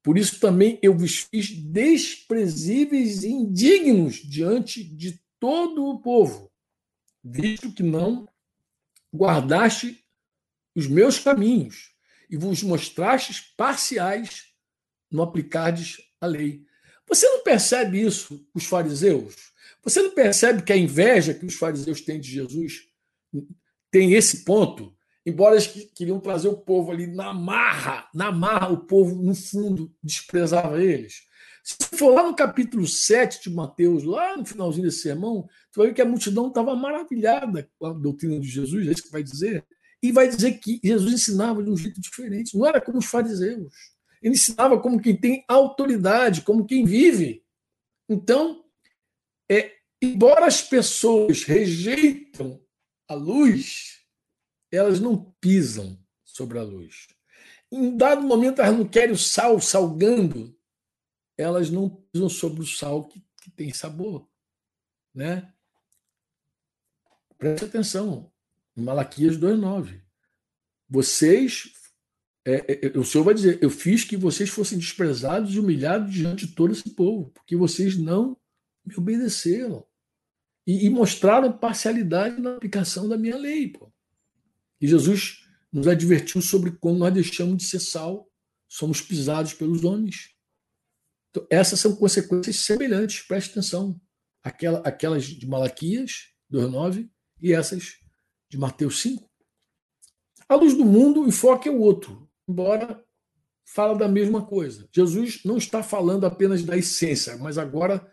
por 0.09 0.16
isso 0.16 0.40
também 0.40 0.79
eu 0.81 0.97
vos 0.97 1.18
fiz 1.18 1.51
desprezíveis 1.51 3.25
e 3.25 3.29
indignos 3.29 4.14
diante 4.14 4.83
de 4.83 5.21
todo 5.38 5.85
o 5.85 6.01
povo, 6.01 6.51
visto 7.23 7.71
que 7.71 7.83
não 7.83 8.27
guardaste 9.14 10.03
os 10.75 10.87
meus 10.87 11.18
caminhos 11.18 11.94
e 12.31 12.38
vos 12.38 12.62
mostrastes 12.62 13.53
parciais 13.55 14.47
no 15.11 15.21
aplicardes 15.21 15.99
a 16.18 16.27
lei. 16.27 16.64
Você 17.07 17.29
não 17.29 17.42
percebe 17.42 18.01
isso, 18.01 18.49
os 18.55 18.64
fariseus? 18.64 19.53
Você 19.85 20.01
não 20.01 20.14
percebe 20.14 20.62
que 20.62 20.73
a 20.73 20.77
inveja 20.79 21.35
que 21.35 21.44
os 21.44 21.57
fariseus 21.57 22.01
têm 22.01 22.18
de 22.18 22.31
Jesus 22.31 22.88
tem 23.90 24.14
esse 24.14 24.42
ponto? 24.42 24.97
Embora 25.29 25.55
eles 25.55 25.67
queriam 25.95 26.19
trazer 26.21 26.49
o 26.49 26.57
povo 26.57 26.91
ali 26.91 27.07
na 27.07 27.33
marra, 27.33 28.09
na 28.14 28.33
marra, 28.33 28.73
o 28.73 28.79
povo, 28.79 29.14
no 29.23 29.35
fundo, 29.35 29.93
desprezava 30.03 30.83
eles. 30.83 31.27
Se 31.62 31.99
for 31.99 32.14
lá 32.14 32.23
no 32.23 32.35
capítulo 32.35 32.87
7 32.87 33.43
de 33.43 33.55
Mateus, 33.55 34.03
lá 34.03 34.37
no 34.37 34.47
finalzinho 34.47 34.87
desse 34.87 35.03
sermão, 35.03 35.47
tu 35.71 35.79
vai 35.79 35.88
ver 35.88 35.95
que 35.95 36.01
a 36.01 36.07
multidão 36.07 36.49
estava 36.49 36.75
maravilhada 36.75 37.71
com 37.79 37.87
a 37.87 37.93
doutrina 37.93 38.41
de 38.41 38.49
Jesus, 38.49 38.88
é 38.88 38.93
isso 38.93 39.03
que 39.03 39.12
vai 39.12 39.23
dizer. 39.23 39.67
E 40.03 40.11
vai 40.11 40.29
dizer 40.29 40.53
que 40.61 40.81
Jesus 40.83 41.12
ensinava 41.12 41.62
de 41.62 41.69
um 41.69 41.77
jeito 41.77 42.01
diferente, 42.01 42.57
não 42.57 42.67
era 42.67 42.81
como 42.81 42.99
os 42.99 43.07
fariseus. 43.07 43.75
Ele 44.23 44.35
ensinava 44.35 44.81
como 44.81 45.01
quem 45.01 45.14
tem 45.14 45.45
autoridade, 45.47 46.43
como 46.43 46.64
quem 46.64 46.87
vive. 46.87 47.43
Então, 48.09 48.64
é, 49.51 49.73
embora 50.01 50.47
as 50.47 50.62
pessoas 50.62 51.43
rejeitam 51.43 52.61
a 53.09 53.14
luz, 53.14 53.98
elas 54.71 55.01
não 55.01 55.33
pisam 55.41 55.99
sobre 56.25 56.59
a 56.59 56.63
luz. 56.63 57.09
Em 57.71 57.97
dado 57.97 58.23
momento, 58.23 58.61
elas 58.61 58.77
não 58.77 58.87
querem 58.87 59.15
o 59.15 59.19
sal 59.19 59.61
salgando, 59.61 60.57
elas 61.37 61.71
não 61.71 61.89
pisam 61.89 62.29
sobre 62.29 62.63
o 62.63 62.67
sal 62.67 63.07
que, 63.07 63.23
que 63.43 63.51
tem 63.51 63.73
sabor. 63.73 64.29
Né? 65.15 65.53
Preste 67.37 67.65
atenção, 67.65 68.33
em 68.77 68.83
Malaquias 68.83 69.37
2,9. 69.37 70.01
Vocês, 70.89 71.73
é, 72.45 72.55
é, 72.55 72.87
é, 72.87 72.99
o 72.99 73.05
Senhor 73.05 73.25
vai 73.25 73.35
dizer, 73.35 73.63
eu 73.63 73.71
fiz 73.71 74.05
que 74.05 74.17
vocês 74.17 74.49
fossem 74.49 74.79
desprezados 74.79 75.55
e 75.55 75.61
humilhados 75.61 76.13
diante 76.13 76.47
de 76.47 76.55
todo 76.55 76.73
esse 76.73 76.91
povo, 76.91 77.31
porque 77.31 77.55
vocês 77.55 77.97
não 77.97 78.37
me 78.85 78.95
obedeceram. 78.97 79.87
E, 80.67 80.87
e 80.87 80.91
mostraram 80.91 81.57
parcialidade 81.57 82.41
na 82.41 82.57
aplicação 82.57 83.09
da 83.09 83.17
minha 83.17 83.37
lei. 83.37 83.69
Pô. 83.69 83.93
E 84.81 84.87
Jesus 84.87 85.45
nos 85.73 85.87
advertiu 85.87 86.41
sobre 86.41 86.73
quando 86.73 86.99
nós 86.99 87.12
deixamos 87.12 87.57
de 87.59 87.64
ser 87.64 87.81
sal, 87.81 88.29
somos 88.69 89.01
pisados 89.01 89.55
pelos 89.55 89.85
homens. 89.85 90.35
Então, 91.31 91.47
essas 91.51 91.81
são 91.81 91.95
consequências 91.95 92.57
semelhantes, 92.57 93.23
preste 93.23 93.51
atenção. 93.51 94.01
Aquela, 94.43 94.81
aquelas 94.81 95.25
de 95.25 95.47
Malaquias 95.47 96.33
2,9 96.51 97.11
e 97.41 97.53
essas 97.53 97.99
de 98.49 98.57
Mateus 98.57 99.01
5. 99.03 99.29
A 100.49 100.55
luz 100.55 100.75
do 100.75 100.85
mundo, 100.85 101.23
o 101.23 101.29
enfoque 101.29 101.69
é 101.69 101.73
o 101.73 101.81
outro, 101.81 102.31
embora 102.49 103.05
fala 103.67 103.99
da 103.99 104.09
mesma 104.09 104.47
coisa. 104.47 104.88
Jesus 104.91 105.41
não 105.45 105.59
está 105.59 105.83
falando 105.83 106.25
apenas 106.25 106.62
da 106.62 106.77
essência, 106.77 107.37
mas 107.37 107.59
agora 107.59 108.11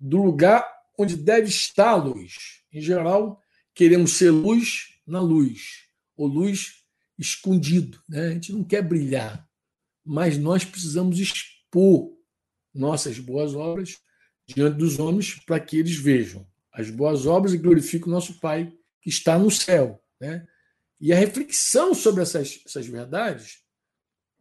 do 0.00 0.20
lugar 0.20 0.66
onde 0.98 1.16
deve 1.16 1.48
estar 1.48 1.90
a 1.90 1.96
luz. 1.96 2.64
Em 2.72 2.80
geral, 2.80 3.40
queremos 3.72 4.12
ser 4.12 4.30
luz 4.30 4.98
na 5.06 5.20
luz 5.20 5.85
ou 6.16 6.26
luz 6.26 6.84
escondido. 7.18 8.00
Né? 8.08 8.28
A 8.28 8.30
gente 8.32 8.52
não 8.52 8.64
quer 8.64 8.82
brilhar, 8.82 9.48
mas 10.04 10.38
nós 10.38 10.64
precisamos 10.64 11.18
expor 11.18 12.12
nossas 12.74 13.18
boas 13.18 13.54
obras 13.54 13.98
diante 14.46 14.76
dos 14.76 14.98
homens 14.98 15.34
para 15.44 15.58
que 15.58 15.78
eles 15.78 15.96
vejam 15.96 16.46
as 16.72 16.90
boas 16.90 17.24
obras 17.24 17.54
e 17.54 17.58
glorifiquem 17.58 18.08
o 18.08 18.14
nosso 18.14 18.38
Pai 18.38 18.70
que 19.00 19.08
está 19.08 19.38
no 19.38 19.50
céu. 19.50 20.02
Né? 20.20 20.46
E 21.00 21.12
a 21.12 21.16
reflexão 21.16 21.94
sobre 21.94 22.22
essas, 22.22 22.60
essas 22.66 22.86
verdades 22.86 23.62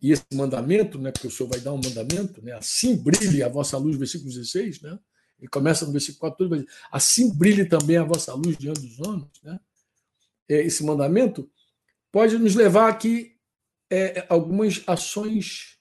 e 0.01 0.11
esse 0.11 0.25
mandamento, 0.33 0.99
né, 0.99 1.11
porque 1.11 1.27
o 1.27 1.31
Senhor 1.31 1.49
vai 1.49 1.59
dar 1.59 1.73
um 1.73 1.81
mandamento, 1.81 2.41
né, 2.41 2.51
assim 2.53 2.95
brilhe 2.95 3.41
a 3.41 3.49
vossa 3.49 3.77
luz, 3.77 3.97
versículo 3.97 4.29
16, 4.29 4.81
né, 4.81 4.99
ele 5.39 5.47
começa 5.47 5.85
no 5.85 5.91
versículo 5.91 6.31
14, 6.31 6.65
assim 6.91 7.33
brilhe 7.33 7.65
também 7.65 7.97
a 7.97 8.03
vossa 8.03 8.33
luz 8.33 8.57
diante 8.57 8.81
dos 8.81 8.99
homens, 8.99 9.31
né, 9.41 9.59
é, 10.47 10.61
esse 10.61 10.83
mandamento 10.83 11.49
pode 12.15 12.37
nos 12.37 12.55
levar 12.55 12.87
aqui 12.87 13.37
é, 13.91 14.25
algumas 14.29 14.81
ações 14.87 15.77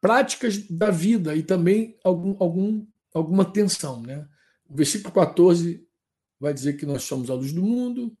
práticas 0.00 0.68
da 0.68 0.88
vida 0.88 1.34
e 1.34 1.42
também 1.42 1.98
algum, 2.04 2.36
algum, 2.38 2.86
alguma 3.12 3.44
tensão. 3.44 4.00
Né? 4.00 4.24
O 4.68 4.76
versículo 4.76 5.12
14 5.12 5.84
vai 6.38 6.54
dizer 6.54 6.74
que 6.74 6.86
nós 6.86 7.02
somos 7.02 7.28
a 7.28 7.34
luz 7.34 7.52
do 7.52 7.60
mundo, 7.60 8.16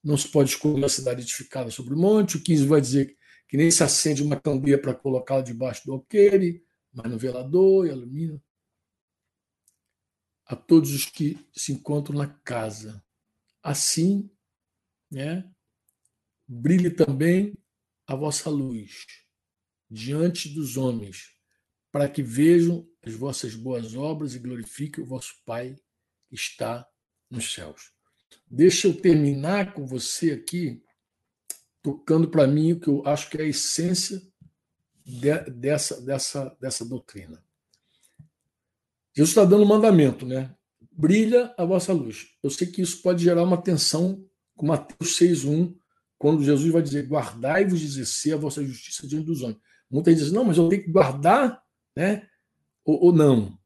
não 0.00 0.16
se 0.16 0.28
pode 0.28 0.50
escolher 0.50 0.76
uma 0.76 0.88
cidade 0.88 1.22
edificada 1.22 1.72
sobre 1.72 1.94
o 1.94 1.98
monte. 1.98 2.36
O 2.36 2.40
15 2.40 2.66
vai 2.66 2.80
dizer 2.80 3.18
que 3.48 3.56
nem 3.56 3.68
se 3.68 3.82
acende 3.82 4.22
uma 4.22 4.40
candeia 4.40 4.80
para 4.80 4.94
colocá-la 4.94 5.42
debaixo 5.42 5.84
do 5.84 5.94
alqueire, 5.94 6.64
mas 6.92 7.10
no 7.10 7.18
velador 7.18 7.88
e 7.88 7.90
alumínio. 7.90 8.40
A 10.46 10.54
todos 10.54 10.94
os 10.94 11.04
que 11.06 11.36
se 11.52 11.72
encontram 11.72 12.16
na 12.16 12.28
casa. 12.28 13.04
Assim 13.60 14.30
né? 15.10 15.50
Brilhe 16.52 16.90
também 16.90 17.56
a 18.08 18.16
vossa 18.16 18.50
luz 18.50 19.06
diante 19.88 20.48
dos 20.48 20.76
homens, 20.76 21.30
para 21.92 22.08
que 22.08 22.24
vejam 22.24 22.84
as 23.06 23.14
vossas 23.14 23.54
boas 23.54 23.94
obras 23.94 24.34
e 24.34 24.40
glorifiquem 24.40 25.04
o 25.04 25.06
vosso 25.06 25.32
Pai 25.46 25.76
que 26.28 26.34
está 26.34 26.84
nos 27.30 27.54
céus. 27.54 27.92
Deixa 28.48 28.88
eu 28.88 29.00
terminar 29.00 29.74
com 29.74 29.86
você 29.86 30.32
aqui, 30.32 30.82
tocando 31.80 32.28
para 32.28 32.48
mim 32.48 32.72
o 32.72 32.80
que 32.80 32.88
eu 32.88 33.06
acho 33.06 33.30
que 33.30 33.38
é 33.38 33.42
a 33.42 33.48
essência 33.48 34.20
de, 35.04 35.38
dessa, 35.52 36.00
dessa, 36.00 36.56
dessa 36.60 36.84
doutrina. 36.84 37.40
Jesus 39.14 39.30
está 39.30 39.44
dando 39.44 39.62
um 39.62 39.68
mandamento, 39.68 40.26
né? 40.26 40.52
Brilha 40.90 41.54
a 41.56 41.64
vossa 41.64 41.92
luz. 41.92 42.26
Eu 42.42 42.50
sei 42.50 42.66
que 42.66 42.82
isso 42.82 43.00
pode 43.02 43.22
gerar 43.22 43.44
uma 43.44 43.62
tensão 43.62 44.28
com 44.56 44.66
Mateus 44.66 45.16
6,1, 45.16 45.79
quando 46.20 46.44
Jesus 46.44 46.70
vai 46.70 46.82
dizer: 46.82 47.08
Guardai-vos 47.08 47.80
de 47.80 47.86
exercer 47.86 48.34
a 48.34 48.36
vossa 48.36 48.62
justiça 48.62 49.08
diante 49.08 49.24
dos 49.24 49.40
homens. 49.40 49.58
Muitas 49.90 50.18
dizem, 50.18 50.34
não, 50.34 50.44
mas 50.44 50.58
eu 50.58 50.68
tenho 50.68 50.84
que 50.84 50.90
guardar, 50.90 51.60
né? 51.96 52.28
Ou, 52.84 53.06
ou 53.06 53.12
não, 53.12 53.58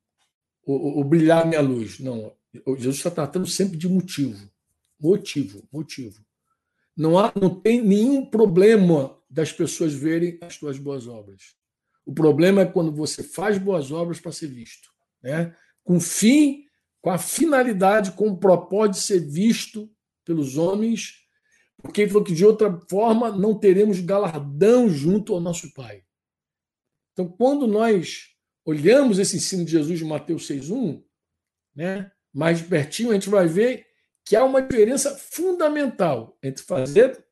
ou, 0.64 0.80
ou, 0.80 0.96
ou 0.98 1.04
brilhar 1.04 1.44
minha 1.46 1.60
luz. 1.60 1.98
Não, 1.98 2.32
Jesus 2.78 2.96
está 2.96 3.10
tratando 3.10 3.46
sempre 3.48 3.76
de 3.76 3.88
motivo. 3.88 4.48
Motivo, 5.00 5.68
motivo. 5.72 6.24
Não, 6.96 7.18
há, 7.18 7.32
não 7.34 7.50
tem 7.50 7.82
nenhum 7.82 8.24
problema 8.24 9.18
das 9.28 9.50
pessoas 9.52 9.92
verem 9.92 10.38
as 10.40 10.56
tuas 10.56 10.78
boas 10.78 11.08
obras. 11.08 11.56
O 12.06 12.14
problema 12.14 12.62
é 12.62 12.66
quando 12.66 12.92
você 12.92 13.24
faz 13.24 13.58
boas 13.58 13.90
obras 13.90 14.20
para 14.20 14.30
ser 14.30 14.46
visto, 14.46 14.90
né? 15.20 15.56
com 15.82 15.98
fim, 15.98 16.66
com 17.02 17.10
a 17.10 17.18
finalidade, 17.18 18.12
com 18.12 18.28
o 18.28 18.38
propósito 18.38 18.94
de 18.94 19.00
ser 19.00 19.20
visto 19.20 19.90
pelos 20.24 20.56
homens, 20.56 21.23
porque 21.84 22.00
ele 22.00 22.10
falou 22.10 22.24
que 22.24 22.32
de 22.32 22.46
outra 22.46 22.80
forma 22.88 23.30
não 23.30 23.54
teremos 23.54 24.00
galardão 24.00 24.88
junto 24.88 25.34
ao 25.34 25.40
nosso 25.40 25.70
Pai. 25.74 26.02
Então, 27.12 27.28
quando 27.28 27.66
nós 27.66 28.30
olhamos 28.64 29.18
esse 29.18 29.36
ensino 29.36 29.66
de 29.66 29.72
Jesus 29.72 29.98
de 29.98 30.04
Mateus 30.04 30.48
6,1, 30.48 31.04
né, 31.76 32.10
mais 32.32 32.58
de 32.58 32.64
pertinho, 32.64 33.10
a 33.10 33.12
gente 33.12 33.28
vai 33.28 33.46
ver 33.46 33.86
que 34.24 34.34
há 34.34 34.42
uma 34.42 34.62
diferença 34.62 35.14
fundamental 35.14 36.38
entre 36.42 36.64
fazer 36.64 37.22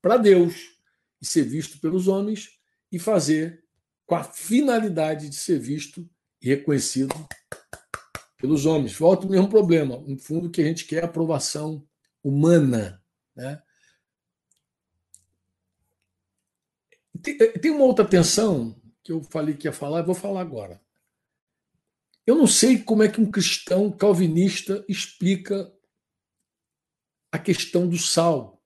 para 0.00 0.18
Deus 0.18 0.54
e 1.20 1.26
ser 1.26 1.42
visto 1.42 1.80
pelos 1.80 2.06
homens 2.06 2.50
e 2.92 2.98
fazer 3.00 3.64
com 4.06 4.14
a 4.14 4.22
finalidade 4.22 5.28
de 5.28 5.34
ser 5.34 5.58
visto 5.58 6.08
e 6.40 6.48
reconhecido 6.48 7.12
pelos 8.38 8.66
homens. 8.66 8.94
Volta 8.94 9.26
o 9.26 9.30
mesmo 9.30 9.48
problema. 9.48 9.98
No 10.06 10.16
fundo, 10.16 10.48
que 10.48 10.62
a 10.62 10.64
gente 10.64 10.84
quer 10.84 11.02
aprovação 11.02 11.84
humana. 12.22 13.02
Né? 13.34 13.60
Tem, 17.24 17.38
tem 17.38 17.70
uma 17.70 17.84
outra 17.84 18.06
tensão 18.06 18.78
que 19.02 19.10
eu 19.10 19.22
falei 19.22 19.56
que 19.56 19.66
ia 19.66 19.72
falar, 19.72 20.02
vou 20.02 20.14
falar 20.14 20.42
agora. 20.42 20.80
Eu 22.26 22.36
não 22.36 22.46
sei 22.46 22.82
como 22.82 23.02
é 23.02 23.08
que 23.08 23.20
um 23.20 23.30
cristão 23.30 23.90
calvinista 23.90 24.84
explica 24.88 25.72
a 27.32 27.38
questão 27.38 27.88
do 27.88 27.98
sal. 27.98 28.62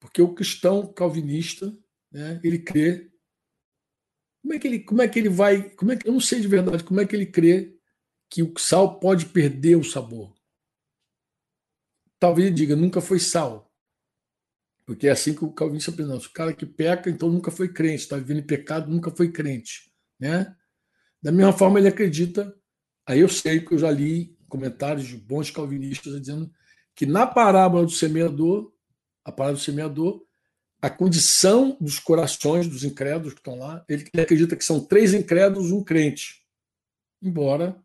Porque 0.00 0.20
o 0.20 0.34
cristão 0.34 0.92
calvinista, 0.92 1.72
né, 2.10 2.40
ele 2.42 2.58
crê. 2.58 3.10
Como 4.42 4.54
é 4.54 4.58
que 4.58 4.66
ele, 4.66 4.80
como 4.80 5.02
é 5.02 5.08
que 5.08 5.18
ele 5.18 5.28
vai. 5.28 5.70
Como 5.70 5.92
é 5.92 5.96
que, 5.96 6.08
eu 6.08 6.12
não 6.12 6.20
sei 6.20 6.40
de 6.40 6.48
verdade 6.48 6.82
como 6.82 7.00
é 7.00 7.06
que 7.06 7.14
ele 7.14 7.26
crê 7.26 7.78
que 8.28 8.42
o 8.42 8.58
sal 8.58 8.98
pode 8.98 9.26
perder 9.26 9.76
o 9.76 9.84
sabor. 9.84 10.34
Talvez 12.18 12.48
ele 12.48 12.56
diga, 12.56 12.76
nunca 12.76 13.00
foi 13.00 13.18
sal. 13.18 13.69
Porque 14.90 15.06
é 15.06 15.12
assim 15.12 15.32
que 15.32 15.44
o 15.44 15.52
calvinista 15.52 15.92
pensa. 15.92 16.26
O 16.26 16.32
cara 16.32 16.52
que 16.52 16.66
peca, 16.66 17.08
então 17.08 17.30
nunca 17.30 17.52
foi 17.52 17.72
crente. 17.72 18.02
Está 18.02 18.16
vivendo 18.16 18.40
em 18.40 18.46
pecado, 18.46 18.90
nunca 18.90 19.08
foi 19.08 19.30
crente. 19.30 19.88
Né? 20.18 20.52
Da 21.22 21.30
mesma 21.30 21.52
forma, 21.52 21.78
ele 21.78 21.86
acredita. 21.86 22.52
Aí 23.06 23.20
eu 23.20 23.28
sei 23.28 23.60
que 23.60 23.72
eu 23.72 23.78
já 23.78 23.88
li 23.88 24.36
comentários 24.48 25.06
de 25.06 25.16
bons 25.16 25.48
calvinistas 25.48 26.20
dizendo 26.20 26.50
que 26.92 27.06
na 27.06 27.24
parábola 27.24 27.84
do 27.84 27.92
semeador, 27.92 28.72
a 29.24 29.30
parábola 29.30 29.58
do 29.58 29.62
semeador, 29.62 30.24
a 30.82 30.90
condição 30.90 31.76
dos 31.80 32.00
corações 32.00 32.66
dos 32.66 32.82
incrédulos 32.82 33.32
que 33.32 33.38
estão 33.38 33.56
lá, 33.56 33.84
ele, 33.88 34.10
acredita 34.20 34.56
que 34.56 34.64
são 34.64 34.84
três 34.84 35.14
incrédulos, 35.14 35.70
um 35.70 35.84
crente. 35.84 36.44
Embora 37.22 37.80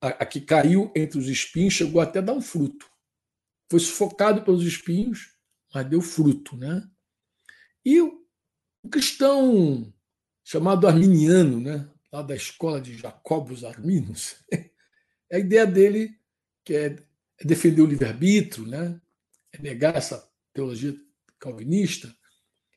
a, 0.00 0.10
a, 0.10 0.26
que 0.26 0.40
caiu 0.40 0.92
entre 0.94 1.18
os 1.18 1.26
espinhos 1.26 1.74
chegou 1.74 2.00
até 2.00 2.20
a 2.20 2.22
dar 2.22 2.34
um 2.34 2.40
fruto. 2.40 2.93
Foi 3.74 3.80
sufocado 3.80 4.42
pelos 4.44 4.64
espinhos, 4.64 5.32
mas 5.74 5.84
deu 5.88 6.00
fruto. 6.00 6.56
Né? 6.56 6.88
E 7.84 8.00
o 8.00 8.24
cristão 8.88 9.92
chamado 10.44 10.86
arminiano, 10.86 11.58
né? 11.58 11.90
lá 12.12 12.22
da 12.22 12.36
escola 12.36 12.80
de 12.80 12.96
Jacobus 12.96 13.64
Arminos, 13.64 14.36
a 15.32 15.40
ideia 15.40 15.66
dele 15.66 16.16
que 16.64 16.72
é, 16.72 16.96
defender 17.44 17.82
o 17.82 17.86
livre-arbítrio, 17.86 18.64
né? 18.64 19.00
é 19.52 19.60
negar 19.60 19.96
essa 19.96 20.24
teologia 20.52 20.94
calvinista. 21.40 22.16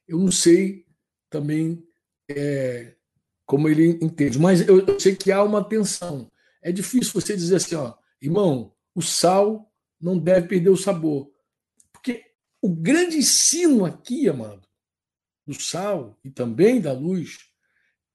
Eu 0.07 0.17
não 0.17 0.31
sei 0.31 0.87
também 1.29 1.87
é, 2.27 2.95
como 3.45 3.69
ele 3.69 3.99
entende, 4.01 4.39
mas 4.39 4.67
eu, 4.67 4.83
eu 4.83 4.99
sei 4.99 5.15
que 5.15 5.31
há 5.31 5.43
uma 5.43 5.63
tensão. 5.63 6.31
É 6.59 6.71
difícil 6.71 7.13
você 7.13 7.37
dizer 7.37 7.57
assim, 7.57 7.75
ó, 7.75 7.93
irmão, 8.19 8.73
o 8.95 9.01
sal 9.03 9.71
não 9.99 10.17
deve 10.17 10.47
perder 10.47 10.69
o 10.69 10.77
sabor. 10.77 11.31
Porque 11.91 12.23
o 12.61 12.69
grande 12.69 13.17
ensino 13.17 13.85
aqui, 13.85 14.29
amado, 14.29 14.67
do 15.45 15.53
sal 15.53 16.17
e 16.23 16.29
também 16.29 16.81
da 16.81 16.91
luz, 16.91 17.37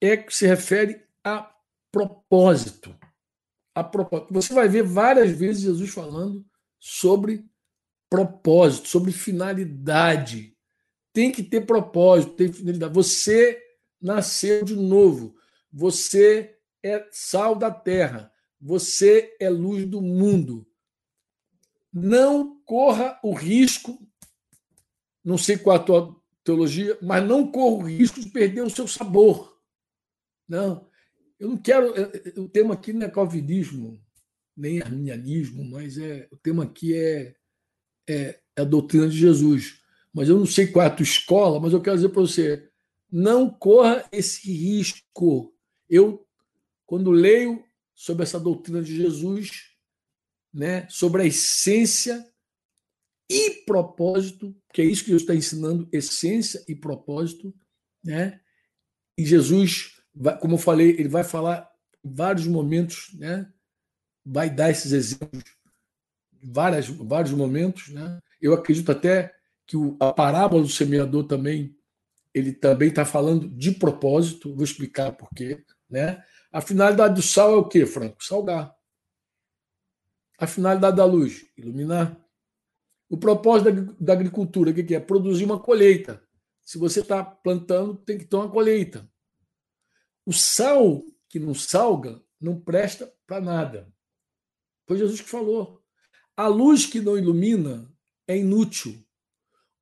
é 0.01 0.17
que 0.17 0.35
se 0.35 0.47
refere 0.47 1.03
a 1.25 1.51
propósito. 1.91 2.97
A 3.75 3.83
propósito. 3.83 4.33
Você 4.33 4.53
vai 4.53 4.69
ver 4.69 4.83
várias 4.83 5.31
vezes 5.31 5.63
Jesus 5.63 5.91
falando 5.91 6.45
sobre 6.79 7.45
propósito, 8.11 8.89
sobre 8.89 9.13
finalidade. 9.13 10.57
Tem 11.13 11.33
que 11.33 11.43
ter 11.43 11.63
propósito, 11.63 12.35
tem 12.35 12.53
finalidade. 12.53 12.93
Você 12.93 13.63
nasceu 14.01 14.65
de 14.65 14.77
novo. 14.77 15.35
Você 15.73 16.59
é 16.83 17.07
sal 17.11 17.55
da 17.55 17.71
terra. 17.71 18.31
Você 18.61 19.35
é 19.41 19.49
luz 19.49 19.87
do 19.87 20.03
mundo. 20.03 20.67
Não 21.93 22.61
corra 22.65 23.19
o 23.23 23.35
risco, 23.35 23.99
não 25.25 25.37
sei 25.37 25.59
qual 25.59 25.77
a 25.77 25.79
tua 25.79 26.23
teologia, 26.43 26.99
mas 27.03 27.27
não 27.27 27.51
corra 27.51 27.77
o 27.77 27.87
risco 27.87 28.21
de 28.21 28.31
perder 28.31 28.63
o 28.63 28.71
seu 28.71 28.89
sabor. 28.89 29.61
Não, 30.49 30.89
eu 31.39 31.49
não 31.49 31.57
quero. 31.57 31.95
É, 31.97 32.33
é, 32.37 32.41
o 32.41 32.49
tema 32.49 32.75
aqui 32.75 32.93
não 32.93 33.07
é 33.07 33.11
calvinismo, 33.11 34.01
nem 34.57 34.81
arminianismo, 34.81 35.65
mas 35.65 35.99
é, 35.99 36.29
o 36.31 36.37
tema 36.37 36.65
aqui 36.65 36.95
é, 36.95 37.35
é, 38.09 38.41
é 38.57 38.61
a 38.61 38.65
doutrina 38.65 39.09
de 39.09 39.17
Jesus. 39.17 39.81
Mas 40.13 40.29
eu 40.29 40.39
não 40.39 40.47
sei 40.47 40.67
qual 40.67 40.85
é 40.85 40.89
a 40.89 40.95
tua 40.95 41.05
escola, 41.05 41.59
mas 41.59 41.73
eu 41.73 41.81
quero 41.81 41.97
dizer 41.97 42.11
para 42.11 42.21
você: 42.21 42.71
não 43.11 43.51
corra 43.51 44.07
esse 44.13 44.53
risco. 44.53 45.55
Eu, 45.89 46.27
quando 46.87 47.11
leio 47.11 47.65
sobre 47.95 48.23
essa 48.23 48.39
doutrina 48.39 48.83
de 48.83 48.95
Jesus, 48.95 49.72
né, 50.53 50.87
sobre 50.89 51.23
a 51.23 51.27
essência 51.27 52.27
e 53.31 53.63
propósito, 53.65 54.55
que 54.73 54.83
é 54.83 54.85
isso 54.85 55.03
que 55.03 55.11
Jesus 55.11 55.23
está 55.23 55.35
ensinando, 55.35 55.89
essência 55.93 56.63
e 56.69 56.75
propósito, 56.75 57.55
né? 58.05 58.41
E 59.17 59.25
Jesus 59.25 60.03
como 60.41 60.55
eu 60.55 60.59
falei, 60.59 60.91
ele 60.91 61.09
vai 61.09 61.25
falar 61.25 61.69
em 62.05 62.13
vários 62.13 62.47
momentos, 62.47 63.11
né? 63.15 63.51
vai 64.25 64.51
dar 64.51 64.71
esses 64.71 64.93
exemplos 64.93 65.43
em 66.43 66.53
várias, 66.53 66.87
vários 66.89 67.33
momentos. 67.33 67.89
Né? 67.89 68.21
Eu 68.41 68.53
acredito 68.53 68.93
até 68.93 69.35
que 69.67 69.77
a 70.01 70.13
parábola 70.13 70.63
do 70.63 70.69
semeador 70.69 71.25
também 71.25 71.77
ele 72.35 72.53
também 72.53 72.89
está 72.89 73.05
falando 73.05 73.47
de 73.47 73.73
propósito, 73.73 74.55
vou 74.55 74.65
explicar 74.65 75.13
por 75.13 75.29
quê. 75.37 75.63
Né? 75.89 76.23
A 76.51 76.63
finalidade 76.63 77.15
do 77.15 77.23
sal 77.23 77.53
é 77.53 77.57
o 77.57 77.69
quê, 77.69 77.85
Franco? 77.85 78.25
Salgar. 78.25 78.75
A 80.43 80.47
finalidade 80.49 80.97
da 80.97 81.05
luz, 81.05 81.47
iluminar. 81.57 82.21
O 83.09 83.17
propósito 83.17 83.95
da, 84.01 84.13
agricultura, 84.13 84.73
o 84.73 84.75
que 84.75 84.93
é? 84.93 84.99
Produzir 84.99 85.45
uma 85.45 85.61
colheita. 85.61 86.21
Se 86.61 86.79
você 86.79 86.99
está 86.99 87.23
plantando, 87.23 87.95
tem 87.99 88.19
que 88.19 88.25
ter 88.25 88.35
uma 88.35 88.51
colheita. 88.51 89.09
O 90.27 90.33
sal 90.33 91.05
que 91.29 91.39
não 91.39 91.55
salga 91.55 92.21
não 92.41 92.61
presta 92.61 93.15
para 93.25 93.41
nada. 93.41 93.95
Foi 94.85 94.99
Jesus 94.99 95.21
que 95.21 95.31
falou. 95.31 95.81
A 96.37 96.49
luz 96.49 96.87
que 96.87 97.01
não 97.01 97.17
ilumina 97.17 97.89
é 98.27 98.37
inútil. 98.37 99.01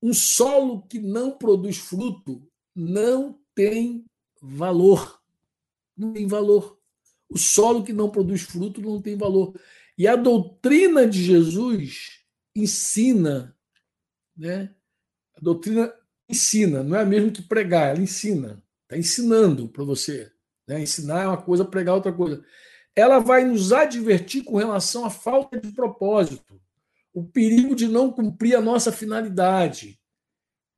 Um 0.02 0.12
solo 0.12 0.82
que 0.82 0.98
não 0.98 1.38
produz 1.38 1.78
fruto 1.78 2.46
não 2.76 3.40
tem 3.54 4.04
valor. 4.42 5.22
Não 5.96 6.12
tem 6.12 6.26
valor. 6.26 6.78
O 7.30 7.38
solo 7.38 7.82
que 7.82 7.94
não 7.94 8.10
produz 8.10 8.42
fruto 8.42 8.82
não 8.82 9.00
tem 9.00 9.16
valor. 9.16 9.58
E 10.00 10.08
a 10.08 10.16
doutrina 10.16 11.06
de 11.06 11.22
Jesus 11.22 12.22
ensina, 12.56 13.54
né? 14.34 14.74
A 15.36 15.40
doutrina 15.42 15.92
ensina, 16.26 16.82
não 16.82 16.96
é 16.96 17.04
mesmo 17.04 17.30
que 17.30 17.42
pregar, 17.42 17.90
ela 17.90 18.00
ensina, 18.00 18.64
está 18.84 18.96
ensinando 18.96 19.68
para 19.68 19.84
você. 19.84 20.32
Né? 20.66 20.80
Ensinar 20.80 21.24
é 21.24 21.26
uma 21.26 21.42
coisa, 21.42 21.66
pregar 21.66 21.92
é 21.92 21.96
outra 21.96 22.14
coisa. 22.14 22.42
Ela 22.96 23.18
vai 23.18 23.44
nos 23.44 23.74
advertir 23.74 24.42
com 24.42 24.56
relação 24.56 25.04
à 25.04 25.10
falta 25.10 25.60
de 25.60 25.70
propósito, 25.70 26.58
o 27.12 27.22
perigo 27.22 27.76
de 27.76 27.86
não 27.86 28.10
cumprir 28.10 28.54
a 28.56 28.62
nossa 28.62 28.90
finalidade. 28.90 30.00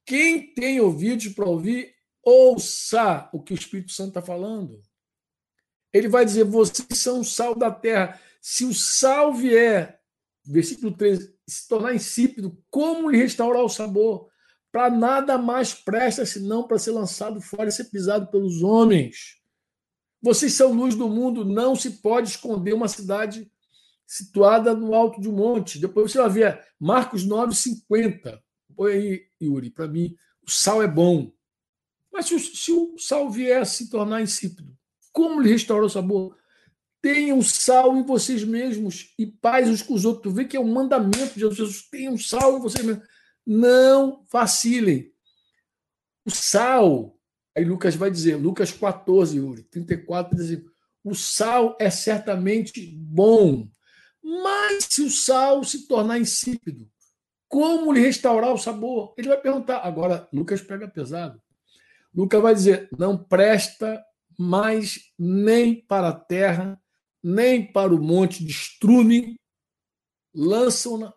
Quem 0.05 0.53
tem 0.53 0.81
ouvidos 0.81 1.29
para 1.29 1.49
ouvir, 1.49 1.95
ouça 2.25 3.31
o 3.33 3.41
que 3.41 3.53
o 3.53 3.55
Espírito 3.55 3.93
Santo 3.93 4.09
está 4.09 4.21
falando. 4.21 4.83
Ele 5.93 6.09
vai 6.09 6.25
dizer: 6.25 6.45
vocês 6.45 6.87
são 6.99 7.21
o 7.21 7.25
sal 7.25 7.55
da 7.55 7.71
terra. 7.71 8.21
Se 8.41 8.65
o 8.65 8.75
sal 8.75 9.33
vier, 9.33 10.01
versículo 10.45 10.93
13, 10.97 11.35
se 11.47 11.69
tornar 11.69 11.95
insípido, 11.95 12.59
como 12.71 13.11
lhe 13.11 13.19
restaurar 13.19 13.63
o 13.63 13.69
sabor? 13.69 14.29
Para 14.71 14.91
nada 14.91 15.37
mais 15.37 15.75
presta 15.75 16.25
senão 16.25 16.67
para 16.67 16.79
ser 16.79 16.93
lançado 16.93 17.41
fora 17.41 17.69
e 17.69 17.73
ser 17.73 17.85
pisado 17.85 18.29
pelos 18.29 18.63
homens. 18.63 19.41
Vocês 20.21 20.55
são 20.55 20.73
luz 20.73 20.95
do 20.95 21.09
mundo, 21.09 21.45
não 21.45 21.77
se 21.77 21.91
pode 21.91 22.31
esconder 22.31 22.73
uma 22.73 22.89
cidade 22.89 23.51
situada 24.07 24.75
no 24.75 24.95
alto 24.95 25.21
de 25.21 25.29
um 25.29 25.33
monte. 25.33 25.79
Depois 25.79 26.11
você 26.11 26.19
vai 26.19 26.31
ver 26.31 26.65
Marcos 26.79 27.25
9, 27.25 27.55
50. 27.55 28.43
Põe 28.75 28.93
aí, 28.93 29.27
Yuri, 29.41 29.71
para 29.71 29.89
mim, 29.89 30.17
o 30.47 30.51
sal 30.51 30.83
é 30.83 30.89
bom. 30.89 31.33
Mas 32.13 32.27
se 32.27 32.35
o, 32.35 32.39
se 32.39 32.73
o 32.73 32.99
sal 32.99 33.31
vier 33.31 33.61
a 33.61 33.65
se 33.65 33.91
tornar 33.91 34.23
insípido, 34.23 34.77
como 35.13 35.41
lhe 35.41 35.51
restaurar 35.51 35.87
o 35.87 35.91
sabor? 35.91 36.37
Tenham 37.01 37.43
sal 37.43 37.97
em 37.97 38.03
vocês 38.03 38.45
mesmos 38.45 39.13
e 39.19 39.27
paz 39.27 39.69
uns 39.69 39.83
com 39.83 39.95
os 39.95 40.05
outros. 40.05 40.23
Tu 40.23 40.31
vê 40.31 40.45
que 40.45 40.57
é 40.57 40.61
um 40.61 40.73
mandamento 40.73 41.35
de 41.35 41.41
Jesus. 41.41 41.89
Tenham 41.91 42.17
sal 42.17 42.59
em 42.59 42.61
vocês 42.61 42.85
mesmos. 42.85 43.07
Não 43.45 44.25
vacilem. 44.31 45.13
O 46.25 46.31
sal, 46.31 47.19
aí 47.57 47.65
Lucas 47.65 47.97
vai 47.97 48.11
dizer, 48.11 48.37
Lucas 48.37 48.71
14, 48.71 49.37
Yuri, 49.37 49.65
34, 49.65 50.37
diz 50.37 50.63
o 51.05 51.15
sal 51.15 51.77
é 51.81 51.91
certamente 51.91 52.87
bom, 52.95 53.69
mas 54.23 54.87
se 54.89 55.03
o 55.03 55.11
sal 55.11 55.65
se 55.65 55.89
tornar 55.89 56.19
insípido, 56.19 56.89
como 57.49 57.93
lhe 57.93 58.01
restaurar 58.01 58.53
o 58.53 58.59
sabor? 58.59 59.13
Ele 59.19 59.29
vai 59.29 59.41
perguntar. 59.41 59.79
Agora, 59.79 60.29
Lucas 60.33 60.63
pega 60.63 60.89
pesado. 60.89 61.43
Lucas 62.15 62.41
vai 62.41 62.55
dizer: 62.55 62.89
não 62.97 63.19
presta 63.19 64.03
mais 64.43 65.13
nem 65.19 65.75
para 65.75 66.09
a 66.09 66.19
terra, 66.19 66.81
nem 67.23 67.71
para 67.71 67.95
o 67.95 68.03
monte 68.03 68.45
de 68.45 68.51
estrume, 68.51 69.37
lançam-no 70.35 71.13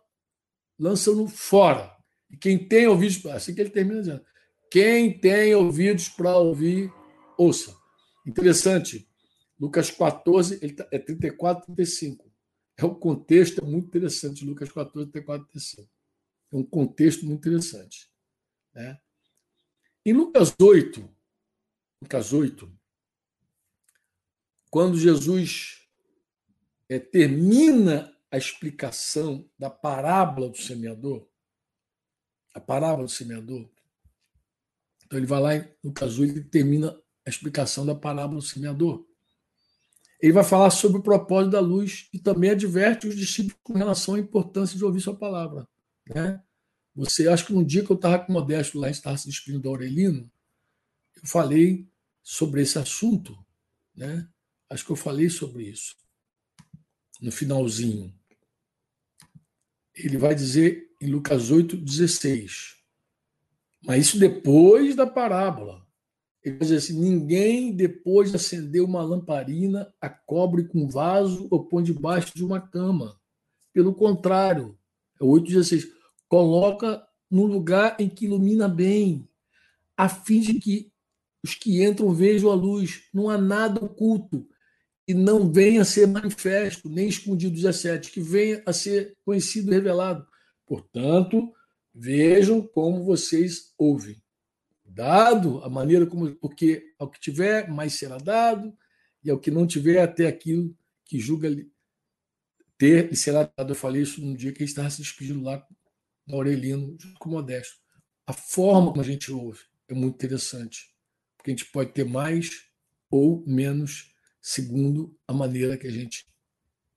lançam 0.78 1.28
fora. 1.28 1.95
E 2.30 2.38
quem 2.38 2.57
tem 2.67 2.88
ouvidos, 2.88 3.26
assim 3.28 3.55
que 3.55 3.61
ele 3.61 3.69
termina 3.69 4.01
dizendo, 4.01 4.26
quem 4.69 5.17
tem 5.17 5.55
ouvidos 5.55 6.09
para 6.09 6.38
ouvir, 6.38 6.91
ouça. 7.38 7.76
Interessante, 8.28 9.07
Lucas 9.59 9.89
14, 9.89 10.59
ele 10.61 10.73
tá, 10.73 10.88
é 10.91 10.99
34, 10.99 11.65
35. 11.65 12.30
É 12.78 12.86
um 12.86 12.93
contexto 12.93 13.63
é 13.63 13.65
muito 13.65 13.88
interessante, 13.88 14.45
Lucas 14.45 14.69
14, 14.69 15.11
34, 15.11 15.47
35. 15.47 15.89
É 16.51 16.55
um 16.57 16.63
contexto 16.63 17.26
muito 17.26 17.47
interessante. 17.47 18.09
Né? 18.73 18.99
Em 20.05 20.13
Lucas 20.13 20.53
8, 20.59 21.09
Lucas 22.01 22.34
8, 22.34 22.71
quando 24.76 24.99
Jesus 24.99 25.88
é, 26.89 26.99
termina 26.99 28.13
a 28.30 28.38
explicação 28.38 29.49
da 29.57 29.69
parábola 29.69 30.49
do 30.49 30.57
semeador, 30.57 31.26
a 32.53 32.59
parábola 32.59 33.05
do 33.05 33.09
semeador, 33.09 33.69
então 35.05 35.17
ele 35.17 35.26
vai 35.26 35.39
lá 35.39 35.65
no 35.82 35.93
caso 35.93 36.26
e 36.26 36.43
termina 36.43 36.93
a 37.26 37.30
explicação 37.30 37.86
da 37.86 37.95
parábola 37.95 38.41
do 38.41 38.45
semeador. 38.45 39.07
Ele 40.21 40.34
vai 40.34 40.43
falar 40.43 40.69
sobre 40.71 40.97
o 40.97 41.03
propósito 41.03 41.53
da 41.53 41.61
luz 41.61 42.09
e 42.11 42.19
também 42.19 42.49
adverte 42.49 43.07
os 43.07 43.15
discípulos 43.15 43.57
com 43.63 43.76
relação 43.76 44.15
à 44.15 44.19
importância 44.19 44.78
de 44.78 44.84
ouvir 44.84 44.99
sua 44.99 45.15
palavra. 45.15 45.65
Né? 46.05 46.43
Você, 46.93 47.30
acho 47.30 47.45
que 47.45 47.53
no 47.53 47.63
dia 47.63 47.82
que 47.82 47.91
eu 47.91 47.95
estava 47.95 48.19
com 48.19 48.34
o 48.34 48.36
Modesto 48.36 48.78
lá, 48.78 48.89
estava 48.89 49.17
se 49.17 49.30
despedindo 49.30 49.63
do 49.63 49.69
Aurelino, 49.69 50.30
eu 51.15 51.26
falei 51.26 51.88
sobre 52.21 52.61
esse 52.61 52.78
assunto, 52.78 53.34
né? 53.95 54.30
Acho 54.70 54.86
que 54.86 54.91
eu 54.91 54.95
falei 54.95 55.30
sobre 55.30 55.63
isso 55.63 55.95
no 57.22 57.32
finalzinho. 57.32 58.13
Ele 59.93 60.18
vai 60.18 60.36
dizer 60.36 60.91
em 61.01 61.07
Lucas 61.07 61.51
8, 61.51 61.78
16. 61.78 62.76
Mas 63.86 64.07
isso 64.07 64.20
depois 64.20 64.95
da 64.95 65.07
parábola. 65.07 65.86
Ele 66.43 66.57
vai 66.57 66.68
dizer 66.68 66.78
assim: 66.78 66.99
ninguém, 66.99 67.74
depois 67.74 68.30
de 68.30 68.36
acender 68.36 68.82
uma 68.82 69.01
lamparina, 69.01 69.93
a 70.01 70.09
cobre 70.09 70.68
com 70.68 70.89
vaso 70.89 71.47
ou 71.49 71.66
põe 71.66 71.84
debaixo 71.84 72.36
de 72.36 72.43
uma 72.43 72.59
cama. 72.59 73.20
Pelo 73.74 73.93
contrário, 73.93 74.78
é 75.20 75.24
8,16. 75.24 75.89
Coloca 76.28 77.05
no 77.30 77.45
lugar 77.45 77.95
em 77.99 78.09
que 78.09 78.26
ilumina 78.26 78.68
bem, 78.68 79.28
a 79.95 80.09
fim 80.09 80.39
de 80.39 80.59
que 80.59 80.91
os 81.43 81.55
que 81.55 81.84
entram 81.84 82.13
vejam 82.13 82.51
a 82.51 82.55
luz. 82.55 83.03
Não 83.13 83.30
há 83.30 83.38
nada 83.38 83.84
oculto 83.84 84.47
e 85.08 85.14
não 85.14 85.51
venha 85.51 85.82
a 85.82 85.86
ser 85.86 86.08
manifesto, 86.08 86.89
nem 86.89 87.08
escondido 87.08 87.56
17, 87.56 88.12
que 88.12 88.20
venha 88.20 88.64
a 88.66 88.74
ser 88.74 89.16
conhecido 89.24 89.72
e 89.72 89.76
revelado. 89.76 90.26
Portanto, 90.66 91.53
vejam 91.93 92.62
como 92.62 93.03
vocês 93.03 93.74
ouvem. 93.78 94.22
Dado 94.84 95.64
a 95.64 95.70
maneira 95.70 96.06
como. 96.06 96.34
Porque 96.36 96.93
ao 96.97 97.10
que 97.10 97.20
tiver, 97.20 97.70
mais 97.70 97.93
será 97.93 98.18
dado, 98.18 98.76
e 99.24 99.30
ao 99.30 99.39
que 99.39 99.51
não 99.51 99.68
tiver, 99.68 100.01
até 100.01 100.28
aquilo 100.28 100.76
que 101.06 101.20
julga 101.20 101.49
ter 102.78 103.12
e 103.12 103.16
será 103.16 103.51
dado. 103.58 103.72
Eu 103.72 103.76
falei 103.76 104.01
isso 104.01 104.22
no 104.22 104.36
dia 104.36 104.51
que 104.51 104.60
ele 104.60 104.70
estava 104.70 104.89
se 104.89 105.01
despedindo 105.01 105.43
lá 105.43 105.66
no 106.26 106.36
Aurelino, 106.36 106.95
junto 106.99 107.20
com 107.20 107.30
o 107.30 107.32
Modesto. 107.34 107.76
A 108.26 108.34
forma 108.34 108.89
como 108.89 109.01
a 109.01 109.06
gente 109.06 109.32
ouve 109.32 109.60
é 109.88 109.93
muito 109.93 110.16
interessante, 110.16 110.91
porque 111.38 111.51
a 111.51 111.56
gente 111.56 111.70
pode 111.72 111.91
ter 111.91 112.06
mais 112.06 112.66
ou 113.12 113.43
menos 113.45 114.14
segundo 114.47 115.17
a 115.27 115.33
maneira 115.33 115.75
que 115.75 115.87
a 115.87 115.91
gente 115.91 116.31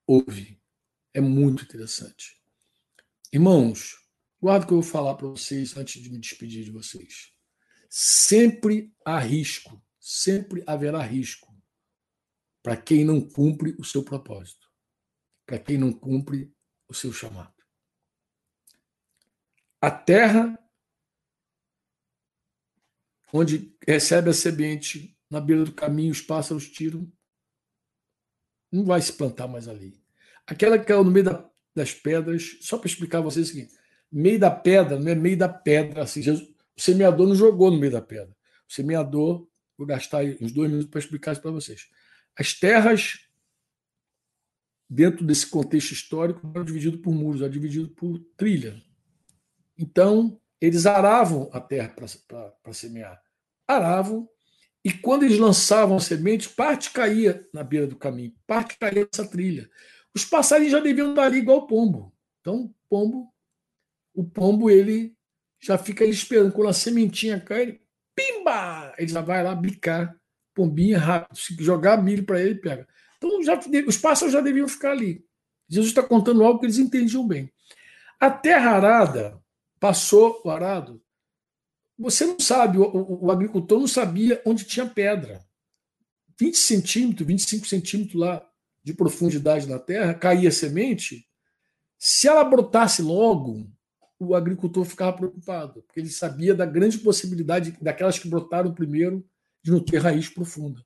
ouve. 0.06 0.60
É 1.14 1.20
muito 1.20 1.64
interessante. 1.64 2.38
Irmãos, 3.32 4.06
guarda 4.38 4.66
o 4.66 4.68
que 4.68 4.74
eu 4.74 4.82
vou 4.82 4.90
falar 4.90 5.14
para 5.14 5.28
vocês 5.28 5.74
antes 5.74 6.02
de 6.02 6.10
me 6.10 6.18
despedir 6.18 6.62
de 6.62 6.70
vocês. 6.70 7.32
Sempre 7.88 8.94
há 9.02 9.18
risco, 9.18 9.82
sempre 9.98 10.62
haverá 10.66 11.00
risco 11.00 11.56
para 12.62 12.76
quem 12.76 13.02
não 13.02 13.18
cumpre 13.18 13.74
o 13.78 13.84
seu 13.84 14.04
propósito, 14.04 14.70
para 15.46 15.58
quem 15.58 15.78
não 15.78 15.90
cumpre 15.90 16.54
o 16.86 16.92
seu 16.92 17.14
chamado. 17.14 17.54
A 19.80 19.90
terra 19.90 20.58
onde 23.32 23.74
recebe 23.86 24.28
a 24.28 24.34
semente 24.34 25.18
na 25.30 25.40
beira 25.40 25.64
do 25.64 25.72
caminho, 25.72 26.12
os 26.12 26.20
pássaros 26.20 26.70
tiram, 26.70 27.10
não 28.70 28.84
vai 28.84 29.00
se 29.00 29.12
plantar 29.12 29.48
mais 29.48 29.68
ali. 29.68 29.94
Aquela 30.46 30.78
que 30.78 30.86
caiu 30.86 31.04
no 31.04 31.10
meio 31.10 31.24
da, 31.24 31.48
das 31.74 31.92
pedras, 31.92 32.58
só 32.60 32.78
para 32.78 32.88
explicar 32.88 33.18
a 33.18 33.22
vocês 33.22 33.48
o 33.48 33.50
seguinte: 33.52 33.74
meio 34.10 34.38
da 34.38 34.50
pedra 34.50 34.98
não 34.98 35.10
é 35.10 35.14
meio 35.14 35.36
da 35.36 35.48
pedra. 35.48 36.02
Assim, 36.02 36.22
Jesus, 36.22 36.48
o 36.76 36.80
semeador 36.80 37.26
não 37.26 37.34
jogou 37.34 37.70
no 37.70 37.78
meio 37.78 37.92
da 37.92 38.02
pedra. 38.02 38.34
O 38.68 38.72
semeador, 38.72 39.46
vou 39.76 39.86
gastar 39.86 40.24
uns 40.40 40.52
dois 40.52 40.70
minutos 40.70 40.90
para 40.90 41.00
explicar 41.00 41.32
isso 41.32 41.42
para 41.42 41.50
vocês. 41.50 41.88
As 42.36 42.52
terras, 42.54 43.20
dentro 44.88 45.24
desse 45.24 45.46
contexto 45.46 45.92
histórico, 45.92 46.50
eram 46.54 46.64
divididas 46.64 47.00
por 47.00 47.12
muros, 47.12 47.40
eram 47.40 47.52
divididas 47.52 47.90
por 47.96 48.18
trilha. 48.36 48.82
Então, 49.76 50.40
eles 50.60 50.86
aravam 50.86 51.48
a 51.52 51.60
terra 51.60 51.94
para 52.62 52.72
semear. 52.72 53.22
Aravam 53.66 54.28
e 54.84 54.92
quando 54.92 55.24
eles 55.24 55.38
lançavam 55.38 55.96
a 55.96 56.00
semente, 56.00 56.48
parte 56.48 56.90
caía 56.90 57.46
na 57.52 57.62
beira 57.62 57.86
do 57.86 57.96
caminho, 57.96 58.32
parte 58.46 58.78
caía 58.78 59.06
nessa 59.12 59.28
trilha. 59.28 59.68
Os 60.14 60.24
passarinhos 60.24 60.72
já 60.72 60.80
deviam 60.80 61.10
estar 61.10 61.24
ali 61.24 61.38
igual 61.38 61.58
o 61.58 61.66
pombo. 61.66 62.14
Então, 62.40 62.62
o 62.64 62.74
pombo, 62.88 63.34
o 64.14 64.24
pombo 64.24 64.70
ele 64.70 65.14
já 65.60 65.76
fica 65.76 66.04
esperando. 66.04 66.52
Quando 66.52 66.68
a 66.68 66.72
sementinha 66.72 67.40
cai, 67.40 67.62
ele, 67.62 67.82
pimba! 68.14 68.94
Ele 68.96 69.12
já 69.12 69.20
vai 69.20 69.42
lá 69.42 69.54
bicar, 69.54 70.16
pombinha 70.54 70.98
rápido. 70.98 71.36
Se 71.36 71.54
jogar 71.62 72.02
milho 72.02 72.24
para 72.24 72.40
ele, 72.40 72.54
pega. 72.54 72.86
Então, 73.16 73.42
já, 73.42 73.58
os 73.86 73.96
pássaros 73.96 74.32
já 74.32 74.40
deviam 74.40 74.68
ficar 74.68 74.92
ali. 74.92 75.24
Jesus 75.68 75.90
está 75.90 76.02
contando 76.02 76.42
algo 76.42 76.60
que 76.60 76.66
eles 76.66 76.78
entendiam 76.78 77.26
bem. 77.26 77.52
A 78.18 78.30
terra 78.30 78.70
arada 78.70 79.38
passou 79.78 80.40
o 80.44 80.50
arado 80.50 81.02
você 81.98 82.24
não 82.24 82.38
sabe, 82.38 82.78
o, 82.78 82.84
o, 82.84 83.26
o, 83.26 83.30
agricultor 83.30 83.80
não 83.80 83.88
sabia 83.88 84.40
onde 84.46 84.64
tinha 84.64 84.86
pedra. 84.86 85.44
20 86.38 86.56
centímetros, 86.56 87.26
25 87.26 87.66
centímetros 87.66 88.14
lá 88.14 88.48
de 88.84 88.94
profundidade 88.94 89.68
na 89.68 89.78
terra, 89.78 90.14
caía 90.14 90.50
semente, 90.50 91.26
Se 91.98 92.28
ela 92.28 92.44
brotasse 92.44 93.02
logo, 93.02 93.68
o 94.18 94.34
agricultor 94.34 94.84
ficava 94.84 95.16
preocupado, 95.16 95.82
porque 95.82 95.98
ele 96.00 96.08
sabia 96.08 96.54
da 96.54 96.64
grande 96.64 96.98
possibilidade 96.98 97.76
daquelas 97.80 98.18
que 98.18 98.28
brotaram 98.28 98.72
primeiro 98.72 99.26
de 99.62 99.70
não 99.70 99.80
ter 99.80 99.98
raiz 99.98 100.28
profunda. 100.28 100.84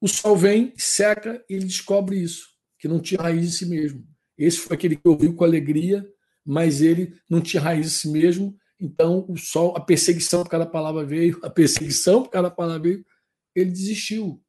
O 0.00 0.08
sol 0.08 0.36
vem, 0.36 0.72
seca 0.76 1.44
e 1.48 1.54
ele 1.54 1.66
descobre 1.66 2.20
isso, 2.20 2.48
que 2.78 2.88
não 2.88 3.00
tinha 3.00 3.20
raiz 3.20 3.46
em 3.46 3.50
si 3.50 3.66
mesmo. 3.66 4.06
Esse 4.36 4.58
foi 4.58 4.74
aquele 4.74 4.96
que 4.96 5.06
ouviu 5.06 5.34
com 5.34 5.44
alegria, 5.44 6.06
mas 6.44 6.80
ele 6.80 7.14
não 7.28 7.40
tinha 7.40 7.62
raiz 7.62 7.86
em 7.86 7.90
si 7.90 8.08
mesmo. 8.08 8.56
Então, 8.80 9.26
o 9.28 9.36
sol, 9.36 9.76
a 9.76 9.80
perseguição 9.80 10.42
por 10.42 10.50
cada 10.50 10.64
palavra 10.64 11.04
veio, 11.04 11.38
a 11.42 11.50
perseguição 11.50 12.22
por 12.22 12.30
cada 12.30 12.50
palavra 12.50 12.82
veio, 12.82 13.06
ele 13.54 13.70
desistiu. 13.70 14.42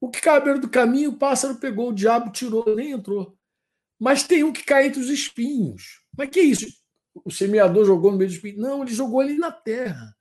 O 0.00 0.08
que 0.08 0.20
beira 0.40 0.58
do 0.58 0.68
caminho, 0.68 1.10
o 1.10 1.16
pássaro 1.16 1.56
pegou, 1.56 1.88
o 1.88 1.94
diabo 1.94 2.30
tirou, 2.30 2.76
nem 2.76 2.92
entrou. 2.92 3.36
Mas 3.98 4.22
tem 4.22 4.44
um 4.44 4.52
que 4.52 4.62
cai 4.62 4.86
entre 4.86 5.00
os 5.00 5.08
espinhos. 5.08 6.02
Mas 6.16 6.28
que 6.28 6.38
é 6.38 6.44
isso? 6.44 6.66
O 7.24 7.30
semeador 7.30 7.84
jogou 7.84 8.12
no 8.12 8.18
meio 8.18 8.28
dos 8.28 8.36
espinhos? 8.36 8.60
Não, 8.60 8.82
ele 8.82 8.92
jogou 8.92 9.20
ali 9.20 9.38
na 9.38 9.50
terra. 9.50 10.14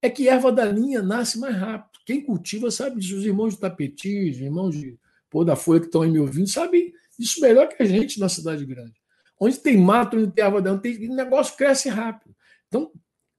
É 0.00 0.08
que 0.08 0.28
erva 0.28 0.50
daninha 0.50 1.02
nasce 1.02 1.38
mais 1.38 1.54
rápido. 1.54 2.00
Quem 2.06 2.24
cultiva 2.24 2.70
sabe 2.70 3.00
disso. 3.00 3.18
Os 3.18 3.24
irmãos 3.26 3.54
de 3.54 3.60
Tapetis, 3.60 4.36
os 4.36 4.42
irmãos 4.42 4.74
de 4.74 4.98
Pô 5.28 5.44
da 5.44 5.54
Folha 5.54 5.80
que 5.80 5.86
estão 5.86 6.02
aí 6.02 6.10
me 6.10 6.18
ouvindo, 6.18 6.48
sabem 6.48 6.92
isso 7.18 7.40
melhor 7.40 7.68
que 7.68 7.82
a 7.82 7.86
gente 7.86 8.18
na 8.18 8.30
cidade 8.30 8.64
grande. 8.64 8.94
Onde 9.38 9.58
tem 9.58 9.76
mato, 9.76 10.16
onde 10.16 10.32
tem 10.32 10.42
erva 10.42 10.62
daninha, 10.62 10.80
tem, 10.80 11.10
o 11.10 11.14
negócio 11.14 11.56
cresce 11.56 11.88
rápido. 11.90 12.34
Então, 12.68 12.92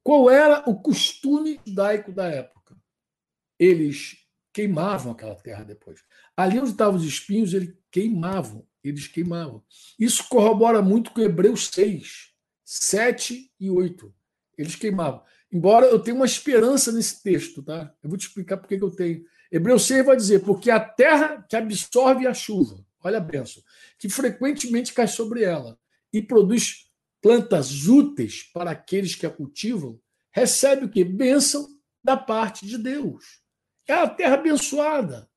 qual 0.04 0.30
era 0.30 0.70
o 0.70 0.82
costume 0.82 1.60
judaico 1.66 2.12
da 2.12 2.28
época? 2.28 2.76
Eles 3.58 4.18
queimavam 4.52 5.12
aquela 5.12 5.36
terra 5.36 5.64
depois. 5.64 6.04
Ali 6.36 6.60
onde 6.60 6.72
estavam 6.72 6.96
os 6.96 7.06
espinhos, 7.06 7.54
eles 7.54 7.76
queimavam, 7.92 8.68
eles 8.84 9.08
queimavam. 9.08 9.64
Isso 9.98 10.28
corrobora 10.28 10.82
muito 10.82 11.12
com 11.12 11.22
Hebreus 11.22 11.68
6, 11.68 12.34
7 12.66 13.54
e 13.60 13.70
8. 13.70 14.14
Eles 14.58 14.76
queimavam. 14.76 15.24
Embora 15.52 15.86
eu 15.88 16.00
tenha 16.00 16.16
uma 16.16 16.26
esperança 16.26 16.92
nesse 16.92 17.24
texto, 17.24 17.64
tá? 17.64 17.94
Eu 18.04 18.10
vou 18.10 18.18
te 18.18 18.28
explicar 18.28 18.58
por 18.58 18.68
que 18.68 18.76
eu 18.76 18.92
tenho. 18.92 19.24
Hebreus 19.52 19.86
6 19.88 20.06
vai 20.06 20.16
dizer, 20.16 20.44
porque 20.44 20.70
a 20.70 20.80
terra 20.80 21.44
que 21.50 21.56
absorve 21.56 22.28
a 22.28 22.34
chuva, 22.34 22.86
olha 23.04 23.18
a 23.18 23.22
benção, 23.22 23.64
que 23.98 24.08
frequentemente 24.08 24.94
cai 24.94 25.08
sobre 25.08 25.44
ela 25.44 25.78
e 26.14 26.22
produz 26.22 26.89
plantas 27.22 27.88
úteis 27.88 28.44
para 28.54 28.72
aqueles 28.72 29.16
que 29.16 29.26
a 29.26 29.30
cultivam, 29.30 30.00
recebe 30.32 30.86
o 30.86 30.90
que? 30.90 31.04
Bênção 31.04 31.68
da 32.04 32.16
parte 32.16 32.66
de 32.66 32.78
Deus. 32.78 33.40
É 33.88 33.94
a 33.94 34.08
terra 34.08 34.36
abençoada. 34.36 35.30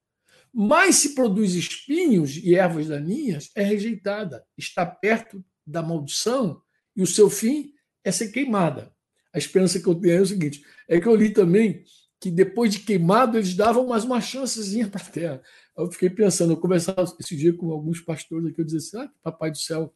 Mas 0.53 0.97
se 0.97 1.15
produz 1.15 1.55
espinhos 1.55 2.37
e 2.37 2.55
ervas 2.55 2.89
daninhas, 2.89 3.51
é 3.57 3.63
rejeitada, 3.63 4.45
está 4.57 4.85
perto 4.85 5.43
da 5.67 5.83
maldição 5.83 6.61
e 6.95 7.03
o 7.03 7.07
seu 7.07 7.31
fim 7.31 7.73
é 8.05 8.13
ser 8.13 8.31
queimada. 8.31 8.95
A 9.33 9.39
esperança 9.39 9.81
que 9.81 9.87
eu 9.87 9.95
tenho 9.95 10.19
é 10.19 10.21
o 10.21 10.27
seguinte: 10.27 10.63
é 10.89 11.01
que 11.01 11.09
eu 11.09 11.17
li 11.17 11.31
também 11.31 11.83
que 12.23 12.31
depois 12.31 12.73
de 12.73 12.79
queimado 12.79 13.37
eles 13.37 13.53
davam 13.57 13.85
mais 13.89 14.05
uma 14.05 14.21
chancezinha 14.21 14.87
para 14.89 15.03
a 15.03 15.11
terra. 15.11 15.43
Eu 15.77 15.91
fiquei 15.91 16.09
pensando, 16.09 16.53
eu 16.53 16.57
conversava 16.57 17.03
esse 17.19 17.37
dia 17.37 17.53
com 17.53 17.73
alguns 17.73 18.01
pastores 18.01 18.47
aqui, 18.47 18.61
eu 18.61 18.65
dizia 18.65 18.79
assim: 18.79 18.97
ah, 18.99 19.11
papai 19.23 19.51
do 19.51 19.59
céu, 19.59 19.93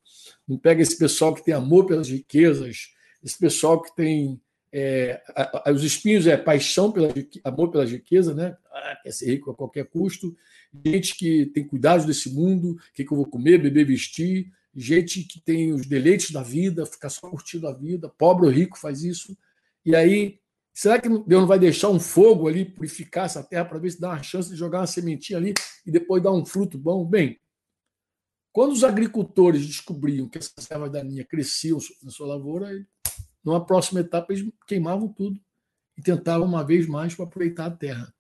não 0.49 0.59
pega 0.59 0.83
esse 0.83 0.99
pessoal 0.99 1.33
que 1.33 1.45
tem 1.45 1.55
amor 1.55 1.87
pelas 1.87 2.09
riquezas, 2.09 2.89
esse 3.23 3.39
pessoal 3.39 3.81
que 3.81 3.95
tem 3.95 4.41
é, 4.73 5.23
a, 5.37 5.71
a, 5.71 5.73
os 5.73 5.85
espinhos 5.85 6.27
é 6.27 6.37
paixão 6.37 6.91
pela 6.91 7.15
amor 7.45 7.71
pela 7.71 7.85
riqueza, 7.85 8.35
né? 8.35 8.57
Ah, 8.73 8.99
quer 9.03 9.13
ser 9.13 9.27
rico 9.27 9.51
a 9.51 9.55
qualquer 9.55 9.85
custo. 9.87 10.37
Gente 10.85 11.15
que 11.15 11.47
tem 11.47 11.65
cuidados 11.65 12.05
desse 12.05 12.31
mundo, 12.31 12.73
o 12.73 12.79
que, 12.93 13.05
que 13.05 13.13
eu 13.13 13.17
vou 13.17 13.27
comer, 13.27 13.63
beber, 13.63 13.87
vestir. 13.87 14.51
Gente 14.75 15.23
que 15.23 15.41
tem 15.41 15.73
os 15.73 15.87
deleites 15.87 16.33
da 16.33 16.43
vida, 16.43 16.85
fica 16.85 17.09
só 17.09 17.31
curtindo 17.31 17.69
a 17.69 17.73
vida. 17.73 18.09
Pobre 18.19 18.47
ou 18.47 18.53
rico 18.53 18.77
faz 18.77 19.05
isso. 19.05 19.37
E 19.85 19.95
aí, 19.95 20.41
será 20.77 21.01
que 21.01 21.09
Deus 21.09 21.41
não 21.41 21.47
vai 21.47 21.59
deixar 21.59 21.89
um 21.89 21.99
fogo 21.99 22.47
ali 22.47 22.63
purificar 22.63 23.25
essa 23.25 23.43
terra 23.43 23.65
para 23.65 23.79
ver 23.79 23.91
se 23.91 23.99
dá 23.99 24.11
uma 24.11 24.23
chance 24.23 24.51
de 24.51 24.57
jogar 24.57 24.81
uma 24.81 24.87
sementinha 24.87 25.39
ali 25.39 25.55
e 25.87 25.91
depois 25.91 26.23
dar 26.23 26.33
um 26.33 26.45
fruto 26.45 26.77
bom? 26.77 27.03
Bem, 27.03 27.41
quando 28.53 28.73
os 28.73 28.85
agricultores 28.85 29.67
descobriam 29.67 30.29
que 30.29 30.37
essas 30.37 30.71
ervas 30.71 30.93
daninhas 30.93 31.27
cresciam 31.27 31.79
na 32.03 32.11
sua 32.11 32.27
lavoura, 32.27 32.87
numa 33.43 33.65
próxima 33.65 34.01
etapa, 34.01 34.35
eles 34.35 34.53
queimavam 34.67 35.09
tudo 35.09 35.41
e 35.97 36.03
tentavam 36.03 36.47
uma 36.47 36.63
vez 36.63 36.87
mais 36.87 37.15
para 37.15 37.25
aproveitar 37.25 37.67
a 37.67 37.71
terra. 37.71 38.15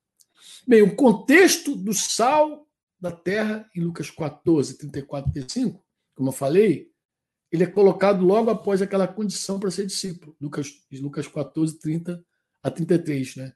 Bem, 0.66 0.80
o 0.80 0.96
contexto 0.96 1.76
do 1.76 1.92
sal 1.92 2.66
da 2.98 3.12
terra, 3.12 3.68
em 3.76 3.82
Lucas 3.82 4.10
14, 4.10 4.78
34 4.78 5.30
e 5.30 5.32
35, 5.34 5.84
como 6.14 6.30
eu 6.30 6.32
falei, 6.32 6.90
ele 7.52 7.64
é 7.64 7.66
colocado 7.66 8.24
logo 8.24 8.48
após 8.48 8.80
aquela 8.80 9.06
condição 9.06 9.60
para 9.60 9.70
ser 9.70 9.84
discípulo. 9.84 10.34
Lucas, 10.40 10.72
Lucas 10.90 11.28
14, 11.28 11.78
30 11.78 12.24
a 12.62 12.70
33. 12.70 13.36
Né? 13.36 13.52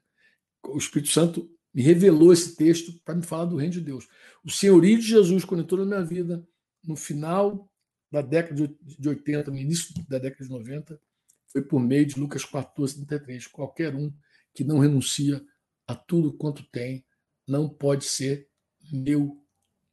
O 0.63 0.77
Espírito 0.77 1.11
Santo 1.11 1.49
me 1.73 1.81
revelou 1.81 2.33
esse 2.33 2.55
texto 2.55 2.93
para 3.05 3.15
me 3.15 3.23
falar 3.23 3.45
do 3.45 3.55
reino 3.55 3.73
de 3.73 3.81
Deus. 3.81 4.07
O 4.43 4.49
senhorio 4.49 4.99
de 4.99 5.07
Jesus, 5.07 5.45
quando 5.45 5.63
entrou 5.63 5.79
na 5.79 5.85
minha 5.85 6.03
vida, 6.03 6.45
no 6.83 6.95
final 6.95 7.69
da 8.11 8.21
década 8.21 8.67
de 8.81 9.09
80, 9.09 9.51
no 9.51 9.57
início 9.57 9.93
da 10.07 10.17
década 10.17 10.43
de 10.43 10.49
90, 10.49 10.99
foi 11.47 11.61
por 11.61 11.79
meio 11.79 12.05
de 12.05 12.19
Lucas 12.19 12.43
14, 12.43 12.95
33. 12.95 13.47
Qualquer 13.47 13.95
um 13.95 14.13
que 14.53 14.63
não 14.63 14.79
renuncia 14.79 15.41
a 15.87 15.95
tudo 15.95 16.33
quanto 16.33 16.63
tem 16.71 17.05
não 17.47 17.69
pode 17.69 18.05
ser 18.05 18.47
meu 18.91 19.41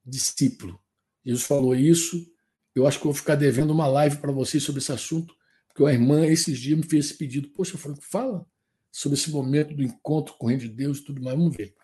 discípulo. 0.04 0.80
Jesus 1.24 1.44
falou 1.44 1.74
isso. 1.74 2.26
Eu 2.74 2.86
acho 2.86 2.98
que 2.98 3.04
vou 3.04 3.14
ficar 3.14 3.34
devendo 3.34 3.72
uma 3.72 3.86
live 3.86 4.18
para 4.18 4.32
vocês 4.32 4.62
sobre 4.62 4.80
esse 4.80 4.92
assunto, 4.92 5.34
porque 5.68 5.84
a 5.84 5.92
irmã 5.92 6.26
esses 6.26 6.58
dias 6.58 6.78
me 6.78 6.84
fez 6.84 7.06
esse 7.06 7.18
pedido. 7.18 7.48
Poxa, 7.50 7.76
Franco, 7.76 8.02
fala 8.02 8.46
sobre 8.90 9.18
esse 9.18 9.30
momento 9.30 9.74
do 9.74 9.82
encontro 9.82 10.34
com 10.38 10.46
o 10.46 10.48
reino 10.48 10.62
de 10.62 10.68
Deus 10.68 10.98
e 10.98 11.04
tudo 11.04 11.22
mais. 11.22 11.36
Vamos 11.36 11.56
ver. 11.56 11.74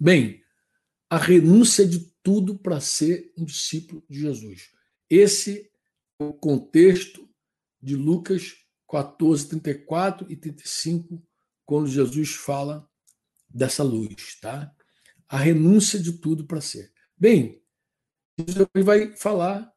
Bem, 0.00 0.42
a 1.08 1.16
renúncia 1.16 1.86
de 1.86 2.12
tudo 2.22 2.58
para 2.58 2.80
ser 2.80 3.32
um 3.36 3.44
discípulo 3.44 4.04
de 4.08 4.20
Jesus. 4.20 4.70
Esse 5.08 5.70
é 6.18 6.24
o 6.24 6.32
contexto 6.32 7.28
de 7.80 7.94
Lucas 7.94 8.54
14, 8.90 9.48
34 9.48 10.30
e 10.30 10.36
35, 10.36 11.22
quando 11.66 11.86
Jesus 11.86 12.34
fala 12.34 12.88
dessa 13.48 13.82
luz, 13.82 14.38
tá? 14.40 14.74
A 15.28 15.38
renúncia 15.38 15.98
de 15.98 16.12
tudo 16.14 16.46
para 16.46 16.60
ser. 16.60 16.92
Bem, 17.16 17.62
Jesus 18.38 18.68
vai 18.84 19.16
falar 19.16 19.72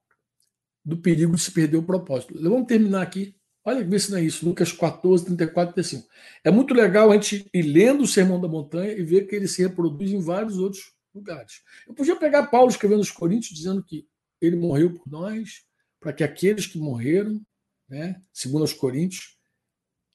do 0.83 0.97
perigo 0.97 1.35
de 1.35 1.41
se 1.41 1.51
perder 1.51 1.77
o 1.77 1.83
propósito. 1.83 2.33
Vamos 2.41 2.67
terminar 2.67 3.01
aqui. 3.01 3.36
Olha, 3.67 3.83
vê 3.83 3.99
se 3.99 4.09
não 4.11 4.17
é 4.17 4.23
isso. 4.23 4.45
Lucas 4.45 4.71
14, 4.71 5.25
34 5.25 5.71
e 5.71 5.73
35. 5.73 6.07
É 6.41 6.49
muito 6.49 6.73
legal 6.73 7.11
a 7.11 7.15
gente 7.15 7.49
ir 7.53 7.63
lendo 7.63 8.03
o 8.03 8.07
Sermão 8.07 8.39
da 8.39 8.47
Montanha 8.47 8.93
e 8.93 9.03
ver 9.03 9.27
que 9.27 9.35
ele 9.35 9.47
se 9.47 9.61
reproduz 9.61 10.11
em 10.11 10.21
vários 10.21 10.57
outros 10.57 10.93
lugares. 11.13 11.61
Eu 11.85 11.93
podia 11.93 12.15
pegar 12.15 12.47
Paulo 12.47 12.69
escrevendo 12.69 12.99
aos 12.99 13.11
Coríntios, 13.11 13.53
dizendo 13.53 13.83
que 13.83 14.07
ele 14.39 14.55
morreu 14.55 14.93
por 14.93 15.05
nós, 15.11 15.65
para 15.99 16.13
que 16.13 16.23
aqueles 16.23 16.65
que 16.65 16.77
morreram 16.77 17.41
né? 17.89 18.21
segundo 18.33 18.63
os 18.63 18.73
Coríntios, 18.73 19.37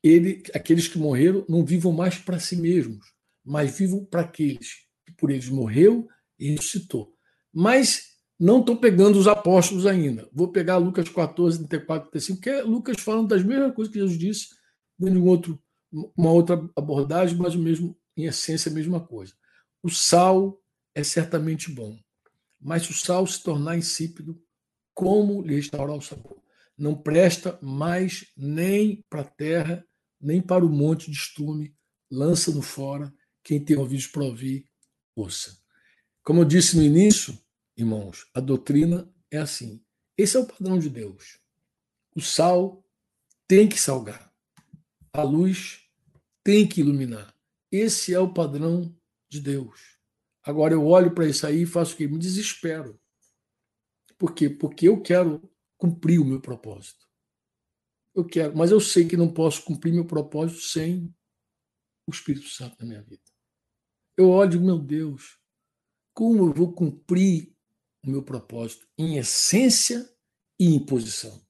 ele, 0.03 0.43
aqueles 0.55 0.89
que 0.89 0.99
morreram 0.99 1.45
não 1.49 1.65
vivam 1.65 1.93
mais 1.93 2.17
para 2.17 2.39
si 2.39 2.57
mesmos, 2.57 3.05
mas 3.45 3.79
vivam 3.79 4.05
para 4.05 4.23
aqueles 4.23 4.87
que 5.07 5.13
por 5.13 5.31
eles 5.31 5.49
morreu 5.49 6.09
e 6.39 6.51
ressuscitou. 6.51 7.15
Mas 7.53 8.12
não 8.43 8.61
estou 8.61 8.77
pegando 8.77 9.19
os 9.19 9.29
apóstolos 9.29 9.87
ainda. 9.87 10.29
Vou 10.33 10.49
pegar 10.49 10.77
Lucas 10.77 11.09
14, 11.09 11.59
34, 11.59 12.11
35, 12.11 12.41
que 12.41 12.51
é 12.51 12.63
Lucas 12.63 13.01
falando 13.01 13.29
das 13.29 13.45
mesmas 13.45 13.75
coisas 13.75 13.93
que 13.93 14.01
Jesus 14.01 14.19
disse, 14.19 14.49
dando 14.99 15.21
um 15.21 15.27
outro, 15.27 15.63
uma 16.17 16.31
outra 16.31 16.69
abordagem, 16.77 17.37
mas 17.37 17.55
o 17.55 17.59
mesmo, 17.59 17.97
em 18.17 18.25
essência, 18.25 18.71
a 18.71 18.75
mesma 18.75 19.01
coisa. 19.01 19.33
O 19.83 19.91
sal 19.91 20.61
é 20.95 21.05
certamente 21.05 21.71
bom, 21.71 21.99
mas 22.61 22.83
se 22.83 22.91
o 22.91 22.95
sal 22.95 23.27
se 23.27 23.43
tornar 23.43 23.77
insípido, 23.77 24.41
como 24.95 25.43
lhe 25.43 25.55
restaurar 25.55 25.97
o 25.97 26.03
sabor? 26.03 26.43
não 26.77 26.95
presta 26.95 27.59
mais 27.63 28.27
nem 28.37 29.05
para 29.09 29.21
a 29.21 29.25
terra, 29.25 29.87
nem 30.21 30.41
para 30.41 30.65
o 30.65 30.69
monte 30.69 31.11
de 31.11 31.17
estrume, 31.17 31.75
lança-no 32.11 32.63
fora, 32.63 33.15
quem 33.43 33.65
tem 33.65 33.77
ouvidos 33.77 34.07
para 34.07 34.25
ouvir, 34.25 34.69
ouça. 35.15 35.57
Como 36.25 36.41
eu 36.41 36.45
disse 36.45 36.77
no 36.77 36.83
início, 36.83 37.39
irmãos, 37.77 38.27
a 38.35 38.41
doutrina 38.41 39.13
é 39.31 39.39
assim. 39.39 39.85
Esse 40.17 40.37
é 40.37 40.41
o 40.41 40.47
padrão 40.47 40.79
de 40.79 40.91
Deus. 40.91 41.41
O 42.15 42.21
sal 42.21 42.85
tem 43.49 43.69
que 43.69 43.81
salgar. 43.81 44.33
A 45.13 45.23
luz 45.23 45.89
tem 46.45 46.69
que 46.69 46.81
iluminar. 46.81 47.35
Esse 47.71 48.15
é 48.15 48.19
o 48.19 48.33
padrão 48.33 48.95
de 49.31 49.41
Deus. 49.41 49.99
Agora 50.43 50.75
eu 50.75 50.87
olho 50.87 51.15
para 51.15 51.27
isso 51.27 51.47
aí 51.47 51.63
e 51.63 51.67
faço 51.67 51.95
o 51.95 51.97
quê? 51.97 52.07
Me 52.07 52.19
desespero. 52.19 53.01
Por 54.19 54.35
quê? 54.35 54.51
Porque 54.51 54.89
eu 54.89 55.01
quero 55.01 55.43
cumprir 55.79 56.21
o 56.21 56.25
meu 56.25 56.41
propósito. 56.41 57.07
Eu 58.15 58.27
quero, 58.27 58.57
mas 58.57 58.71
eu 58.71 58.81
sei 58.81 59.09
que 59.09 59.17
não 59.17 59.33
posso 59.33 59.65
cumprir 59.65 59.93
meu 59.93 60.07
propósito 60.07 60.61
sem 60.61 61.15
o 62.07 62.13
Espírito 62.13 62.47
Santo 62.49 62.77
na 62.81 62.87
minha 62.87 63.03
vida. 63.03 63.23
Eu 64.17 64.29
olho 64.29 64.61
meu 64.61 64.79
Deus, 64.79 65.39
como 66.15 66.47
eu 66.47 66.53
vou 66.53 66.73
cumprir 66.73 67.52
o 68.05 68.11
meu 68.11 68.23
propósito 68.23 68.87
em 68.99 69.19
essência 69.19 70.09
e 70.59 70.75
em 70.75 70.85
posição? 70.85 71.41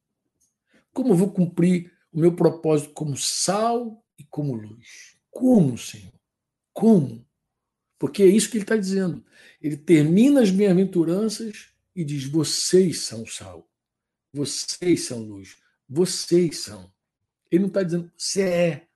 Como 0.92 1.14
vou 1.14 1.32
cumprir 1.32 1.92
o 2.12 2.20
meu 2.20 2.34
propósito 2.36 2.92
como 2.92 3.16
sal 3.16 4.04
e 4.18 4.24
como 4.24 4.54
luz? 4.54 5.16
Como, 5.30 5.78
Senhor? 5.78 6.12
Como? 6.72 7.26
Porque 7.98 8.22
é 8.22 8.26
isso 8.26 8.50
que 8.50 8.56
ele 8.56 8.64
está 8.64 8.76
dizendo. 8.76 9.24
Ele 9.60 9.76
termina 9.76 10.42
as 10.42 10.50
bem-aventuranças 10.50 11.68
e 11.94 12.04
diz: 12.04 12.24
Vocês 12.24 13.00
são 13.00 13.24
sal, 13.24 13.70
vocês 14.32 15.06
são 15.06 15.22
luz, 15.22 15.56
vocês 15.88 16.58
são. 16.58 16.92
Ele 17.50 17.60
não 17.60 17.68
está 17.68 17.82
dizendo, 17.82 18.10
você 18.16 18.42
é, 18.42 18.88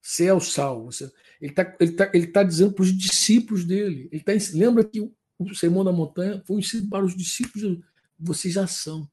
você 0.00 0.26
é 0.26 0.34
o 0.34 0.40
sal. 0.40 0.84
Você... 0.84 1.10
Ele 1.40 1.50
está 1.50 1.76
ele 1.80 1.92
tá, 1.92 2.10
ele 2.14 2.26
tá 2.28 2.42
dizendo 2.42 2.72
para 2.72 2.82
os 2.82 2.96
discípulos 2.96 3.64
dele. 3.64 4.08
Ele 4.12 4.22
tá, 4.22 4.32
lembra 4.52 4.84
que 4.84 5.10
o, 5.38 5.54
Sermão 5.54 5.84
da 5.84 5.92
Montanha 5.92 6.42
foi 6.46 6.56
um 6.56 6.58
ensino 6.58 6.88
para 6.88 7.04
os 7.04 7.16
discípulos. 7.16 7.80
Vocês 8.18 8.54
já 8.54 8.66
são. 8.66 9.10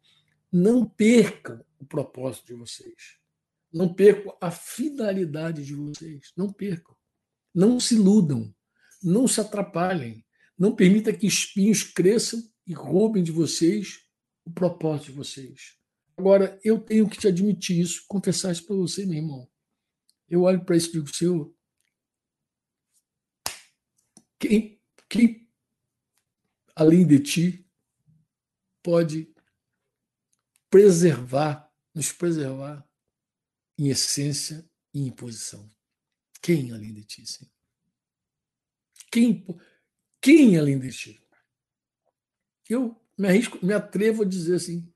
Não 0.52 0.86
percam 0.88 1.64
o 1.80 1.86
propósito 1.86 2.48
de 2.48 2.54
vocês. 2.54 3.18
Não 3.72 3.94
percam 3.94 4.36
a 4.40 4.52
finalidade 4.52 5.66
de 5.66 5.74
vocês. 5.74 6.32
Não 6.38 6.52
percam. 6.52 6.96
Não 7.54 7.80
se 7.80 7.96
iludam. 7.96 8.54
Não 9.02 9.28
se 9.28 9.42
atrapalhem. 9.42 10.24
Não 10.58 10.76
permita 10.76 11.12
que 11.12 11.28
espinhos 11.28 11.84
cresçam 11.84 12.42
e 12.66 12.74
roubem 12.74 13.24
de 13.24 13.32
vocês 13.32 14.04
o 14.46 14.52
propósito 14.52 15.08
de 15.08 15.18
vocês. 15.18 15.78
Agora, 16.16 16.60
eu 16.64 16.80
tenho 16.80 17.10
que 17.10 17.18
te 17.18 17.28
admitir 17.28 17.80
isso, 17.80 18.06
confessar 18.08 18.52
isso 18.52 18.66
para 18.66 18.76
você, 18.76 19.06
meu 19.06 19.18
irmão. 19.18 19.50
Eu 20.30 20.44
olho 20.44 20.64
para 20.64 20.78
isso 20.78 20.90
e 20.90 20.92
digo, 20.94 21.14
Senhor, 21.14 21.54
quem, 24.40 24.80
quem 25.10 25.43
além 26.76 27.06
de 27.06 27.20
ti 27.20 27.70
pode 28.82 29.34
preservar, 30.70 31.72
nos 31.94 32.12
preservar 32.12 32.88
em 33.78 33.90
essência 33.90 34.70
e 34.94 35.08
em 35.08 35.12
posição? 35.12 35.70
Quem 36.42 36.72
além 36.72 36.94
de 36.94 37.04
ti, 37.04 37.26
Senhor? 37.26 37.52
Quem, 39.12 39.46
quem 40.20 40.58
além 40.58 40.80
de 40.80 40.92
ti? 40.92 41.22
Eu 42.68 43.00
me 43.18 43.28
arrisco, 43.28 43.64
me 43.64 43.74
atrevo 43.74 44.24
a 44.24 44.26
dizer 44.26 44.56
assim: 44.56 44.92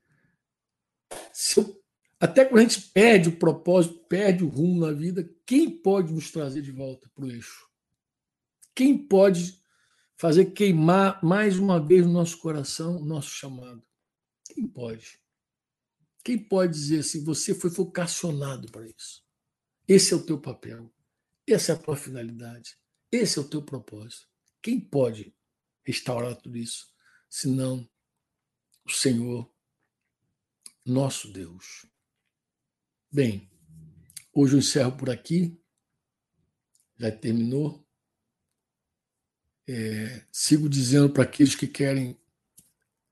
se 1.32 1.60
eu, 1.60 1.82
até 2.18 2.44
quando 2.44 2.58
a 2.58 2.68
gente 2.68 2.88
perde 2.90 3.28
o 3.28 3.38
propósito, 3.38 4.00
perde 4.06 4.42
o 4.42 4.48
rumo 4.48 4.84
na 4.84 4.92
vida, 4.92 5.28
quem 5.46 5.70
pode 5.70 6.12
nos 6.12 6.30
trazer 6.30 6.62
de 6.62 6.72
volta 6.72 7.08
para 7.14 7.24
o 7.24 7.30
eixo? 7.30 7.68
Quem 8.74 8.98
pode 8.98 9.62
fazer 10.18 10.46
queimar 10.46 11.24
mais 11.24 11.58
uma 11.58 11.80
vez 11.80 12.04
no 12.04 12.12
nosso 12.12 12.38
coração 12.38 12.96
o 12.96 13.04
nosso 13.04 13.30
chamado? 13.30 13.86
Quem 14.44 14.66
pode? 14.66 15.20
Quem 16.24 16.36
pode 16.36 16.72
dizer 16.72 16.98
assim, 16.98 17.24
você 17.24 17.54
foi 17.54 17.70
vocacionado 17.70 18.70
para 18.70 18.86
isso? 18.86 19.24
Esse 19.86 20.12
é 20.12 20.16
o 20.16 20.26
teu 20.26 20.38
papel. 20.38 20.92
Essa 21.46 21.72
é 21.72 21.74
a 21.74 21.78
tua 21.78 21.96
finalidade. 21.96 22.76
Esse 23.10 23.38
é 23.38 23.42
o 23.42 23.48
teu 23.48 23.62
propósito. 23.62 24.28
Quem 24.60 24.78
pode 24.78 25.34
restaurar 25.86 26.36
tudo 26.36 26.58
isso? 26.58 26.92
Senão 27.30 27.88
o 28.84 28.90
Senhor, 28.90 29.50
nosso 30.84 31.32
Deus. 31.32 31.86
Bem, 33.10 33.50
hoje 34.34 34.54
eu 34.54 34.58
encerro 34.58 34.96
por 34.96 35.08
aqui. 35.08 35.58
Já 36.98 37.12
terminou. 37.12 37.87
É, 39.68 40.22
sigo 40.32 40.68
dizendo 40.68 41.10
para 41.10 41.24
aqueles 41.24 41.54
que 41.54 41.66
querem 41.66 42.18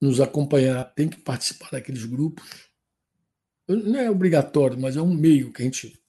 nos 0.01 0.19
acompanhar, 0.19 0.83
tem 0.95 1.07
que 1.07 1.17
participar 1.17 1.69
daqueles 1.71 2.03
grupos. 2.05 2.43
Não 3.67 3.99
é 3.99 4.09
obrigatório, 4.09 4.79
mas 4.79 4.95
é 4.95 5.01
um 5.01 5.13
meio 5.13 5.53
que 5.53 5.61
a 5.61 5.65
gente 5.65 6.01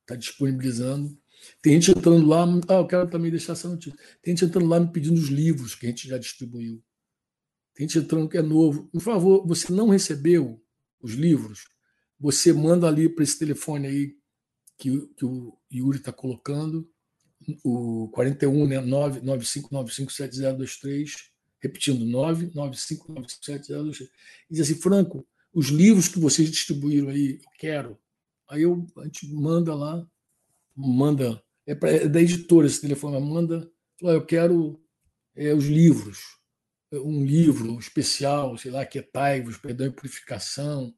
está 0.00 0.16
disponibilizando. 0.16 1.16
Tem 1.60 1.74
gente 1.74 1.90
entrando 1.90 2.26
lá, 2.26 2.44
ah, 2.68 2.74
eu 2.74 2.86
quero 2.86 3.10
também 3.10 3.30
deixar 3.30 3.52
essa 3.52 3.68
notícia. 3.68 3.98
Tem 4.22 4.34
gente 4.34 4.46
entrando 4.46 4.68
lá 4.68 4.80
me 4.80 4.90
pedindo 4.90 5.18
os 5.18 5.28
livros 5.28 5.74
que 5.74 5.86
a 5.86 5.88
gente 5.88 6.08
já 6.08 6.16
distribuiu. 6.16 6.82
Tem 7.74 7.88
gente 7.88 8.04
entrando 8.04 8.28
que 8.28 8.38
é 8.38 8.42
novo. 8.42 8.84
Por 8.84 9.00
favor, 9.00 9.46
você 9.46 9.72
não 9.72 9.88
recebeu 9.88 10.62
os 11.00 11.12
livros? 11.12 11.66
Você 12.18 12.52
manda 12.52 12.86
ali 12.86 13.08
para 13.08 13.24
esse 13.24 13.38
telefone 13.38 13.88
aí 13.88 14.16
que, 14.78 15.06
que 15.16 15.24
o 15.24 15.58
Yuri 15.72 15.98
está 15.98 16.12
colocando, 16.12 16.88
o 17.64 18.08
41 18.12 18.66
né, 18.66 18.76
995957023, 18.78 21.10
repetindo, 21.60 22.04
995957023. 22.04 24.08
E 24.50 24.54
diz 24.54 24.60
assim, 24.60 24.80
Franco, 24.80 25.26
os 25.52 25.68
livros 25.68 26.08
que 26.08 26.18
vocês 26.18 26.50
distribuíram 26.50 27.08
aí, 27.08 27.40
eu 27.42 27.50
quero. 27.58 27.98
Aí 28.48 28.62
eu, 28.62 28.86
a 28.98 29.04
gente 29.04 29.32
manda 29.32 29.74
lá, 29.74 30.06
manda, 30.76 31.42
é, 31.66 31.74
pra, 31.74 31.90
é 31.90 32.08
da 32.08 32.20
editora 32.20 32.66
esse 32.66 32.80
telefone, 32.80 33.20
manda, 33.20 33.70
eu 34.00 34.24
quero 34.24 34.80
é, 35.34 35.54
os 35.54 35.66
livros 35.66 36.18
um 37.00 37.24
livro 37.24 37.78
especial, 37.78 38.56
sei 38.56 38.70
lá, 38.70 38.84
que 38.84 38.98
é 38.98 39.02
Taivos, 39.02 39.56
Perdão 39.56 39.86
e 39.86 39.90
Purificação, 39.90 40.94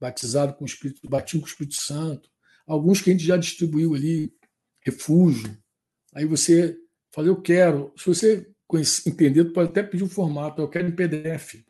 batizado 0.00 0.54
com 0.54 0.64
o 0.64 0.66
Espírito, 0.66 1.08
batismo 1.08 1.40
com 1.40 1.46
o 1.46 1.50
Espírito 1.50 1.76
Santo, 1.76 2.28
alguns 2.66 3.00
que 3.00 3.10
a 3.10 3.12
gente 3.12 3.24
já 3.24 3.36
distribuiu 3.36 3.94
ali, 3.94 4.32
Refúgio. 4.80 5.56
Aí 6.18 6.24
você 6.24 6.76
fala, 7.12 7.28
eu 7.28 7.40
quero. 7.40 7.92
Se 7.96 8.06
você 8.06 8.50
entender, 9.06 9.44
pode 9.52 9.70
até 9.70 9.84
pedir 9.84 10.02
o 10.02 10.06
um 10.06 10.10
formato, 10.10 10.60
eu 10.60 10.68
quero 10.68 10.88
em 10.88 10.96
PDF. 10.96 11.64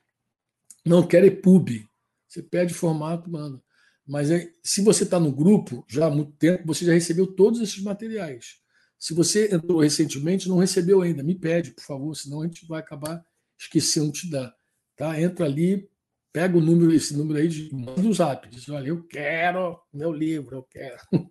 Não, 0.86 1.06
quero 1.06 1.26
EPUB. 1.26 1.86
Você 2.26 2.42
pede 2.42 2.72
formato, 2.72 3.30
manda. 3.30 3.62
Mas 4.06 4.30
é, 4.30 4.50
se 4.62 4.82
você 4.82 5.04
está 5.04 5.20
no 5.20 5.30
grupo 5.30 5.84
já 5.86 6.06
há 6.06 6.10
muito 6.10 6.32
tempo, 6.32 6.66
você 6.66 6.86
já 6.86 6.94
recebeu 6.94 7.26
todos 7.26 7.60
esses 7.60 7.82
materiais. 7.82 8.56
Se 8.98 9.12
você 9.12 9.54
entrou 9.54 9.80
recentemente, 9.80 10.48
não 10.48 10.56
recebeu 10.56 11.02
ainda, 11.02 11.22
me 11.22 11.34
pede, 11.34 11.72
por 11.72 11.84
favor, 11.84 12.16
senão 12.16 12.40
a 12.40 12.46
gente 12.46 12.66
vai 12.66 12.80
acabar 12.80 13.22
esquecendo 13.58 14.10
de 14.10 14.20
te 14.20 14.30
dar. 14.30 14.54
Tá? 14.96 15.20
Entra 15.20 15.44
ali, 15.44 15.86
pega 16.32 16.56
o 16.56 16.60
número, 16.62 16.90
esse 16.94 17.14
número 17.14 17.38
aí, 17.38 17.70
manda 17.70 18.00
o 18.00 18.14
zap, 18.14 18.48
diz: 18.48 18.66
olha, 18.70 18.88
eu 18.88 19.06
quero 19.06 19.78
meu 19.92 20.10
livro, 20.10 20.56
eu 20.56 20.62
quero. 20.62 21.02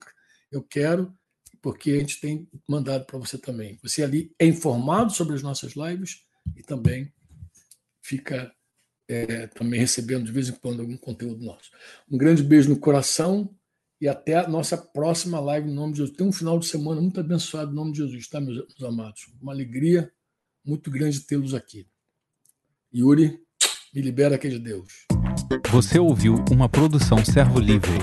eu 0.51 0.61
quero, 0.61 1.11
porque 1.61 1.91
a 1.91 1.99
gente 1.99 2.19
tem 2.19 2.47
mandado 2.67 3.05
para 3.05 3.17
você 3.17 3.37
também. 3.37 3.77
Você 3.83 4.03
ali 4.03 4.31
é 4.39 4.45
informado 4.45 5.11
sobre 5.11 5.35
as 5.35 5.43
nossas 5.43 5.73
lives 5.73 6.21
e 6.55 6.63
também 6.63 7.11
fica 8.01 8.51
é, 9.07 9.47
também 9.47 9.79
recebendo 9.79 10.25
de 10.25 10.31
vez 10.31 10.49
em 10.49 10.53
quando 10.53 10.81
algum 10.81 10.97
conteúdo 10.97 11.43
nosso. 11.43 11.71
Um 12.09 12.17
grande 12.17 12.43
beijo 12.43 12.69
no 12.69 12.79
coração 12.79 13.53
e 13.99 14.07
até 14.07 14.35
a 14.35 14.47
nossa 14.47 14.77
próxima 14.77 15.39
live 15.39 15.69
em 15.69 15.73
nome 15.73 15.93
de 15.93 15.99
Jesus. 15.99 16.15
Tem 16.15 16.27
um 16.27 16.31
final 16.31 16.59
de 16.59 16.67
semana 16.67 17.01
muito 17.01 17.19
abençoado 17.19 17.71
em 17.71 17.75
nome 17.75 17.91
de 17.91 17.99
Jesus, 17.99 18.27
tá, 18.27 18.39
meus, 18.39 18.57
meus 18.57 18.83
amados? 18.83 19.21
Uma 19.41 19.53
alegria 19.53 20.11
muito 20.63 20.91
grande 20.91 21.21
tê-los 21.21 21.53
aqui. 21.53 21.87
Yuri, 22.93 23.39
me 23.93 24.01
libera 24.01 24.35
aqui 24.35 24.49
de 24.49 24.59
Deus. 24.59 25.05
Você 25.71 25.97
ouviu 25.97 26.43
uma 26.51 26.67
produção 26.67 27.23
Servo 27.23 27.59
Livre. 27.59 27.97